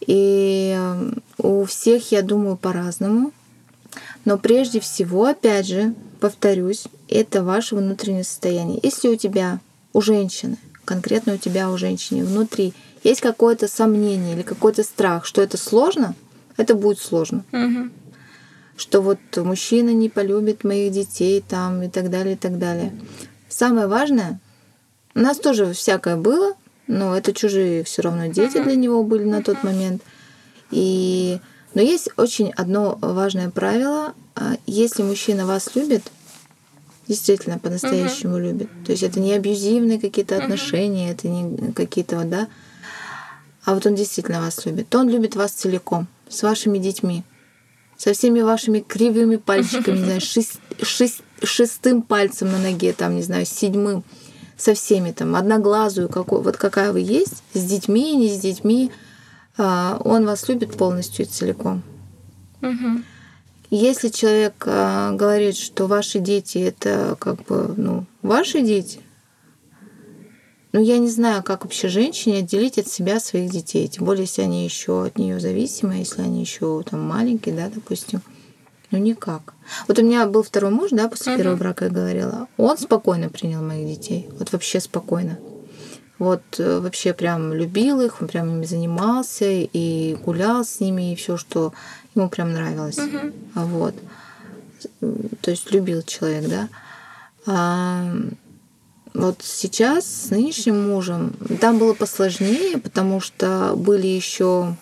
И 0.06 0.76
э, 0.78 1.12
у 1.38 1.66
всех, 1.66 2.12
я 2.12 2.22
думаю, 2.22 2.58
по-разному. 2.58 3.32
Но 4.26 4.38
прежде 4.38 4.80
всего, 4.80 5.26
опять 5.26 5.68
же, 5.68 5.94
повторюсь, 6.20 6.86
это 7.10 7.44
ваше 7.44 7.76
внутреннее 7.76 8.24
состояние. 8.24 8.80
Если 8.84 9.08
у 9.08 9.16
тебя, 9.16 9.60
у 9.94 10.02
женщины, 10.02 10.58
конкретно 10.86 11.34
у 11.34 11.38
тебя, 11.38 11.70
у 11.70 11.78
женщины 11.78 12.26
внутри 12.26 12.74
есть 13.04 13.22
какое-то 13.22 13.68
сомнение 13.68 14.34
или 14.36 14.42
какой-то 14.42 14.84
страх, 14.84 15.26
что 15.26 15.42
это 15.42 15.58
сложно, 15.58 16.16
это 16.58 16.76
будет 16.76 17.00
сложно. 17.00 17.44
Угу. 17.52 17.90
Что 18.78 19.02
вот 19.02 19.20
мужчина 19.38 19.92
не 19.92 20.10
полюбит 20.10 20.64
моих 20.64 20.92
детей 20.92 21.44
там 21.48 21.82
и 21.84 21.90
так 21.90 22.10
далее, 22.10 22.36
и 22.36 22.38
так 22.38 22.60
далее. 22.60 22.94
Самое 23.50 23.88
важное, 23.88 24.40
у 25.16 25.20
нас 25.20 25.38
тоже 25.38 25.74
всякое 25.74 26.16
было, 26.16 26.54
но 26.86 27.18
это 27.18 27.34
чужие 27.34 27.84
все 27.84 28.02
равно 28.02 28.28
дети 28.28 28.62
для 28.62 28.76
него 28.76 29.04
были 29.04 29.24
на 29.24 29.42
тот 29.42 29.64
момент. 29.64 30.02
И 30.70 31.40
но 31.74 31.82
есть 31.82 32.10
очень 32.18 32.52
одно 32.52 32.98
важное 33.02 33.50
правило. 33.50 34.16
А, 34.36 34.56
если 34.66 35.04
мужчина 35.04 35.46
вас 35.46 35.76
любит, 35.76 36.04
действительно 37.08 37.60
по-настоящему 37.60 38.38
uh-huh. 38.38 38.42
любит, 38.42 38.70
то 38.86 38.92
есть 38.92 39.04
это 39.04 39.20
не 39.20 39.34
абьюзивные 39.34 40.00
какие-то 40.00 40.36
uh-huh. 40.36 40.44
отношения, 40.44 41.12
это 41.12 41.28
не 41.28 41.72
какие-то 41.74 42.24
да, 42.24 42.48
а 43.64 43.74
вот 43.74 43.86
он 43.86 43.96
действительно 43.96 44.42
вас 44.42 44.66
любит, 44.66 44.90
то 44.90 45.00
он 45.00 45.10
любит 45.10 45.36
вас 45.36 45.52
целиком, 45.52 46.08
с 46.30 46.44
вашими 46.44 46.78
детьми, 46.78 47.24
со 47.98 48.14
всеми 48.14 48.42
вашими 48.42 48.80
кривыми 48.80 49.38
пальчиками, 49.38 49.98
не 49.98 50.04
знаю, 50.04 50.22
шесть, 50.22 50.60
шесть, 50.82 51.22
шестым 51.44 52.02
пальцем 52.02 52.52
на 52.52 52.60
ноге, 52.60 52.94
там, 52.94 53.16
не 53.16 53.22
знаю, 53.22 53.46
седьмым, 53.46 54.04
со 54.58 54.74
всеми 54.74 55.12
там, 55.12 55.36
одноглазую, 55.36 56.10
какой, 56.10 56.42
вот 56.42 56.58
какая 56.58 56.92
вы 56.92 57.02
есть, 57.02 57.44
с 57.54 57.64
детьми, 57.64 58.16
не 58.16 58.30
с 58.30 58.40
детьми, 58.40 58.92
а, 59.58 60.00
он 60.04 60.26
вас 60.26 60.48
любит 60.50 60.78
полностью 60.78 61.26
и 61.26 61.30
целиком. 61.30 61.84
Угу. 62.62 63.02
Если 63.70 64.10
человек 64.10 64.64
а, 64.66 65.12
говорит, 65.12 65.58
что 65.58 65.88
ваши 65.88 66.20
дети 66.20 66.58
это 66.58 67.16
как 67.20 67.44
бы 67.44 67.74
ну, 67.76 68.06
ваши 68.22 68.62
дети, 68.62 69.00
ну 70.74 70.82
я 70.82 70.98
не 70.98 71.10
знаю, 71.10 71.44
как 71.44 71.64
вообще 71.64 71.88
женщине 71.88 72.40
отделить 72.40 72.78
от 72.78 72.88
себя 72.88 73.20
своих 73.20 73.52
детей, 73.52 73.88
тем 73.88 74.06
более 74.06 74.24
если 74.24 74.42
они 74.42 74.66
еще 74.66 75.06
от 75.06 75.18
нее 75.18 75.40
зависимы, 75.40 75.96
если 75.96 76.22
они 76.22 76.42
еще 76.42 76.84
там 76.90 77.02
маленькие, 77.02 77.56
да, 77.56 77.70
допустим. 77.74 78.22
Ну 78.92 79.00
никак. 79.00 79.54
Вот 79.88 80.00
у 80.00 80.02
меня 80.02 80.26
был 80.26 80.44
второй 80.44 80.72
муж, 80.72 80.92
да, 80.92 81.10
после 81.10 81.34
uh-huh. 81.34 81.38
первого 81.38 81.58
брака 81.58 81.86
я 81.86 81.92
говорила. 81.92 82.48
Он 82.58 82.78
спокойно 82.78 83.30
принял 83.30 83.62
моих 83.62 83.88
детей. 83.88 84.30
Вот 84.40 84.52
вообще 84.54 84.80
спокойно. 84.80 85.38
Вот 86.20 86.42
э, 86.58 86.80
вообще 86.80 87.14
прям 87.14 87.54
любил 87.54 88.02
их, 88.02 88.22
он 88.22 88.28
прям 88.28 88.50
ими 88.50 88.66
занимался 88.66 89.46
и 89.46 90.16
гулял 90.16 90.64
с 90.64 90.80
ними, 90.80 91.14
и 91.14 91.16
все, 91.16 91.38
что 91.38 91.74
ему 92.16 92.30
прям 92.30 92.54
нравилось. 92.54 92.98
Угу. 92.98 93.34
Вот. 93.56 93.96
То 95.42 95.52
есть 95.52 95.72
любил 95.72 96.02
человек, 96.02 96.50
да. 96.50 96.70
А 97.46 98.14
вот 99.18 99.42
сейчас 99.42 100.06
с 100.06 100.30
нынешним 100.30 100.90
мужем 100.90 101.36
там 101.60 101.80
было 101.80 101.96
посложнее, 101.96 102.78
потому 102.78 103.20
что 103.20 103.74
были 103.76 104.06
еще 104.06 104.76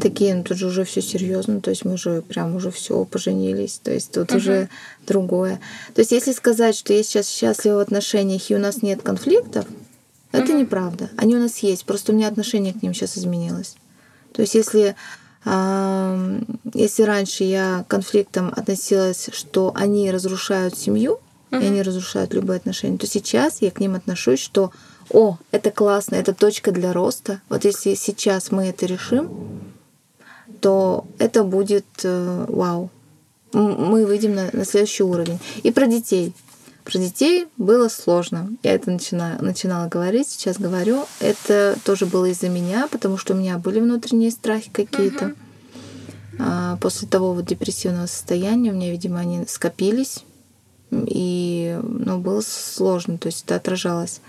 такие, 0.00 0.34
ну 0.34 0.42
тут 0.42 0.58
же 0.58 0.66
уже 0.66 0.84
все 0.84 1.00
серьезно, 1.00 1.60
то 1.60 1.70
есть 1.70 1.84
мы 1.84 1.92
уже 1.92 2.22
прям 2.22 2.56
уже 2.56 2.72
все 2.72 3.04
поженились, 3.04 3.80
то 3.82 3.92
есть 3.92 4.10
тут 4.10 4.30
uh-huh. 4.30 4.36
уже 4.36 4.68
другое. 5.06 5.60
То 5.94 6.00
есть 6.00 6.10
если 6.10 6.32
сказать, 6.32 6.74
что 6.76 6.92
я 6.92 7.04
сейчас 7.04 7.28
счастлива 7.28 7.76
в 7.76 7.80
отношениях 7.80 8.50
и 8.50 8.56
у 8.56 8.58
нас 8.58 8.82
нет 8.82 9.02
конфликтов, 9.02 9.66
uh-huh. 9.66 10.42
это 10.42 10.54
неправда. 10.54 11.10
Они 11.16 11.36
у 11.36 11.40
нас 11.40 11.58
есть, 11.58 11.84
просто 11.84 12.10
у 12.10 12.16
меня 12.16 12.26
отношение 12.26 12.72
к 12.72 12.82
ним 12.82 12.94
сейчас 12.94 13.16
изменилось. 13.16 13.76
То 14.32 14.42
есть 14.42 14.56
если 14.56 14.96
если 16.72 17.02
раньше 17.02 17.44
я 17.44 17.84
к 17.86 17.90
конфликтам 17.90 18.48
относилась, 18.56 19.28
что 19.30 19.72
они 19.76 20.10
разрушают 20.10 20.74
семью 20.74 21.20
uh-huh. 21.54 21.62
и 21.62 21.66
они 21.66 21.82
разрушают 21.82 22.34
любые 22.34 22.58
отношения, 22.58 22.98
то 22.98 23.06
сейчас 23.06 23.62
я 23.62 23.70
к 23.70 23.80
ним 23.80 23.94
отношусь, 23.94 24.40
что 24.40 24.72
о, 25.10 25.38
это 25.50 25.70
классно, 25.70 26.16
это 26.16 26.32
точка 26.34 26.72
для 26.72 26.92
роста. 26.92 27.40
Вот 27.48 27.64
если 27.64 27.94
сейчас 27.94 28.50
мы 28.50 28.66
это 28.66 28.86
решим, 28.86 29.30
то 30.60 31.06
это 31.18 31.44
будет 31.44 31.84
э, 32.02 32.46
вау. 32.48 32.90
Мы 33.52 34.06
выйдем 34.06 34.34
на, 34.34 34.50
на 34.52 34.64
следующий 34.64 35.02
уровень. 35.02 35.38
И 35.62 35.70
про 35.70 35.86
детей. 35.86 36.32
Про 36.84 36.98
детей 36.98 37.46
было 37.56 37.88
сложно. 37.88 38.50
Я 38.62 38.74
это 38.74 38.90
начинаю, 38.90 39.42
начинала 39.42 39.88
говорить, 39.88 40.28
сейчас 40.28 40.58
говорю. 40.58 41.04
Это 41.20 41.76
тоже 41.84 42.06
было 42.06 42.26
из-за 42.26 42.48
меня, 42.48 42.88
потому 42.90 43.16
что 43.16 43.34
у 43.34 43.36
меня 43.36 43.58
были 43.58 43.80
внутренние 43.80 44.30
страхи 44.30 44.70
какие-то. 44.72 45.26
Uh-huh. 45.26 45.36
А, 46.38 46.76
после 46.78 47.08
того 47.08 47.32
вот 47.32 47.46
депрессивного 47.46 48.06
состояния 48.06 48.70
у 48.70 48.74
меня, 48.74 48.90
видимо, 48.90 49.20
они 49.20 49.44
скопились. 49.46 50.24
И 50.90 51.78
ну, 51.82 52.18
было 52.18 52.40
сложно, 52.40 53.18
то 53.18 53.28
есть 53.28 53.44
это 53.44 53.56
отражалось. 53.56 54.20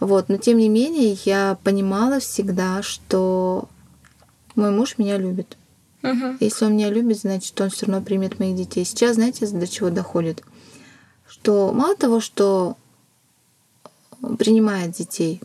Вот. 0.00 0.28
Но 0.28 0.36
тем 0.36 0.58
не 0.58 0.68
менее, 0.68 1.16
я 1.24 1.58
понимала 1.62 2.20
всегда, 2.20 2.82
что 2.82 3.68
мой 4.54 4.70
муж 4.70 4.98
меня 4.98 5.16
любит. 5.16 5.56
Угу. 6.02 6.36
Если 6.40 6.64
он 6.64 6.74
меня 6.74 6.90
любит, 6.90 7.20
значит, 7.20 7.58
он 7.60 7.70
все 7.70 7.86
равно 7.86 8.04
примет 8.04 8.38
моих 8.38 8.56
детей. 8.56 8.84
Сейчас, 8.84 9.14
знаете, 9.16 9.46
до 9.46 9.66
чего 9.66 9.90
доходит? 9.90 10.42
Что 11.28 11.72
мало 11.72 11.96
того, 11.96 12.20
что 12.20 12.76
принимает 14.38 14.92
детей 14.92 15.40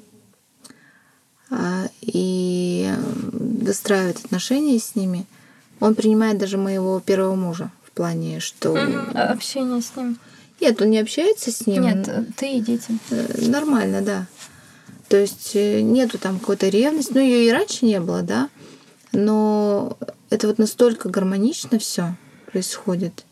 а, 1.49 1.87
и 2.01 2.93
выстраивает 3.31 4.23
отношения 4.23 4.79
с 4.79 4.95
ними, 4.95 5.25
он 5.79 5.95
принимает 5.95 6.37
даже 6.37 6.57
моего 6.57 6.99
первого 6.99 7.35
мужа 7.35 7.71
в 7.91 7.95
плане, 7.95 8.39
что... 8.39 8.71
Угу. 8.71 9.17
Общение 9.17 9.81
с 9.81 9.95
ним. 9.95 10.17
Нет, 10.59 10.81
он 10.81 10.91
не 10.91 10.99
общается 10.99 11.51
с 11.51 11.65
ним. 11.65 11.83
Нет, 11.83 12.09
ты 12.37 12.57
и 12.57 12.61
дети. 12.61 12.97
Э, 13.09 13.47
нормально, 13.47 14.01
да. 14.01 14.27
То 15.09 15.17
есть 15.17 15.51
э, 15.55 15.81
нету 15.81 16.17
там 16.17 16.39
какой-то 16.39 16.69
ревности. 16.69 17.13
Ну, 17.13 17.19
ее 17.19 17.47
и 17.47 17.51
раньше 17.51 17.85
не 17.85 17.99
было, 17.99 18.21
да 18.21 18.49
но 19.11 19.97
это 20.29 20.47
вот 20.47 20.57
настолько 20.57 21.09
гармонично 21.09 21.79
все 21.79 22.15
происходит. 22.51 23.25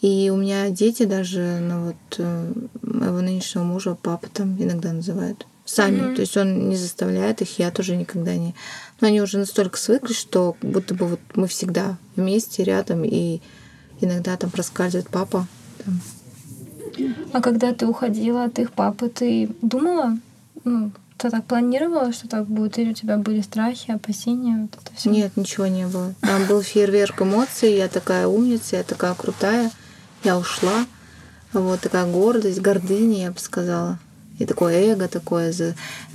И 0.00 0.30
у 0.32 0.36
меня 0.36 0.70
дети 0.70 1.04
даже, 1.04 1.58
ну 1.60 1.86
вот, 1.86 2.18
э, 2.18 2.52
моего 2.82 3.20
нынешнего 3.20 3.64
мужа 3.64 3.96
папа 4.00 4.28
там 4.32 4.56
иногда 4.62 4.92
называют. 4.92 5.46
Сами. 5.70 6.00
Mm-hmm. 6.00 6.14
То 6.16 6.20
есть 6.22 6.36
он 6.36 6.68
не 6.68 6.74
заставляет 6.74 7.42
их, 7.42 7.60
я 7.60 7.70
тоже 7.70 7.94
никогда 7.94 8.34
не. 8.34 8.56
Но 9.00 9.06
они 9.06 9.22
уже 9.22 9.38
настолько 9.38 9.78
свыклись, 9.78 10.18
что 10.18 10.56
будто 10.62 10.94
бы 10.94 11.06
вот 11.06 11.20
мы 11.36 11.46
всегда 11.46 11.96
вместе, 12.16 12.64
рядом, 12.64 13.04
и 13.04 13.40
иногда 14.00 14.36
там 14.36 14.50
проскальзывает 14.50 15.08
папа. 15.10 15.46
Там. 15.84 16.00
А 17.32 17.40
когда 17.40 17.72
ты 17.72 17.86
уходила 17.86 18.44
от 18.44 18.58
их 18.58 18.72
папы, 18.72 19.08
ты 19.08 19.48
думала, 19.62 20.18
ну, 20.64 20.90
ты 21.18 21.30
так 21.30 21.44
планировала, 21.44 22.12
что 22.12 22.26
так 22.26 22.46
будет? 22.46 22.76
Или 22.78 22.90
у 22.90 22.94
тебя 22.94 23.16
были 23.16 23.40
страхи, 23.40 23.92
опасения? 23.92 24.62
Вот 24.62 24.82
это 24.82 24.96
все? 24.96 25.08
Нет, 25.08 25.36
ничего 25.36 25.68
не 25.68 25.86
было. 25.86 26.14
Там 26.20 26.46
был 26.46 26.62
фейерверк 26.62 27.22
эмоций. 27.22 27.76
Я 27.76 27.86
такая 27.86 28.26
умница, 28.26 28.74
я 28.74 28.82
такая 28.82 29.14
крутая. 29.14 29.70
Я 30.24 30.36
ушла. 30.36 30.84
Вот 31.52 31.80
такая 31.80 32.06
гордость, 32.06 32.60
гордыня, 32.60 33.22
я 33.22 33.30
бы 33.30 33.38
сказала. 33.38 34.00
И 34.40 34.46
такое 34.46 34.92
эго 34.92 35.06
такое. 35.06 35.52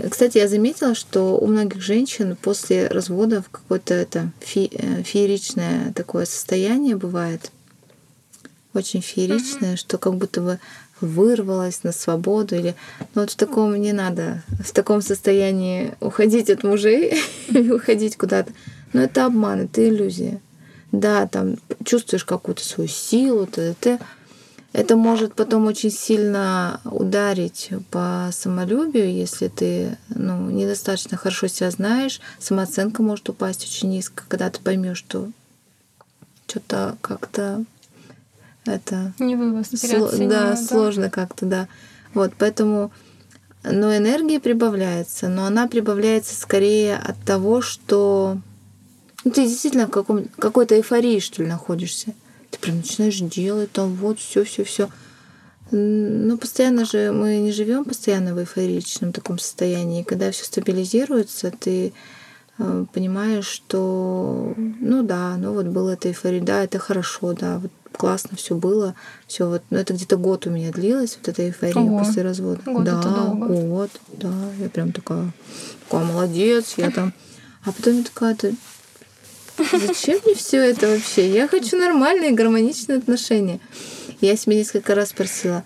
Кстати, 0.10 0.40
я 0.40 0.48
заметила, 0.48 0.96
что 0.96 1.38
у 1.38 1.46
многих 1.46 1.80
женщин 1.80 2.36
после 2.42 2.88
разводов 2.88 3.50
какое-то 3.52 3.94
это 3.94 4.32
фе 4.40 4.66
э, 4.66 5.04
фееричное 5.04 5.94
такое 5.94 6.26
состояние 6.26 6.96
бывает. 6.96 7.52
Очень 8.74 9.02
фееричное, 9.02 9.74
mm-hmm. 9.74 9.78
что 9.78 10.00
как 10.00 10.16
будто 10.16 10.42
бы 10.42 10.60
вырвалась 11.02 11.84
на 11.84 11.92
свободу 11.92 12.56
или 12.56 12.74
ну 13.14 13.22
вот 13.22 13.32
в 13.32 13.36
таком 13.36 13.80
не 13.80 13.94
надо 13.94 14.42
в 14.64 14.72
таком 14.72 15.04
состоянии 15.04 15.94
уходить 16.00 16.50
от 16.50 16.64
мужей 16.64 17.22
и 17.50 17.70
уходить 17.70 18.18
куда-то 18.18 18.54
но 18.94 19.02
это 19.02 19.26
обман 19.26 19.66
это 19.66 19.88
иллюзия 19.88 20.42
да 20.94 21.28
там 21.28 21.58
чувствуешь 21.84 22.24
какую-то 22.24 22.64
свою 22.64 22.88
силу 22.88 23.46
ты, 23.46 23.76
ты 23.80 24.00
это 24.76 24.98
может 24.98 25.36
потом 25.36 25.68
очень 25.68 25.90
сильно 25.90 26.82
ударить 26.84 27.70
по 27.92 28.30
самолюбию, 28.34 29.10
если 29.10 29.48
ты 29.48 29.98
ну, 30.10 30.50
недостаточно 30.50 31.16
хорошо 31.16 31.48
себя 31.48 31.72
знаешь. 31.72 32.20
Самооценка 32.40 33.02
может 33.02 33.30
упасть 33.30 33.64
очень 33.64 33.90
низко, 33.90 34.26
когда 34.28 34.50
ты 34.50 34.60
поймешь, 34.60 34.98
что 34.98 35.30
что-то 36.46 36.98
как-то 37.00 37.64
это 38.66 39.14
не 39.18 39.38
вывоз, 39.38 39.70
сло, 39.70 40.12
да, 40.12 40.28
да, 40.28 40.58
сложно 40.58 41.10
как-то, 41.10 41.46
да. 41.46 41.68
Вот, 42.14 42.34
поэтому, 42.38 42.92
но 43.64 43.96
энергия 43.96 44.42
прибавляется, 44.42 45.30
но 45.30 45.46
она 45.46 45.70
прибавляется 45.70 46.36
скорее 46.36 46.98
от 46.98 47.18
того, 47.24 47.62
что 47.62 48.40
ну, 49.24 49.32
ты 49.32 49.48
действительно 49.48 49.88
в 49.88 49.92
каком, 49.92 50.26
какой-то 50.38 50.76
эйфории, 50.76 51.20
что 51.20 51.44
ли, 51.44 51.48
находишься 51.48 52.14
ты 52.56 52.60
прям 52.60 52.77
начинаешь 52.77 53.19
делать, 53.19 53.72
там 53.72 53.94
вот 53.95 54.19
все, 54.19 54.44
все, 54.44 54.64
все. 54.64 54.90
Но 55.72 56.38
постоянно 56.38 56.86
же 56.86 57.11
мы 57.11 57.38
не 57.38 57.52
живем 57.52 57.86
постоянно 57.86 58.36
в 58.36 58.40
эйфоричном 58.40 59.11
таком 59.11 59.40
состоянии. 59.40 60.03
Когда 60.03 60.32
все 60.32 60.45
стабилизируется, 60.45 61.52
ты 61.52 61.91
э, 62.60 62.86
понимаешь, 62.94 63.48
что 63.48 64.53
ну 64.57 65.03
да, 65.03 65.38
ну 65.38 65.53
вот 65.53 65.65
было 65.68 65.91
это 65.91 66.10
эйфория, 66.10 66.41
да, 66.41 66.64
это 66.64 66.77
хорошо, 66.77 67.34
да, 67.34 67.60
вот 67.60 67.72
классно 67.98 68.38
все 68.38 68.56
было, 68.56 68.94
все 69.27 69.48
вот, 69.48 69.64
ну 69.69 69.77
это 69.77 69.94
где-то 69.94 70.18
год 70.18 70.45
у 70.45 70.52
меня 70.52 70.72
длилось, 70.72 71.18
вот 71.18 71.30
эта 71.30 71.48
эйфория 71.48 71.76
Ого. 71.76 71.99
после 71.99 72.22
развода. 72.22 72.61
Год 72.65 72.84
да, 72.84 72.99
это 72.99 73.10
долго. 73.10 73.48
год, 73.48 73.90
да, 74.14 74.34
я 74.60 74.69
прям 74.69 74.91
такая, 74.91 75.32
такая 75.86 76.06
молодец, 76.06 76.76
я 76.77 76.91
там, 76.91 77.14
а 77.64 77.72
потом 77.72 77.98
я 77.98 78.03
такая, 78.03 78.38
Зачем 79.57 80.19
мне 80.26 80.36
все 80.36 80.57
это 80.57 80.88
вообще? 80.88 81.32
Я 81.32 81.48
хочу 81.48 81.77
нормальные, 81.77 82.32
гармоничные 82.32 82.98
отношения. 82.98 83.60
Я 84.22 84.36
себе 84.36 84.57
несколько 84.57 84.95
раз 84.95 85.10
спросила. 85.10 85.64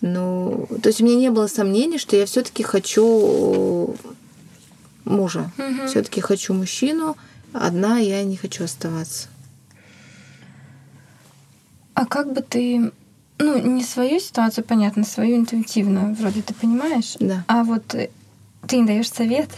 Ну, 0.00 0.68
то 0.82 0.88
есть 0.88 1.00
у 1.00 1.04
меня 1.04 1.16
не 1.16 1.30
было 1.30 1.46
сомнений, 1.46 1.98
что 1.98 2.16
я 2.16 2.26
все-таки 2.26 2.62
хочу 2.62 3.96
мужа. 5.04 5.50
Угу. 5.58 5.88
Все-таки 5.88 6.20
хочу 6.20 6.54
мужчину. 6.54 7.16
Одна 7.52 7.98
я 7.98 8.22
не 8.24 8.36
хочу 8.36 8.64
оставаться. 8.64 9.28
А 11.94 12.04
как 12.04 12.32
бы 12.32 12.42
ты, 12.42 12.92
ну, 13.38 13.58
не 13.58 13.82
свою 13.82 14.20
ситуацию, 14.20 14.64
понятно, 14.64 15.04
свою 15.04 15.36
интуитивную, 15.36 16.14
вроде 16.14 16.42
ты 16.42 16.52
понимаешь, 16.52 17.16
да. 17.18 17.44
а 17.48 17.64
вот 17.64 17.96
ты 18.66 18.78
не 18.78 18.86
даешь 18.86 19.10
совет, 19.10 19.50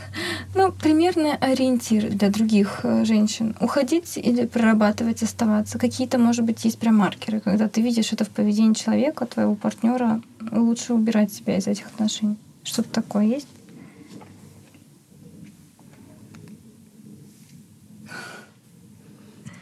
ну, 0.54 0.72
примерный 0.72 1.36
ориентир 1.36 2.10
для 2.10 2.30
других 2.30 2.80
э, 2.82 3.04
женщин. 3.04 3.56
Уходить 3.60 4.16
или 4.16 4.46
прорабатывать, 4.46 5.22
оставаться. 5.22 5.78
Какие-то, 5.78 6.18
может 6.18 6.44
быть, 6.44 6.64
есть 6.64 6.78
прям 6.78 6.96
маркеры, 6.96 7.40
когда 7.40 7.68
ты 7.68 7.80
видишь 7.80 8.12
это 8.12 8.24
в 8.24 8.30
поведении 8.30 8.74
человека, 8.74 9.26
твоего 9.26 9.54
партнера, 9.54 10.20
лучше 10.52 10.94
убирать 10.94 11.32
себя 11.32 11.56
из 11.56 11.66
этих 11.66 11.86
отношений. 11.86 12.36
Что-то 12.62 12.90
такое 12.90 13.24
есть? 13.24 13.48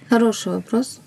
Хороший 0.08 0.52
вопрос. 0.52 1.00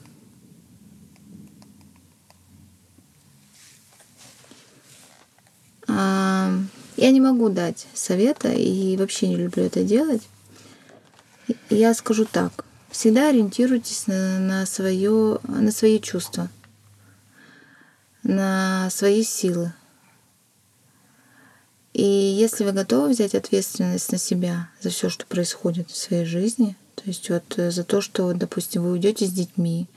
А, 5.88 6.52
я 7.00 7.12
не 7.12 7.22
могу 7.22 7.50
дать 7.50 7.88
совета 7.94 8.52
и 8.52 8.98
вообще 8.98 9.30
не 9.30 9.38
люблю 9.38 9.64
это 9.64 9.84
делать. 9.84 10.22
Я 11.70 11.94
скажу 11.94 12.26
так. 12.26 12.66
Всегда 12.92 13.30
ориентируйтесь 13.30 14.08
на, 14.08 14.40
на, 14.40 14.66
свое, 14.66 15.40
на 15.44 15.72
свои 15.72 16.00
чувства, 16.00 16.50
на 18.24 18.90
свои 18.90 19.24
силы. 19.24 19.74
И 21.94 22.04
если 22.04 22.66
вы 22.66 22.74
готовы 22.74 23.10
взять 23.10 23.34
ответственность 23.34 24.12
на 24.12 24.18
себя 24.18 24.70
за 24.82 24.90
все, 24.90 25.10
что 25.10 25.26
происходит 25.26 25.90
в 25.90 25.96
своей 25.96 26.26
жизни, 26.26 26.76
то 26.96 27.04
есть 27.06 27.30
вот 27.30 27.44
за 27.56 27.84
то, 27.84 28.02
что, 28.02 28.34
допустим, 28.34 28.84
вы 28.84 28.92
уйдете 28.92 29.26
с 29.26 29.32
детьми, 29.32 29.88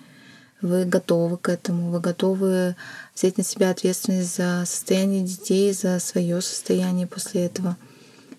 вы 0.63 0.85
готовы 0.85 1.37
к 1.37 1.49
этому, 1.49 1.91
вы 1.91 2.01
готовы 2.01 2.77
взять 3.15 3.37
на 3.37 3.45
себя 3.45 3.71
ответственность 3.71 4.37
за 4.37 4.63
состояние 4.65 5.25
детей, 5.25 5.73
за 5.73 5.99
свое 5.99 6.41
состояние 6.41 7.09
после 7.09 7.47
этого. 7.47 7.77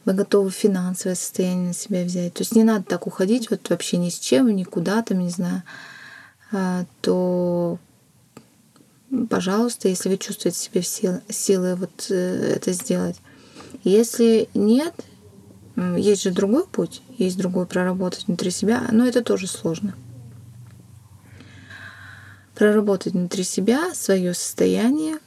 Вы 0.06 0.14
готовы 0.14 0.50
финансовое 0.50 1.16
состояние 1.16 1.68
на 1.68 1.74
себя 1.74 2.04
взять. 2.04 2.34
То 2.34 2.42
есть 2.42 2.56
не 2.56 2.64
надо 2.64 2.86
так 2.86 3.08
уходить 3.08 3.50
вот 3.50 3.70
вообще 3.70 3.98
ни 3.98 4.10
с 4.10 4.20
чем, 4.20 4.54
никуда 4.56 5.02
там, 5.02 5.20
не 5.20 5.30
знаю, 5.30 5.64
а, 6.52 6.86
то 7.02 7.78
пожалуйста, 9.30 9.90
если 9.90 10.10
вы 10.10 10.18
чувствуете 10.18 10.58
себе 10.58 10.82
силы, 10.82 11.22
силы 11.30 11.76
вот 11.76 12.08
э, 12.10 12.54
это 12.56 12.72
сделать. 12.72 13.18
Если 13.84 14.50
нет, 14.54 14.94
есть 15.76 16.24
же 16.24 16.32
другой 16.32 16.66
путь, 16.66 17.02
есть 17.18 17.38
другой 17.38 17.66
проработать 17.66 18.28
внутри 18.28 18.50
себя, 18.50 18.88
но 18.92 19.06
это 19.06 19.24
тоже 19.24 19.48
сложно 19.48 19.94
проработать 22.56 23.14
внутри 23.14 23.44
себя 23.44 23.94
свое 23.94 24.34
состояние, 24.34 25.18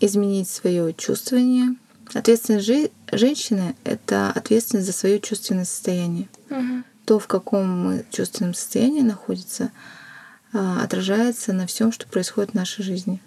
изменить 0.00 0.48
свое 0.48 0.92
чувствование. 0.94 1.76
Ответственность 2.14 2.66
жи- 2.66 2.90
женщины— 3.12 3.74
это 3.84 4.30
ответственность 4.30 4.86
за 4.86 4.92
свое 4.92 5.20
чувственное 5.20 5.64
состояние. 5.64 6.28
Угу. 6.50 6.82
То, 7.04 7.18
в 7.18 7.26
каком 7.26 7.68
мы 7.68 8.06
чувственном 8.10 8.54
состоянии 8.54 9.02
находится, 9.02 9.70
а, 10.52 10.82
отражается 10.82 11.52
на 11.52 11.66
всем, 11.66 11.92
что 11.92 12.06
происходит 12.06 12.52
в 12.52 12.54
нашей 12.54 12.84
жизни. 12.84 13.20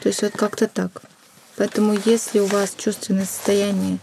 То 0.00 0.08
есть 0.08 0.22
вот 0.22 0.32
как-то 0.32 0.66
так. 0.66 1.02
Поэтому 1.56 1.96
если 2.06 2.38
у 2.38 2.46
вас 2.46 2.74
чувственное 2.76 3.26
состояние 3.26 3.98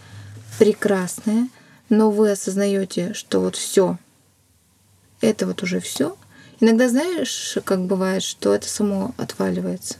прекрасное, 0.58 1.48
но 1.88 2.10
вы 2.10 2.30
осознаете, 2.30 3.14
что 3.14 3.40
вот 3.40 3.56
все, 3.56 3.98
это 5.20 5.46
вот 5.46 5.62
уже 5.62 5.80
все, 5.80 6.16
Иногда 6.60 6.88
знаешь, 6.88 7.58
как 7.64 7.86
бывает, 7.86 8.22
что 8.22 8.54
это 8.54 8.68
само 8.68 9.14
отваливается. 9.16 9.96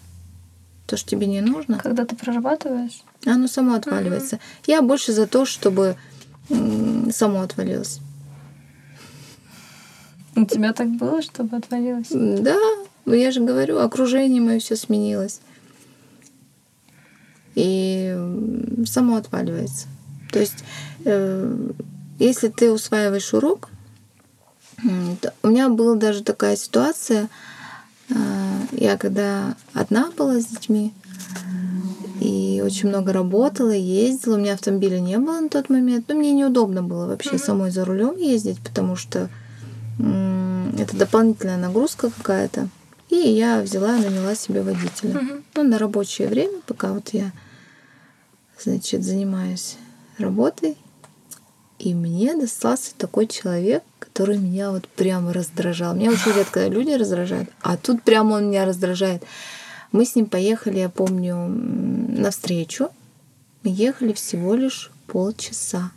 То, 0.87 0.97
что 0.97 1.11
тебе 1.11 1.27
не 1.27 1.41
нужно. 1.41 1.79
Когда 1.79 2.05
ты 2.05 2.17
прорабатываешь? 2.17 3.03
Оно 3.27 3.47
само 3.47 3.75
отваливается. 3.75 4.37
Угу. 4.37 4.43
Я 4.67 4.83
больше 4.83 5.13
за 5.13 5.27
то, 5.27 5.45
чтобы 5.45 5.97
само 6.49 7.43
отвалилось. 7.43 8.01
У 10.35 10.45
тебя 10.47 10.73
так 10.73 10.89
было, 10.89 11.21
чтобы 11.21 11.57
отвалилось? 11.57 12.09
Да, 12.11 12.57
я 13.07 13.31
же 13.31 13.41
говорю, 13.41 13.79
окружение 13.79 14.41
мое 14.41 14.61
все 14.61 14.77
сменилось. 14.77 15.41
И 17.55 18.17
само 18.87 19.17
отваливается. 19.17 19.89
То 20.33 20.39
есть, 20.39 20.65
э, 21.05 21.71
если 22.19 22.49
ты 22.49 22.71
усваиваешь 22.71 23.35
урок, 23.35 23.71
у 25.43 25.49
меня 25.49 25.69
была 25.69 25.97
даже 25.97 26.23
такая 26.23 26.57
ситуация, 26.57 27.29
а, 28.11 28.15
я 28.73 28.97
когда 28.97 29.57
одна 29.75 30.11
была 30.17 30.41
с 30.41 30.47
детьми, 30.47 30.93
и 32.21 32.63
очень 32.65 32.89
много 32.89 33.13
работала, 33.13 33.71
ездила. 33.71 34.35
У 34.35 34.39
меня 34.39 34.55
автомобиля 34.55 34.99
не 34.99 35.19
было 35.19 35.41
на 35.41 35.49
тот 35.49 35.71
момент. 35.71 36.07
Но 36.09 36.15
мне 36.17 36.33
неудобно 36.33 36.83
было 36.83 37.07
вообще 37.07 37.31
mm-hmm. 37.31 37.45
самой 37.45 37.71
за 37.71 37.85
рулем 37.85 38.17
ездить, 38.17 38.61
потому 38.61 38.97
что 38.97 39.31
это 39.99 40.97
дополнительная 40.97 41.59
нагрузка 41.59 42.11
какая-то. 42.11 42.69
И 43.09 43.17
я 43.17 43.61
взяла 43.63 43.97
и 43.97 44.05
наняла 44.05 44.35
себе 44.35 44.63
водителя. 44.63 45.13
Mm-hmm. 45.13 45.43
Ну, 45.55 45.63
на 45.63 45.79
рабочее 45.79 46.29
время, 46.29 46.61
пока 46.67 46.93
вот 46.93 47.11
я, 47.11 47.33
значит, 48.61 49.05
занимаюсь 49.05 49.77
работой. 50.19 50.77
И 51.79 51.95
мне 51.95 52.35
достался 52.37 52.93
такой 52.97 53.27
человек, 53.27 53.85
который 53.99 54.37
меня 54.37 54.71
вот 54.71 54.89
прямо 54.89 55.33
раздражал. 55.33 55.95
Меня 55.95 56.11
очень 56.11 56.33
редко 56.33 56.67
люди 56.67 56.91
раздражают, 56.91 57.51
а 57.63 57.77
тут 57.77 58.03
прямо 58.03 58.35
он 58.35 58.51
меня 58.51 58.65
раздражает. 58.65 59.23
Мы 59.93 60.05
с 60.05 60.17
ним 60.17 60.27
поехали, 60.27 60.81
я 60.81 60.89
помню, 60.89 61.37
на 61.37 62.31
встречу. 62.31 62.91
Мы 63.63 63.71
ехали 63.71 64.13
всего 64.13 64.55
лишь 64.55 64.91
полчаса. 65.07 65.93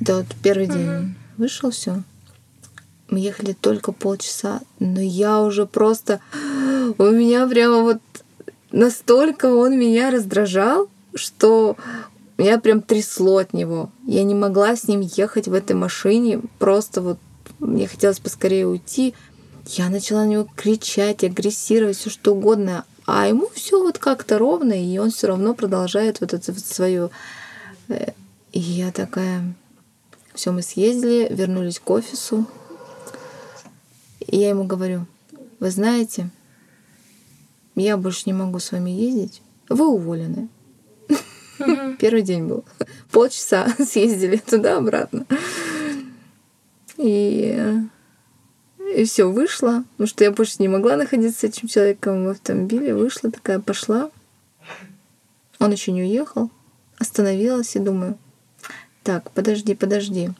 Это 0.00 0.18
вот 0.18 0.26
первый 0.42 0.66
день 0.66 0.88
угу. 0.88 1.14
вышел, 1.36 1.70
все. 1.70 2.02
Мы 3.10 3.18
ехали 3.18 3.52
только 3.52 3.92
полчаса, 3.92 4.60
но 4.78 5.00
я 5.00 5.42
уже 5.42 5.66
просто... 5.66 6.20
У 6.98 7.04
меня 7.04 7.46
прямо 7.46 7.82
вот 7.82 7.98
настолько 8.72 9.46
он 9.46 9.78
меня 9.78 10.10
раздражал, 10.10 10.88
что 11.14 11.76
меня 12.40 12.58
прям 12.58 12.80
трясло 12.80 13.38
от 13.38 13.52
него. 13.52 13.90
Я 14.06 14.24
не 14.24 14.34
могла 14.34 14.74
с 14.74 14.88
ним 14.88 15.00
ехать 15.00 15.46
в 15.46 15.52
этой 15.52 15.76
машине. 15.76 16.40
Просто 16.58 17.02
вот 17.02 17.18
мне 17.58 17.86
хотелось 17.86 18.18
поскорее 18.18 18.66
уйти. 18.66 19.14
Я 19.66 19.90
начала 19.90 20.24
на 20.24 20.28
него 20.28 20.46
кричать, 20.56 21.22
агрессировать, 21.22 21.98
все 21.98 22.08
что 22.08 22.34
угодно. 22.34 22.84
А 23.06 23.26
ему 23.26 23.48
все 23.52 23.82
вот 23.82 23.98
как-то 23.98 24.38
ровно, 24.38 24.72
и 24.72 24.98
он 24.98 25.10
все 25.10 25.26
равно 25.26 25.54
продолжает 25.54 26.20
вот 26.20 26.32
это 26.32 26.52
вот 26.52 26.64
свое. 26.64 27.10
Э, 27.88 28.12
и 28.52 28.60
я 28.60 28.90
такая, 28.90 29.54
все, 30.34 30.52
мы 30.52 30.62
съездили, 30.62 31.28
вернулись 31.30 31.78
к 31.78 31.90
офису. 31.90 32.46
И 34.20 34.38
я 34.38 34.48
ему 34.50 34.64
говорю, 34.64 35.06
вы 35.58 35.70
знаете, 35.70 36.30
я 37.74 37.96
больше 37.96 38.22
не 38.26 38.32
могу 38.32 38.60
с 38.60 38.72
вами 38.72 38.90
ездить, 38.90 39.42
вы 39.68 39.88
уволены. 39.88 40.48
Первый 41.98 42.22
день 42.22 42.46
был. 42.46 42.64
Полчаса 43.10 43.68
съездили 43.78 44.36
туда-обратно. 44.36 45.26
И, 46.96 47.58
и 48.96 49.04
все, 49.04 49.30
вышла, 49.30 49.84
потому 49.92 50.06
что 50.06 50.24
я 50.24 50.30
больше 50.30 50.56
не 50.58 50.68
могла 50.68 50.96
находиться 50.96 51.40
с 51.40 51.44
этим 51.44 51.68
человеком 51.68 52.24
в 52.24 52.28
автомобиле. 52.28 52.94
Вышла 52.94 53.30
такая, 53.30 53.58
пошла. 53.60 54.10
Он 55.58 55.72
еще 55.72 55.92
не 55.92 56.02
уехал. 56.02 56.50
Остановилась 56.98 57.76
и 57.76 57.78
думаю, 57.78 58.18
так, 59.02 59.30
подожди, 59.30 59.74
подожди. 59.74 60.30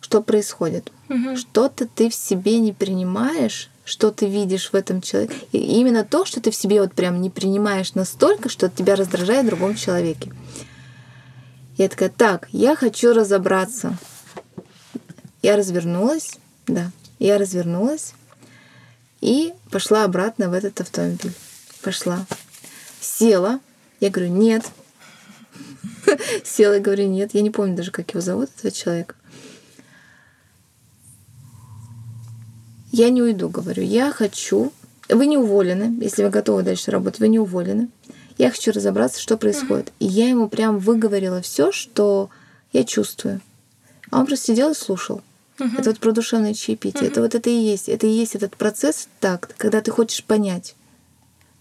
Что 0.00 0.22
происходит? 0.22 0.92
Угу. 1.08 1.36
Что-то 1.36 1.88
ты 1.88 2.08
в 2.08 2.14
себе 2.14 2.58
не 2.58 2.72
принимаешь, 2.72 3.70
что 3.84 4.10
ты 4.10 4.26
видишь 4.26 4.70
в 4.70 4.74
этом 4.74 5.00
человеке. 5.00 5.34
И 5.52 5.58
именно 5.58 6.04
то, 6.04 6.24
что 6.24 6.40
ты 6.40 6.50
в 6.50 6.56
себе 6.56 6.80
вот 6.80 6.94
прям 6.94 7.20
не 7.20 7.30
принимаешь 7.30 7.94
настолько, 7.94 8.48
что 8.48 8.68
тебя 8.70 8.96
раздражает 8.96 9.44
в 9.44 9.48
другом 9.48 9.74
человеке. 9.74 10.32
Я 11.76 11.88
такая, 11.88 12.08
так, 12.08 12.48
я 12.50 12.76
хочу 12.76 13.12
разобраться. 13.12 13.96
Я 15.42 15.56
развернулась, 15.56 16.38
да, 16.66 16.90
я 17.18 17.36
развернулась 17.36 18.14
и 19.20 19.52
пошла 19.70 20.04
обратно 20.04 20.48
в 20.48 20.52
этот 20.52 20.80
автомобиль. 20.80 21.32
Пошла. 21.82 22.24
Села. 23.00 23.60
Я 24.00 24.10
говорю, 24.10 24.30
нет. 24.30 24.64
Села 26.44 26.78
говорю, 26.78 27.08
нет. 27.08 27.34
Я 27.34 27.42
не 27.42 27.50
помню 27.50 27.76
даже, 27.76 27.90
как 27.90 28.10
его 28.10 28.20
зовут, 28.20 28.50
этого 28.56 28.70
человека. 28.70 29.14
Я 32.94 33.10
не 33.10 33.22
уйду, 33.22 33.48
говорю. 33.48 33.82
Я 33.82 34.12
хочу... 34.12 34.72
Вы 35.08 35.26
не 35.26 35.36
уволены, 35.36 35.98
если 36.00 36.22
вы 36.22 36.30
готовы 36.30 36.62
дальше 36.62 36.92
работать, 36.92 37.18
вы 37.18 37.26
не 37.26 37.40
уволены. 37.40 37.88
Я 38.38 38.52
хочу 38.52 38.70
разобраться, 38.70 39.20
что 39.20 39.36
происходит. 39.36 39.92
И 39.98 40.06
я 40.06 40.28
ему 40.28 40.48
прям 40.48 40.78
выговорила 40.78 41.42
все, 41.42 41.72
что 41.72 42.30
я 42.72 42.84
чувствую. 42.84 43.40
А 44.12 44.20
он 44.20 44.26
просто 44.26 44.46
сидел 44.46 44.70
и 44.70 44.74
слушал. 44.74 45.22
Uh-huh. 45.58 45.76
Это 45.76 45.90
вот 45.90 45.98
про 45.98 46.12
душевное 46.12 46.54
чаепитие. 46.54 47.02
Uh-huh. 47.02 47.10
Это 47.10 47.20
вот 47.22 47.34
это 47.34 47.50
и 47.50 47.54
есть. 47.54 47.88
Это 47.88 48.06
и 48.06 48.10
есть 48.10 48.36
этот 48.36 48.56
процесс 48.56 49.08
так, 49.18 49.50
когда 49.56 49.80
ты 49.80 49.90
хочешь 49.90 50.22
понять. 50.22 50.76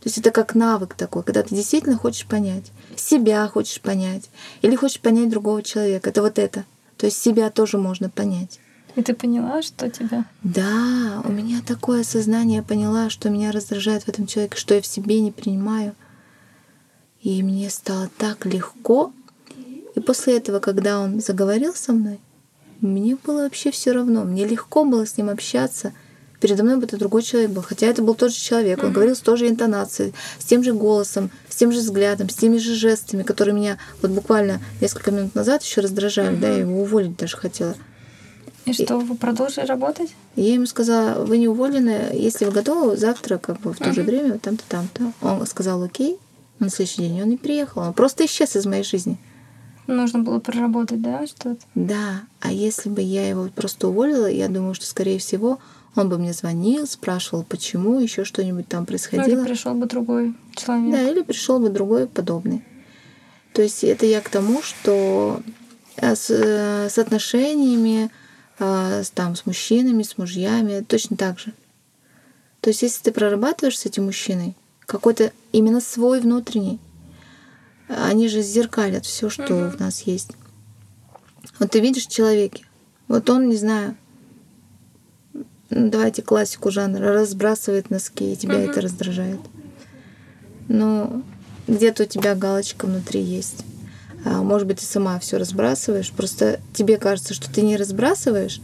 То 0.01 0.09
есть 0.09 0.19
это 0.19 0.29
как 0.29 0.53
навык 0.53 0.93
такой, 0.93 1.23
когда 1.23 1.41
ты 1.41 1.55
действительно 1.55 1.97
хочешь 1.97 2.27
понять. 2.27 2.71
Себя 2.95 3.47
хочешь 3.47 3.81
понять. 3.81 4.29
Или 4.61 4.75
хочешь 4.75 5.01
понять 5.01 5.31
другого 5.31 5.63
человека. 5.63 6.11
Это 6.11 6.21
вот 6.21 6.37
это. 6.37 6.63
То 6.97 7.07
есть 7.07 7.19
себя 7.19 7.49
тоже 7.49 7.79
можно 7.79 8.07
понять. 8.11 8.59
И 8.95 9.01
ты 9.01 9.15
поняла, 9.15 9.61
что 9.63 9.89
тебя? 9.89 10.25
Да, 10.43 11.21
у 11.25 11.31
меня 11.31 11.61
такое 11.65 12.01
осознание, 12.01 12.57
я 12.57 12.63
поняла, 12.63 13.09
что 13.09 13.29
меня 13.29 13.51
раздражает 13.51 14.03
в 14.03 14.09
этом 14.09 14.27
человеке, 14.27 14.57
что 14.57 14.75
я 14.75 14.81
в 14.81 14.85
себе 14.85 15.19
не 15.19 15.31
принимаю. 15.31 15.95
И 17.21 17.41
мне 17.41 17.69
стало 17.69 18.09
так 18.17 18.45
легко. 18.45 19.11
И 19.95 19.99
после 19.99 20.37
этого, 20.37 20.59
когда 20.59 20.99
он 20.99 21.21
заговорил 21.21 21.73
со 21.73 21.93
мной, 21.93 22.19
мне 22.81 23.15
было 23.15 23.43
вообще 23.43 23.71
все 23.71 23.93
равно. 23.93 24.25
Мне 24.25 24.45
легко 24.45 24.83
было 24.83 25.05
с 25.05 25.17
ним 25.17 25.29
общаться. 25.29 25.93
Передо 26.41 26.63
мной 26.63 26.75
бы 26.77 26.83
это 26.83 26.97
другой 26.97 27.23
человек 27.23 27.51
был. 27.51 27.61
Хотя 27.61 27.87
это 27.87 28.01
был 28.01 28.13
тот 28.13 28.33
же 28.33 28.37
человек. 28.37 28.83
Он 28.83 28.89
mm-hmm. 28.89 28.93
говорил 28.93 29.15
с 29.15 29.21
той 29.21 29.37
же 29.37 29.47
интонацией, 29.47 30.13
с 30.37 30.43
тем 30.43 30.63
же 30.63 30.73
голосом, 30.73 31.31
с 31.47 31.55
тем 31.55 31.71
же 31.71 31.79
взглядом, 31.79 32.29
с 32.29 32.35
теми 32.35 32.57
же 32.57 32.75
жестами, 32.75 33.23
которые 33.23 33.55
меня 33.55 33.77
вот 34.01 34.11
буквально 34.11 34.59
несколько 34.81 35.11
минут 35.11 35.33
назад 35.33 35.63
еще 35.63 35.79
раздражали. 35.79 36.35
Mm-hmm. 36.35 36.39
Да, 36.41 36.49
я 36.49 36.57
его 36.57 36.81
уволить 36.81 37.15
даже 37.15 37.37
хотела. 37.37 37.75
И 38.65 38.73
что, 38.73 38.97
вы 38.97 39.15
продолжили 39.15 39.65
работать? 39.65 40.13
Я 40.35 40.53
ему 40.53 40.65
сказала, 40.65 41.25
вы 41.25 41.37
не 41.37 41.47
уволены, 41.47 42.09
если 42.13 42.45
вы 42.45 42.51
готовы, 42.51 42.95
завтра 42.95 43.37
как 43.37 43.59
бы 43.59 43.73
в 43.73 43.77
то 43.77 43.85
uh-huh. 43.85 43.93
же 43.93 44.03
время, 44.03 44.39
там-то, 44.39 44.63
там-то. 44.67 45.11
Он 45.21 45.45
сказал, 45.45 45.83
окей. 45.83 46.17
На 46.59 46.69
следующий 46.69 47.01
день 47.01 47.21
он 47.21 47.29
не 47.29 47.37
приехал, 47.37 47.81
он 47.81 47.93
просто 47.93 48.25
исчез 48.25 48.55
из 48.55 48.65
моей 48.65 48.83
жизни. 48.83 49.17
Нужно 49.87 50.19
было 50.19 50.39
проработать, 50.39 51.01
да, 51.01 51.27
что-то? 51.27 51.57
Да, 51.75 52.21
а 52.39 52.53
если 52.53 52.89
бы 52.89 53.01
я 53.01 53.27
его 53.27 53.49
просто 53.53 53.89
уволила, 53.89 54.27
я 54.27 54.47
думаю, 54.47 54.75
что, 54.75 54.85
скорее 54.85 55.19
всего, 55.19 55.59
он 55.95 56.09
бы 56.09 56.17
мне 56.17 56.31
звонил, 56.31 56.87
спрашивал, 56.87 57.43
почему, 57.43 57.99
еще 57.99 58.23
что-нибудь 58.23 58.67
там 58.67 58.85
происходило. 58.85 59.35
Ну, 59.35 59.41
или 59.41 59.47
пришел 59.49 59.73
бы 59.73 59.85
другой 59.85 60.35
человек. 60.55 60.91
Да, 60.91 61.01
или 61.01 61.21
пришел 61.21 61.59
бы 61.59 61.69
другой 61.69 62.07
подобный. 62.07 62.63
То 63.53 63.61
есть 63.61 63.83
это 63.83 64.05
я 64.05 64.21
к 64.21 64.29
тому, 64.29 64.61
что 64.61 65.41
э, 65.97 66.15
с, 66.15 66.29
э, 66.29 66.89
с 66.89 66.97
отношениями, 66.97 68.09
а, 68.59 69.01
там, 69.13 69.35
с 69.35 69.45
мужчинами, 69.45 70.03
с 70.03 70.17
мужьями, 70.17 70.83
точно 70.87 71.17
так 71.17 71.39
же. 71.39 71.53
То 72.61 72.69
есть, 72.69 72.81
если 72.81 73.03
ты 73.03 73.11
прорабатываешь 73.11 73.77
с 73.77 73.85
этим 73.85 74.05
мужчиной, 74.05 74.55
какой-то 74.85 75.31
именно 75.51 75.81
свой 75.81 76.21
внутренний, 76.21 76.79
они 77.87 78.27
же 78.27 78.41
зеркалят 78.41 79.05
все, 79.05 79.29
что 79.29 79.43
uh-huh. 79.43 79.71
в 79.71 79.79
нас 79.79 80.01
есть. 80.01 80.31
Вот 81.59 81.71
ты 81.71 81.79
видишь 81.79 82.07
в 82.07 82.11
человеке, 82.11 82.65
вот 83.07 83.29
он, 83.29 83.49
не 83.49 83.57
знаю, 83.57 83.95
ну, 85.33 85.89
давайте 85.89 86.21
классику 86.21 86.71
жанра, 86.71 87.13
разбрасывает 87.13 87.89
носки, 87.89 88.33
и 88.33 88.35
тебя 88.35 88.55
uh-huh. 88.55 88.71
это 88.71 88.81
раздражает. 88.81 89.39
Но 90.69 91.21
где-то 91.67 92.03
у 92.03 92.05
тебя 92.05 92.35
галочка 92.35 92.85
внутри 92.85 93.21
есть. 93.21 93.65
А, 94.25 94.41
может 94.41 94.67
быть, 94.67 94.79
ты 94.79 94.85
сама 94.85 95.19
все 95.19 95.37
разбрасываешь. 95.37 96.11
Просто 96.11 96.59
тебе 96.73 96.97
кажется, 96.97 97.33
что 97.33 97.51
ты 97.51 97.61
не 97.61 97.77
разбрасываешь, 97.77 98.61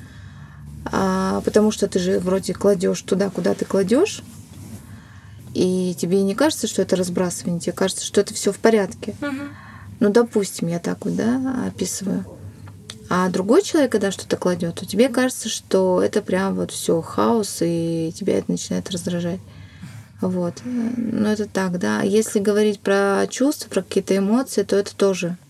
а, 0.86 1.42
потому 1.42 1.72
что 1.72 1.88
ты 1.88 2.00
же 2.00 2.20
вроде 2.20 2.54
кладешь 2.54 3.02
туда, 3.02 3.30
куда 3.30 3.54
ты 3.54 3.66
кладешь. 3.66 4.22
И 5.54 5.96
тебе 5.98 6.22
не 6.24 6.36
кажется, 6.36 6.68
что 6.68 6.82
это 6.82 6.96
разбрасывание, 6.96 7.60
тебе 7.60 7.74
кажется, 7.74 8.06
что 8.06 8.22
это 8.22 8.34
все 8.34 8.52
в 8.52 8.60
порядке. 8.60 9.16
Угу. 9.22 9.44
Ну, 10.00 10.10
допустим, 10.10 10.68
я 10.68 10.80
так 10.80 11.04
вот, 11.06 11.16
да, 11.16 11.66
описываю. 11.68 12.26
А 13.10 13.28
другой 13.30 13.64
человек, 13.64 13.92
когда 13.92 14.12
что-то 14.12 14.38
кладет, 14.38 14.76
то 14.76 14.86
тебе 14.86 15.10
кажется, 15.10 15.50
что 15.50 16.02
это 16.02 16.22
прям 16.22 16.54
вот 16.56 16.72
все 16.72 17.02
хаос, 17.02 17.58
и 17.62 18.14
тебя 18.16 18.38
это 18.38 18.52
начинает 18.52 18.90
раздражать. 18.92 19.40
Вот. 20.22 20.62
Ну, 20.64 21.28
это 21.28 21.48
так, 21.48 21.80
да. 21.80 22.02
Если 22.02 22.40
говорить 22.40 22.80
про 22.82 23.26
чувства, 23.28 23.70
про 23.70 23.82
какие-то 23.82 24.16
эмоции, 24.16 24.64
то 24.64 24.76
это 24.76 24.96
тоже 24.96 25.38
а, 25.40 25.49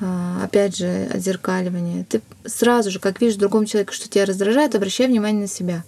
опять 0.00 0.76
же, 0.76 1.08
отзеркаливание. 1.12 2.04
Ты 2.04 2.22
сразу 2.44 2.90
же, 2.90 2.98
как 2.98 3.20
видишь 3.20 3.36
в 3.36 3.40
другом 3.40 3.66
человеке, 3.66 3.92
что 3.92 4.08
тебя 4.08 4.24
раздражает, 4.24 4.74
обращай 4.74 5.06
внимание 5.06 5.42
на 5.42 5.48
себя. 5.48 5.84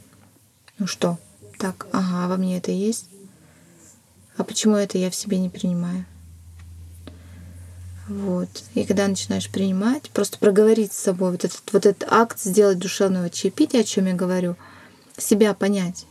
Ну 0.78 0.86
что? 0.86 1.18
Так, 1.58 1.86
ага, 1.92 2.28
во 2.28 2.36
мне 2.36 2.58
это 2.58 2.70
есть. 2.70 3.06
А 4.36 4.44
почему 4.44 4.76
это 4.76 4.98
я 4.98 5.10
в 5.10 5.14
себе 5.14 5.38
не 5.38 5.48
принимаю? 5.48 6.04
Вот. 8.08 8.48
И 8.74 8.84
когда 8.84 9.06
начинаешь 9.06 9.48
принимать, 9.48 10.10
просто 10.10 10.38
проговорить 10.38 10.92
с 10.92 10.98
собой 10.98 11.30
вот 11.32 11.44
этот, 11.44 11.62
вот 11.72 11.86
этот 11.86 12.06
акт 12.10 12.40
сделать 12.40 12.78
душевного 12.78 13.30
чаепития, 13.30 13.80
о 13.80 13.84
чем 13.84 14.06
я 14.06 14.14
говорю, 14.14 14.56
себя 15.16 15.54
понять. 15.54 16.06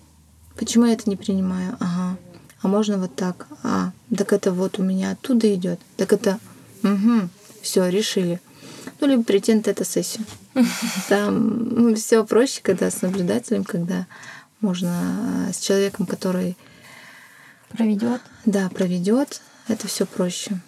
Почему 0.55 0.85
я 0.85 0.93
это 0.93 1.09
не 1.09 1.15
принимаю? 1.15 1.75
Ага. 1.79 2.17
А 2.61 2.67
можно 2.67 2.97
вот 2.97 3.15
так? 3.15 3.47
А, 3.63 3.91
так 4.15 4.33
это 4.33 4.51
вот 4.51 4.79
у 4.79 4.83
меня 4.83 5.11
оттуда 5.11 5.53
идет. 5.53 5.79
Так 5.97 6.13
это, 6.13 6.39
угу, 6.83 7.29
все, 7.61 7.87
решили. 7.89 8.39
Ну, 8.99 9.07
либо 9.07 9.23
прийти 9.23 9.53
на 9.53 9.61
тета-сессию. 9.61 10.25
Там 11.09 11.95
все 11.95 12.25
проще, 12.25 12.61
когда 12.61 12.89
с 12.89 13.01
наблюдателем, 13.01 13.63
когда 13.63 14.07
можно 14.59 15.49
с 15.53 15.59
человеком, 15.59 16.05
который 16.05 16.57
проведет. 17.69 18.21
Да, 18.45 18.69
проведет. 18.69 19.41
Это 19.67 19.87
все 19.87 20.05
проще. 20.05 20.59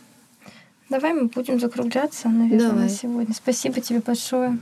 Давай 0.90 1.14
мы 1.14 1.26
будем 1.26 1.60
закругляться, 1.60 2.30
наверное, 2.30 2.70
Давай. 2.70 2.84
на 2.84 2.90
сегодня. 2.90 3.34
Спасибо 3.34 3.82
тебе 3.82 4.00
большое. 4.00 4.60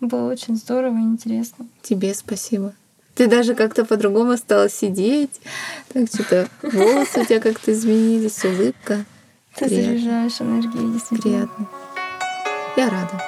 Было 0.00 0.30
очень 0.30 0.56
здорово 0.56 0.96
и 0.96 1.02
интересно. 1.02 1.66
Тебе 1.82 2.14
спасибо. 2.14 2.74
Ты 3.14 3.26
даже 3.26 3.54
как-то 3.54 3.84
по-другому 3.84 4.36
стала 4.36 4.68
сидеть. 4.68 5.40
Так 5.92 6.08
что-то 6.08 6.48
волосы 6.62 7.20
у 7.20 7.24
тебя 7.24 7.40
как-то 7.40 7.72
изменились, 7.72 8.44
улыбка. 8.44 9.04
Ты 9.58 9.66
Приятно. 9.66 9.92
заряжаешь 9.98 10.40
энергией, 10.40 10.92
действительно. 10.92 11.48
Приятно. 11.48 11.66
Я 12.76 12.90
рада. 12.90 13.22